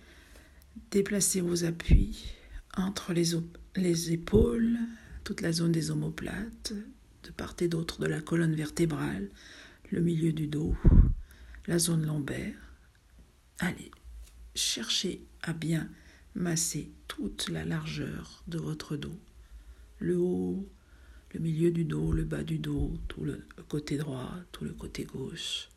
déplacez 0.91 1.41
vos 1.41 1.63
appuis 1.63 2.25
entre 2.75 3.13
les, 3.13 3.31
les 3.75 4.11
épaules, 4.11 4.77
toute 5.23 5.41
la 5.41 5.51
zone 5.51 5.71
des 5.71 5.89
omoplates, 5.89 6.73
de 7.23 7.31
part 7.31 7.55
et 7.59 7.67
d'autre 7.67 7.99
de 7.99 8.07
la 8.07 8.21
colonne 8.21 8.55
vertébrale, 8.55 9.29
le 9.89 10.01
milieu 10.01 10.33
du 10.33 10.47
dos, 10.47 10.75
la 11.65 11.79
zone 11.79 12.05
lombaire. 12.05 12.55
Allez, 13.59 13.89
cherchez 14.57 15.21
à 15.43 15.53
bien 15.53 15.89
masser 16.35 16.91
toute 17.07 17.49
la 17.49 17.63
largeur 17.63 18.43
de 18.47 18.57
votre 18.57 18.97
dos, 18.97 19.17
le 19.99 20.17
haut, 20.17 20.67
le 21.33 21.39
milieu 21.39 21.71
du 21.71 21.85
dos, 21.85 22.11
le 22.11 22.23
bas 22.23 22.43
du 22.43 22.57
dos, 22.57 22.93
tout 23.07 23.23
le 23.23 23.45
côté 23.69 23.97
droit, 23.97 24.33
tout 24.51 24.65
le 24.65 24.73
côté 24.73 25.05
gauche. 25.05 25.69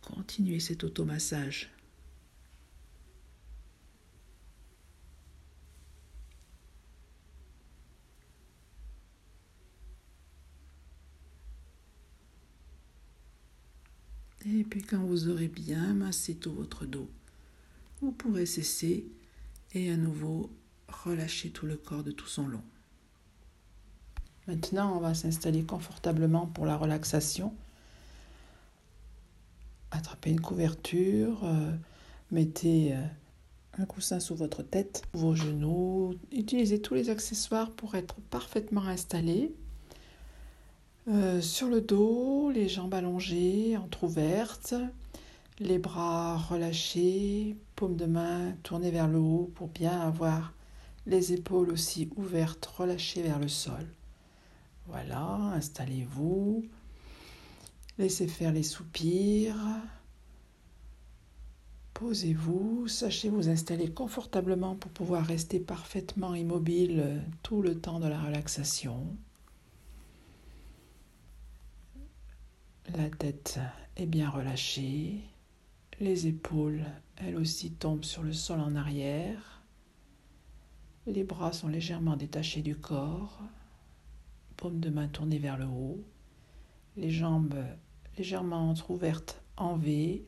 Continuez 0.00 0.60
cet 0.60 0.84
automassage. 0.84 1.70
Et 14.46 14.64
puis 14.64 14.82
quand 14.82 15.04
vous 15.04 15.28
aurez 15.28 15.48
bien 15.48 15.92
massé 15.92 16.34
tout 16.34 16.52
votre 16.52 16.86
dos, 16.86 17.10
vous 18.00 18.12
pourrez 18.12 18.46
cesser 18.46 19.06
et 19.72 19.90
à 19.90 19.96
nouveau 19.96 20.50
relâcher 20.88 21.50
tout 21.50 21.66
le 21.66 21.76
corps 21.76 22.02
de 22.02 22.10
tout 22.10 22.26
son 22.26 22.48
long. 22.48 22.62
Maintenant, 24.46 24.96
on 24.96 25.00
va 25.00 25.14
s'installer 25.14 25.62
confortablement 25.62 26.46
pour 26.46 26.66
la 26.66 26.76
relaxation. 26.76 27.54
Attrapez 29.90 30.30
une 30.30 30.40
couverture, 30.40 31.44
euh, 31.44 31.72
mettez 32.30 32.94
euh, 32.94 33.06
un 33.78 33.84
coussin 33.84 34.18
sous 34.18 34.34
votre 34.34 34.62
tête, 34.62 35.02
vos 35.12 35.34
genoux. 35.34 36.14
Utilisez 36.32 36.80
tous 36.80 36.94
les 36.94 37.10
accessoires 37.10 37.70
pour 37.70 37.94
être 37.94 38.16
parfaitement 38.30 38.86
installé. 38.86 39.52
Euh, 41.08 41.40
sur 41.40 41.68
le 41.68 41.80
dos, 41.80 42.50
les 42.50 42.68
jambes 42.68 42.94
allongées, 42.94 43.76
entrouvertes, 43.76 44.74
les 45.60 45.78
bras 45.78 46.38
relâchés, 46.38 47.54
paume 47.76 47.96
de 47.96 48.06
main 48.06 48.52
tournée 48.62 48.90
vers 48.90 49.08
le 49.08 49.18
haut 49.18 49.52
pour 49.54 49.68
bien 49.68 50.00
avoir 50.00 50.54
les 51.06 51.32
épaules 51.34 51.70
aussi 51.70 52.10
ouvertes, 52.16 52.64
relâchées 52.64 53.22
vers 53.22 53.38
le 53.38 53.48
sol. 53.48 53.86
Voilà, 54.86 55.34
installez-vous. 55.54 56.64
Laissez 57.98 58.26
faire 58.26 58.52
les 58.52 58.62
soupirs. 58.62 59.56
Posez-vous, 61.92 62.88
sachez 62.88 63.28
vous 63.28 63.50
installer 63.50 63.92
confortablement 63.92 64.74
pour 64.74 64.90
pouvoir 64.90 65.26
rester 65.26 65.60
parfaitement 65.60 66.34
immobile 66.34 67.22
tout 67.42 67.60
le 67.60 67.78
temps 67.78 68.00
de 68.00 68.08
la 68.08 68.18
relaxation. 68.18 69.06
La 72.96 73.10
tête 73.10 73.60
est 73.96 74.06
bien 74.06 74.30
relâchée, 74.30 75.20
les 76.00 76.26
épaules, 76.26 76.84
elles 77.16 77.36
aussi, 77.36 77.72
tombent 77.72 78.04
sur 78.04 78.22
le 78.22 78.32
sol 78.32 78.60
en 78.60 78.74
arrière, 78.74 79.62
les 81.06 81.24
bras 81.24 81.52
sont 81.52 81.68
légèrement 81.68 82.16
détachés 82.16 82.62
du 82.62 82.74
corps, 82.74 83.42
paume 84.56 84.80
de 84.80 84.88
main 84.88 85.08
tournée 85.08 85.38
vers 85.38 85.58
le 85.58 85.66
haut, 85.66 86.02
les 86.96 87.10
jambes 87.10 87.62
légèrement 88.16 88.70
entrouvertes 88.70 89.42
en 89.56 89.76
V, 89.76 90.24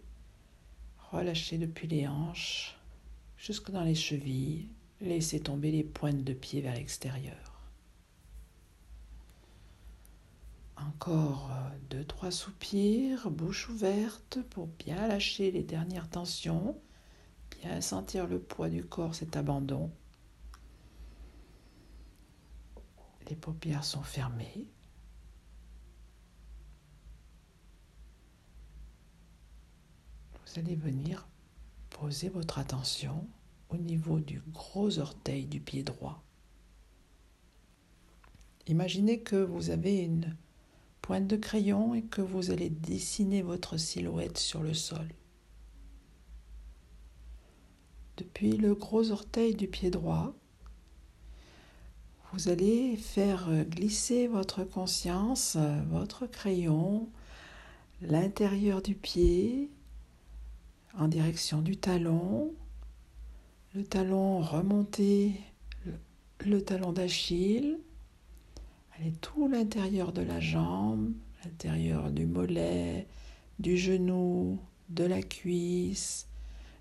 relâchées 1.10 1.58
depuis 1.58 1.88
les 1.88 2.06
hanches 2.06 2.78
jusque 3.38 3.70
dans 3.70 3.82
les 3.82 3.94
chevilles, 3.94 4.68
laissez 5.00 5.40
tomber 5.40 5.70
les 5.70 5.84
pointes 5.84 6.22
de 6.22 6.32
pied 6.34 6.60
vers 6.60 6.74
l'extérieur. 6.74 7.51
Encore 10.86 11.50
deux, 11.90 12.04
trois 12.04 12.30
soupirs, 12.30 13.30
bouche 13.30 13.68
ouverte 13.68 14.38
pour 14.50 14.66
bien 14.66 15.06
lâcher 15.06 15.50
les 15.50 15.62
dernières 15.62 16.08
tensions, 16.08 16.80
bien 17.60 17.80
sentir 17.80 18.26
le 18.26 18.40
poids 18.40 18.68
du 18.68 18.84
corps, 18.84 19.14
cet 19.14 19.36
abandon. 19.36 19.90
Les 23.28 23.36
paupières 23.36 23.84
sont 23.84 24.02
fermées. 24.02 24.66
Vous 30.44 30.58
allez 30.58 30.74
venir 30.74 31.28
poser 31.90 32.28
votre 32.28 32.58
attention 32.58 33.28
au 33.68 33.76
niveau 33.76 34.20
du 34.20 34.40
gros 34.48 34.98
orteil 34.98 35.46
du 35.46 35.60
pied 35.60 35.82
droit. 35.82 36.22
Imaginez 38.66 39.20
que 39.20 39.36
vous 39.36 39.70
avez 39.70 39.98
une 39.98 40.36
pointe 41.02 41.26
de 41.26 41.36
crayon 41.36 41.94
et 41.94 42.02
que 42.02 42.22
vous 42.22 42.50
allez 42.50 42.70
dessiner 42.70 43.42
votre 43.42 43.76
silhouette 43.76 44.38
sur 44.38 44.62
le 44.62 44.72
sol. 44.72 45.06
Depuis 48.16 48.56
le 48.56 48.74
gros 48.74 49.10
orteil 49.10 49.54
du 49.54 49.68
pied 49.68 49.90
droit, 49.90 50.34
vous 52.32 52.48
allez 52.48 52.96
faire 52.96 53.50
glisser 53.66 54.26
votre 54.26 54.64
conscience, 54.64 55.58
votre 55.90 56.26
crayon, 56.26 57.10
l'intérieur 58.00 58.80
du 58.80 58.94
pied 58.94 59.70
en 60.98 61.08
direction 61.08 61.60
du 61.60 61.76
talon, 61.76 62.54
le 63.74 63.84
talon 63.84 64.40
remonter, 64.40 65.40
le, 66.44 66.62
talon 66.62 66.92
d'Achille, 66.92 67.78
tout 69.10 69.48
l'intérieur 69.48 70.12
de 70.12 70.22
la 70.22 70.40
jambe, 70.40 71.12
l'intérieur 71.44 72.10
du 72.10 72.26
mollet, 72.26 73.06
du 73.58 73.76
genou, 73.76 74.60
de 74.88 75.04
la 75.04 75.22
cuisse, 75.22 76.28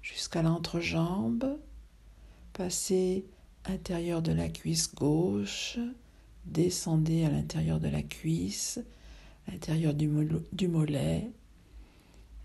jusqu'à 0.02 0.42
l'entrejambe, 0.42 1.58
passer 2.54 3.26
intérieur 3.66 4.22
de 4.22 4.32
la 4.32 4.50
cuisse 4.50 4.94
gauche, 4.94 5.80
descendez 6.46 7.24
à 7.24 7.30
l'intérieur 7.30 7.80
de 7.80 7.88
la 7.88 8.02
cuisse, 8.02 8.80
l'intérieur 9.48 9.94
du, 9.94 10.10
du 10.52 10.68
mollet, 10.68 11.30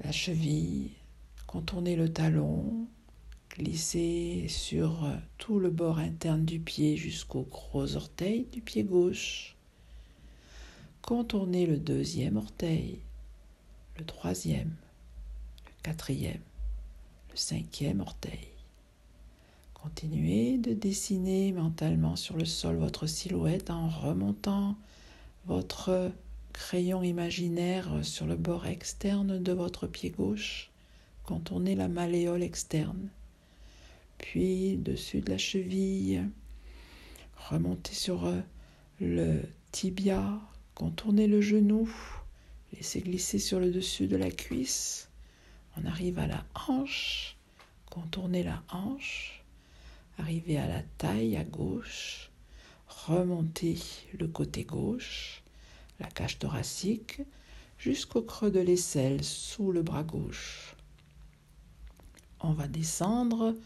la 0.05 0.12
cheville, 0.12 0.91
contournez 1.47 1.97
le 1.97 2.12
talon, 2.12 2.87
glissez 3.51 4.47
sur 4.49 5.09
tout 5.39 5.59
le 5.59 5.70
bord 5.70 5.99
interne 5.99 6.45
du 6.45 6.61
pied 6.61 6.97
jusqu'au 6.97 7.43
gros 7.43 7.97
orteil 7.97 8.47
du 8.53 8.61
pied 8.61 8.85
gauche. 8.85 9.55
Contournez 11.07 11.66
le 11.66 11.76
deuxième 11.76 12.36
orteil, 12.36 12.98
le 13.96 14.04
troisième, 14.04 14.74
le 15.64 15.72
quatrième, 15.84 16.40
le 17.30 17.36
cinquième 17.36 18.00
orteil. 18.00 18.48
Continuez 19.72 20.59
de 20.59 20.72
dessiner 20.72 21.52
mentalement 21.52 22.16
sur 22.16 22.36
le 22.36 22.44
sol 22.44 22.74
votre 22.78 23.07
silhouette 23.07 23.70
en 23.70 23.88
remontant 23.88 24.74
votre 25.46 26.11
crayon 26.52 27.04
imaginaire 27.04 28.04
sur 28.04 28.26
le 28.26 28.34
bord 28.34 28.66
externe 28.66 29.40
de 29.40 29.52
votre 29.52 29.86
pied 29.86 30.11
gauche. 30.11 30.72
contournez 31.22 31.76
la 31.76 31.86
malléole 31.86 32.42
externe. 32.42 33.11
Puis 34.18 34.76
dessus 34.78 35.20
de 35.20 35.30
la 35.30 35.38
cheville, 35.38 36.28
remontez 37.48 37.94
sur 37.94 38.28
le 38.98 39.42
tibia, 39.70 40.40
contournez 40.77 41.27
le 41.27 41.41
genou, 41.41 41.91
laissez 42.74 43.01
glisser 43.01 43.39
sur 43.39 43.59
le 43.59 43.70
dessus 43.70 44.07
de 44.07 44.16
la 44.16 44.31
cuisse. 44.31 45.09
On 45.77 45.87
arrive 45.87 46.18
à 46.18 46.27
la 46.27 46.45
hanche, 46.68 47.39
contournez 47.87 48.43
la 48.43 48.62
hanche, 48.70 49.43
arrivez 50.18 50.59
à 50.59 50.68
la 50.68 50.83
taille 50.99 51.35
à 51.39 51.45
gauche, 51.45 52.31
remontez 52.87 53.79
le 54.18 54.29
côté 54.29 54.64
gauche, 54.64 55.43
la 55.99 56.09
cage 56.09 56.39
thoracique, 56.39 57.22
jusqu'au 57.79 58.20
creux 58.20 58.51
de 58.51 58.61
l'aisselle 58.61 59.24
sous 59.24 59.72
le 59.72 59.83
bras 59.83 60.05
gauche. 60.05 60.77
On 62.41 62.53
va 62.53 62.68
descendre 62.68 63.57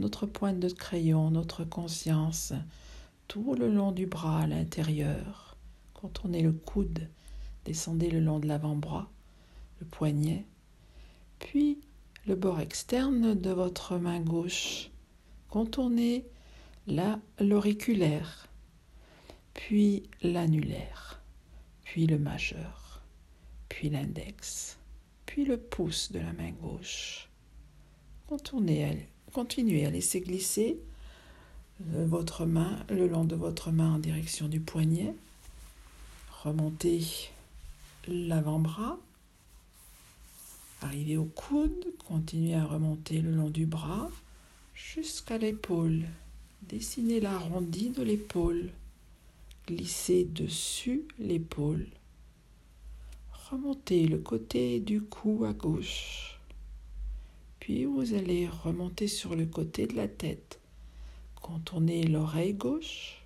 notre 0.00 0.26
pointe 0.26 0.58
de 0.58 0.68
crayon, 0.68 1.30
notre 1.30 1.62
conscience, 1.62 2.52
tout 3.28 3.54
le 3.54 3.72
long 3.72 3.92
du 3.92 4.06
bras 4.06 4.40
à 4.40 4.46
l'intérieur. 4.48 5.47
Contournez 6.00 6.42
le 6.42 6.52
coude, 6.52 7.08
descendez 7.64 8.08
le 8.08 8.20
long 8.20 8.38
de 8.38 8.46
l'avant-bras, 8.46 9.10
le 9.80 9.86
poignet, 9.86 10.44
puis 11.40 11.80
le 12.24 12.36
bord 12.36 12.60
externe 12.60 13.34
de 13.34 13.50
votre 13.50 13.96
main 13.98 14.20
gauche. 14.20 14.90
Contournez 15.50 16.24
l'auriculaire, 17.40 18.46
puis 19.54 20.04
l'annulaire, 20.22 21.20
puis 21.82 22.06
le 22.06 22.20
majeur, 22.20 23.02
puis 23.68 23.90
l'index, 23.90 24.78
puis 25.26 25.44
le 25.44 25.56
pouce 25.56 26.12
de 26.12 26.20
la 26.20 26.32
main 26.32 26.52
gauche. 26.62 27.28
Continuez 28.28 29.84
à 29.84 29.90
laisser 29.90 30.20
glisser 30.20 30.78
euh, 31.92 32.06
votre 32.06 32.46
main 32.46 32.86
le 32.88 33.08
long 33.08 33.24
de 33.24 33.34
votre 33.34 33.72
main 33.72 33.94
en 33.94 33.98
direction 33.98 34.46
du 34.46 34.60
poignet. 34.60 35.12
Remontez 36.48 37.28
l'avant-bras. 38.06 38.98
Arrivez 40.80 41.18
au 41.18 41.26
coude, 41.26 41.92
continuez 42.06 42.54
à 42.54 42.64
remonter 42.64 43.20
le 43.20 43.32
long 43.32 43.50
du 43.50 43.66
bras 43.66 44.10
jusqu'à 44.74 45.36
l'épaule. 45.36 46.04
Dessinez 46.62 47.20
l'arrondi 47.20 47.90
de 47.90 48.02
l'épaule. 48.02 48.70
Glissez 49.66 50.24
dessus 50.24 51.02
l'épaule. 51.18 51.86
Remontez 53.50 54.08
le 54.08 54.16
côté 54.16 54.80
du 54.80 55.02
cou 55.02 55.44
à 55.44 55.52
gauche. 55.52 56.40
Puis 57.60 57.84
vous 57.84 58.14
allez 58.14 58.48
remonter 58.48 59.06
sur 59.06 59.36
le 59.36 59.44
côté 59.44 59.86
de 59.86 59.96
la 59.96 60.08
tête. 60.08 60.60
Contournez 61.42 62.04
l'oreille 62.04 62.54
gauche. 62.54 63.22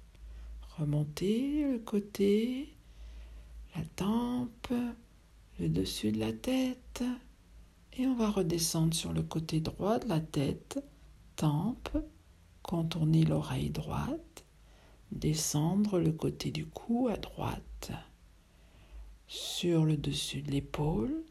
Remontez 0.76 1.70
le 1.70 1.78
côté, 1.78 2.66
la 3.74 3.82
tempe, 3.96 4.72
le 5.58 5.68
dessus 5.68 6.12
de 6.12 6.18
la 6.18 6.32
tête. 6.32 7.04
Et 7.94 8.06
on 8.06 8.14
va 8.14 8.30
redescendre 8.30 8.94
sur 8.94 9.12
le 9.12 9.22
côté 9.22 9.60
droit 9.60 9.98
de 9.98 10.08
la 10.08 10.20
tête, 10.20 10.82
tempe, 11.36 11.90
contourner 12.62 13.24
l'oreille 13.24 13.70
droite, 13.70 14.44
descendre 15.10 15.98
le 15.98 16.12
côté 16.12 16.50
du 16.50 16.64
cou 16.64 17.08
à 17.08 17.16
droite, 17.16 17.92
sur 19.26 19.84
le 19.84 19.96
dessus 19.96 20.42
de 20.42 20.50
l'épaule, 20.50 21.22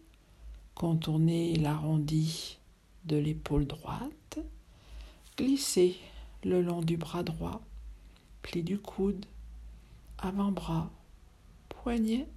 contourner 0.75 1.55
l'arrondi 1.55 2.59
de 3.05 3.17
l'épaule 3.17 3.65
droite, 3.65 4.39
glisser 5.37 5.97
le 6.43 6.61
long 6.61 6.81
du 6.81 6.97
bras 6.97 7.23
droit, 7.23 7.61
pli 8.41 8.63
du 8.63 8.77
coude, 8.77 9.25
avant-bras, 10.19 10.91
poignet. 11.81 12.27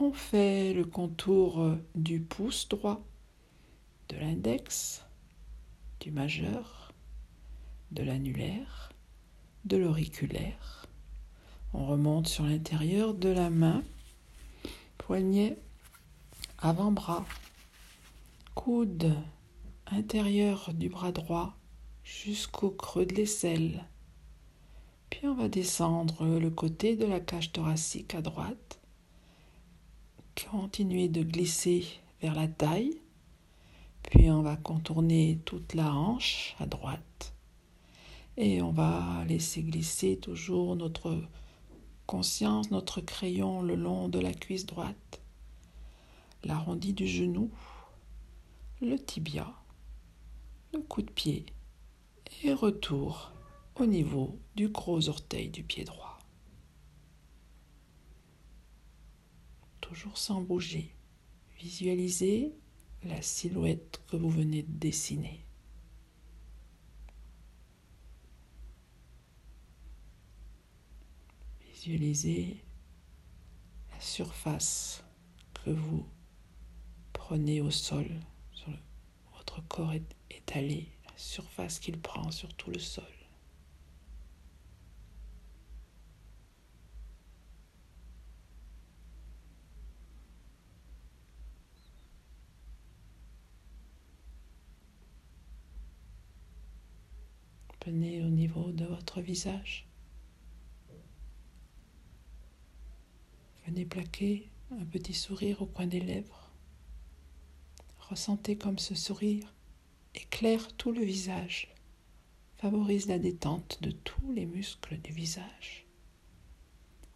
On 0.00 0.12
fait 0.12 0.72
le 0.74 0.84
contour 0.84 1.76
du 1.94 2.18
pouce 2.18 2.68
droit, 2.68 3.00
de 4.08 4.16
l'index, 4.16 5.04
du 6.00 6.10
majeur, 6.10 6.92
de 7.92 8.02
l'annulaire, 8.02 8.90
de 9.66 9.76
l'auriculaire. 9.76 10.86
On 11.74 11.86
remonte 11.86 12.26
sur 12.26 12.44
l'intérieur 12.44 13.14
de 13.14 13.28
la 13.28 13.50
main, 13.50 13.84
poignet, 14.98 15.56
avant-bras, 16.58 17.24
coude, 18.56 19.14
intérieur 19.86 20.74
du 20.74 20.88
bras 20.88 21.12
droit 21.12 21.54
jusqu'au 22.02 22.70
creux 22.70 23.06
de 23.06 23.14
l'aisselle. 23.14 23.84
Puis 25.10 25.26
on 25.26 25.34
va 25.34 25.48
descendre 25.48 26.24
le 26.38 26.50
côté 26.50 26.96
de 26.96 27.04
la 27.04 27.20
cage 27.20 27.52
thoracique 27.52 28.14
à 28.14 28.22
droite. 28.22 28.80
Continuer 30.50 31.08
de 31.08 31.22
glisser 31.22 31.84
vers 32.22 32.34
la 32.34 32.48
taille. 32.48 32.98
Puis 34.02 34.30
on 34.30 34.42
va 34.42 34.56
contourner 34.56 35.38
toute 35.44 35.74
la 35.74 35.92
hanche 35.92 36.56
à 36.58 36.66
droite. 36.66 37.34
Et 38.36 38.62
on 38.62 38.70
va 38.70 39.24
laisser 39.28 39.62
glisser 39.62 40.16
toujours 40.16 40.76
notre 40.76 41.20
conscience, 42.06 42.70
notre 42.70 43.00
crayon 43.00 43.60
le 43.60 43.74
long 43.74 44.08
de 44.08 44.18
la 44.18 44.32
cuisse 44.32 44.66
droite, 44.66 45.20
l'arrondi 46.42 46.92
du 46.92 47.06
genou, 47.06 47.50
le 48.80 48.96
tibia 48.96 49.52
le 50.72 50.80
coup 50.80 51.02
de 51.02 51.10
pied 51.10 51.46
et 52.44 52.52
retour 52.52 53.32
au 53.80 53.86
niveau 53.86 54.38
du 54.54 54.68
gros 54.68 55.08
orteil 55.08 55.48
du 55.48 55.62
pied 55.62 55.84
droit. 55.84 56.18
Toujours 59.80 60.18
sans 60.18 60.42
bouger. 60.42 60.94
Visualisez 61.58 62.54
la 63.04 63.22
silhouette 63.22 64.02
que 64.08 64.16
vous 64.16 64.28
venez 64.28 64.62
de 64.62 64.78
dessiner. 64.78 65.44
Visualisez 71.72 72.62
la 73.90 74.00
surface 74.00 75.02
que 75.54 75.70
vous 75.70 76.06
prenez 77.14 77.62
au 77.62 77.70
sol, 77.70 78.06
sur 78.52 78.70
votre 79.34 79.66
corps 79.68 79.94
étaler 80.28 80.88
la 81.06 81.16
surface 81.16 81.78
qu'il 81.78 81.98
prend 81.98 82.30
sur 82.30 82.52
tout 82.54 82.70
le 82.70 82.78
sol. 82.78 83.19
Au 97.90 97.92
niveau 97.92 98.70
de 98.70 98.84
votre 98.84 99.20
visage. 99.20 99.88
Venez 103.66 103.84
plaquer 103.84 104.48
un 104.70 104.84
petit 104.84 105.12
sourire 105.12 105.60
au 105.60 105.66
coin 105.66 105.88
des 105.88 105.98
lèvres. 105.98 106.52
Ressentez 107.98 108.56
comme 108.56 108.78
ce 108.78 108.94
sourire 108.94 109.52
éclaire 110.14 110.72
tout 110.76 110.92
le 110.92 111.02
visage, 111.02 111.74
favorise 112.58 113.08
la 113.08 113.18
détente 113.18 113.82
de 113.82 113.90
tous 113.90 114.32
les 114.34 114.46
muscles 114.46 114.96
du 114.98 115.10
visage, 115.10 115.84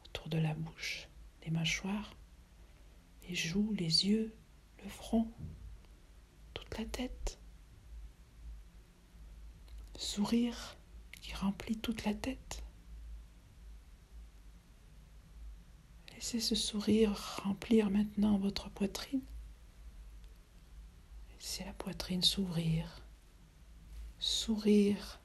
autour 0.07 0.29
de 0.29 0.39
la 0.39 0.55
bouche, 0.55 1.09
les 1.45 1.53
mâchoires, 1.53 2.17
les 3.29 3.37
joues, 3.37 3.73
les 3.79 4.09
yeux, 4.09 4.35
le 4.83 4.89
front, 4.89 5.29
toute 6.53 6.77
la 6.77 6.85
tête. 6.85 7.39
Sourire 9.97 10.77
qui 11.21 11.35
remplit 11.35 11.79
toute 11.79 12.05
la 12.05 12.15
tête. 12.15 12.63
Laissez 16.13 16.41
ce 16.41 16.55
sourire 16.55 17.41
remplir 17.45 17.91
maintenant 17.91 18.39
votre 18.39 18.71
poitrine. 18.71 19.23
C'est 21.39 21.65
la 21.65 21.75
poitrine 21.75 22.23
s'ouvrir, 22.23 23.03
sourire. 24.19 25.21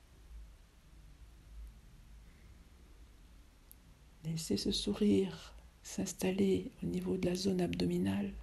Laissez 4.25 4.57
ce 4.57 4.71
sourire 4.71 5.55
s'installer 5.81 6.71
au 6.83 6.85
niveau 6.85 7.17
de 7.17 7.27
la 7.27 7.35
zone 7.35 7.61
abdominale. 7.61 8.33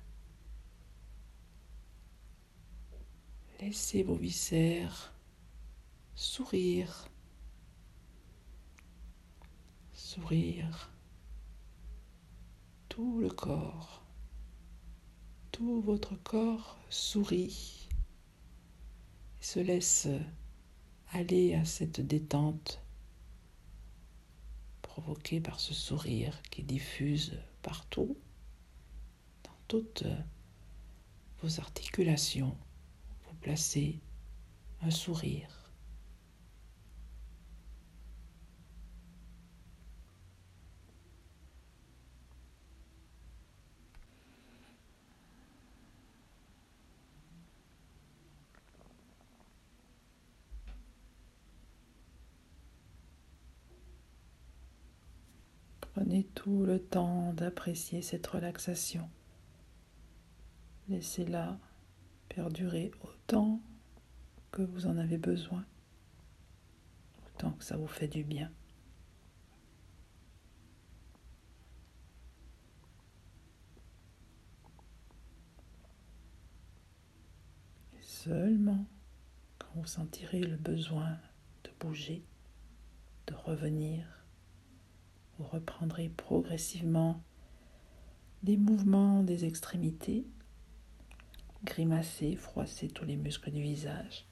Laissez 3.61 4.03
vos 4.03 4.17
viscères 4.17 5.13
sourire, 6.17 7.09
sourire, 9.93 10.91
tout 12.89 13.21
le 13.21 13.31
corps 13.31 14.07
tout 15.57 15.81
votre 15.81 16.17
corps 16.17 16.77
sourit 16.91 17.89
se 19.41 19.59
laisse 19.59 20.07
aller 21.13 21.55
à 21.55 21.65
cette 21.65 22.03
détente 22.03 22.83
provoquée 24.83 25.41
par 25.41 25.59
ce 25.59 25.73
sourire 25.73 26.43
qui 26.51 26.63
diffuse 26.63 27.39
partout, 27.63 28.19
dans 29.45 29.57
toutes 29.67 30.05
vos 31.41 31.59
articulations. 31.59 32.55
Vous 33.25 33.35
placez 33.41 33.99
un 34.83 34.91
sourire. 34.91 35.56
Tout 56.23 56.65
le 56.65 56.79
temps 56.79 57.35
d'apprécier 57.35 58.01
cette 58.01 58.27
relaxation. 58.27 59.11
Laissez-la 60.89 61.59
perdurer 62.29 62.91
autant 63.03 63.61
que 64.51 64.63
vous 64.63 64.87
en 64.87 64.97
avez 64.97 65.19
besoin, 65.19 65.67
autant 67.27 67.51
que 67.53 67.65
ça 67.65 67.77
vous 67.77 67.87
fait 67.87 68.09
du 68.09 68.25
bien. 68.25 68.51
Seulement 78.01 78.87
quand 79.59 79.75
vous 79.75 79.87
sentirez 79.87 80.41
le 80.41 80.57
besoin 80.57 81.19
de 81.65 81.71
bouger, 81.79 82.25
de 83.27 83.35
revenir, 83.35 84.16
vous 85.39 85.45
reprendrez 85.45 86.09
progressivement 86.09 87.21
des 88.43 88.57
mouvements 88.57 89.23
des 89.23 89.45
extrémités, 89.45 90.27
grimacez, 91.65 92.37
froissez 92.37 92.89
tous 92.89 93.05
les 93.05 93.17
muscles 93.17 93.51
du 93.51 93.63
visage, 93.63 94.27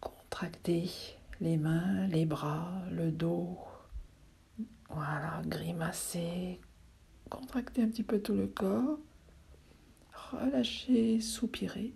contractez 0.00 0.90
les 1.40 1.56
mains, 1.56 2.06
les 2.08 2.26
bras, 2.26 2.82
le 2.90 3.10
dos, 3.10 3.58
voilà, 4.90 5.42
grimacez, 5.46 6.60
contractez 7.30 7.82
un 7.82 7.88
petit 7.88 8.02
peu 8.02 8.20
tout 8.20 8.34
le 8.34 8.46
corps, 8.46 8.98
relâchez, 10.32 11.20
soupirez. 11.20 11.92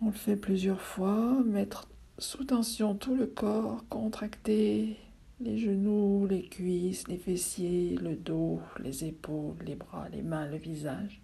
On 0.00 0.06
le 0.06 0.12
fait 0.12 0.36
plusieurs 0.36 0.80
fois, 0.80 1.42
mettre 1.44 1.88
sous 2.18 2.44
tension 2.44 2.94
tout 2.94 3.14
le 3.14 3.26
corps, 3.26 3.84
contracter 3.88 4.96
les 5.42 5.58
genoux, 5.58 6.26
les 6.26 6.44
cuisses, 6.44 7.08
les 7.08 7.18
fessiers, 7.18 7.96
le 7.96 8.14
dos, 8.14 8.60
les 8.78 9.04
épaules, 9.04 9.56
les 9.66 9.74
bras, 9.74 10.08
les 10.08 10.22
mains, 10.22 10.46
le 10.46 10.56
visage. 10.56 11.20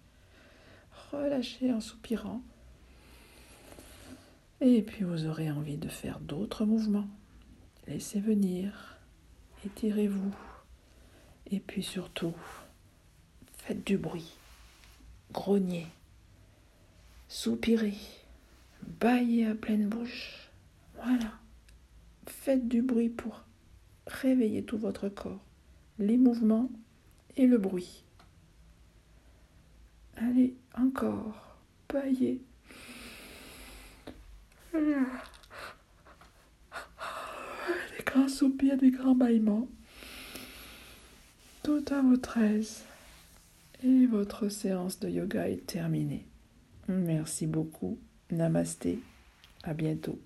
Relâchez 1.13 1.73
en 1.73 1.81
soupirant. 1.81 2.43
Et 4.61 4.83
puis 4.83 5.05
vous 5.05 5.27
aurez 5.27 5.51
envie 5.51 5.77
de 5.77 5.89
faire 5.89 6.19
d'autres 6.19 6.65
mouvements. 6.65 7.09
Laissez 7.87 8.21
venir, 8.21 8.99
étirez-vous. 9.65 10.35
Et 11.51 11.61
puis 11.61 11.83
surtout, 11.83 12.35
faites 13.57 13.87
du 13.87 13.97
bruit, 13.97 14.35
grognez, 15.33 15.87
soupirez, 17.29 17.95
baillez 18.83 19.47
à 19.47 19.55
pleine 19.55 19.89
bouche. 19.89 20.51
Voilà. 20.97 21.33
Faites 22.27 22.69
du 22.69 22.83
bruit 22.83 23.09
pour 23.09 23.45
réveillez 24.09 24.65
tout 24.65 24.79
votre 24.79 25.09
corps, 25.09 25.45
les 25.99 26.17
mouvements 26.17 26.71
et 27.37 27.47
le 27.47 27.59
bruit. 27.59 28.05
Allez, 30.17 30.57
encore, 30.77 31.57
paillez. 31.87 32.43
Des 34.73 34.85
grands 38.05 38.29
soupirs, 38.29 38.77
des 38.77 38.91
grands 38.91 39.15
bâillements. 39.15 39.69
Tout 41.63 41.85
à 41.91 42.03
votre 42.03 42.39
aise. 42.39 42.85
Et 43.85 44.07
votre 44.07 44.49
séance 44.49 44.99
de 44.99 45.09
yoga 45.09 45.49
est 45.49 45.67
terminée. 45.67 46.27
Merci 46.89 47.47
beaucoup. 47.47 47.99
Namasté. 48.31 48.99
À 49.63 49.75
bientôt. 49.75 50.19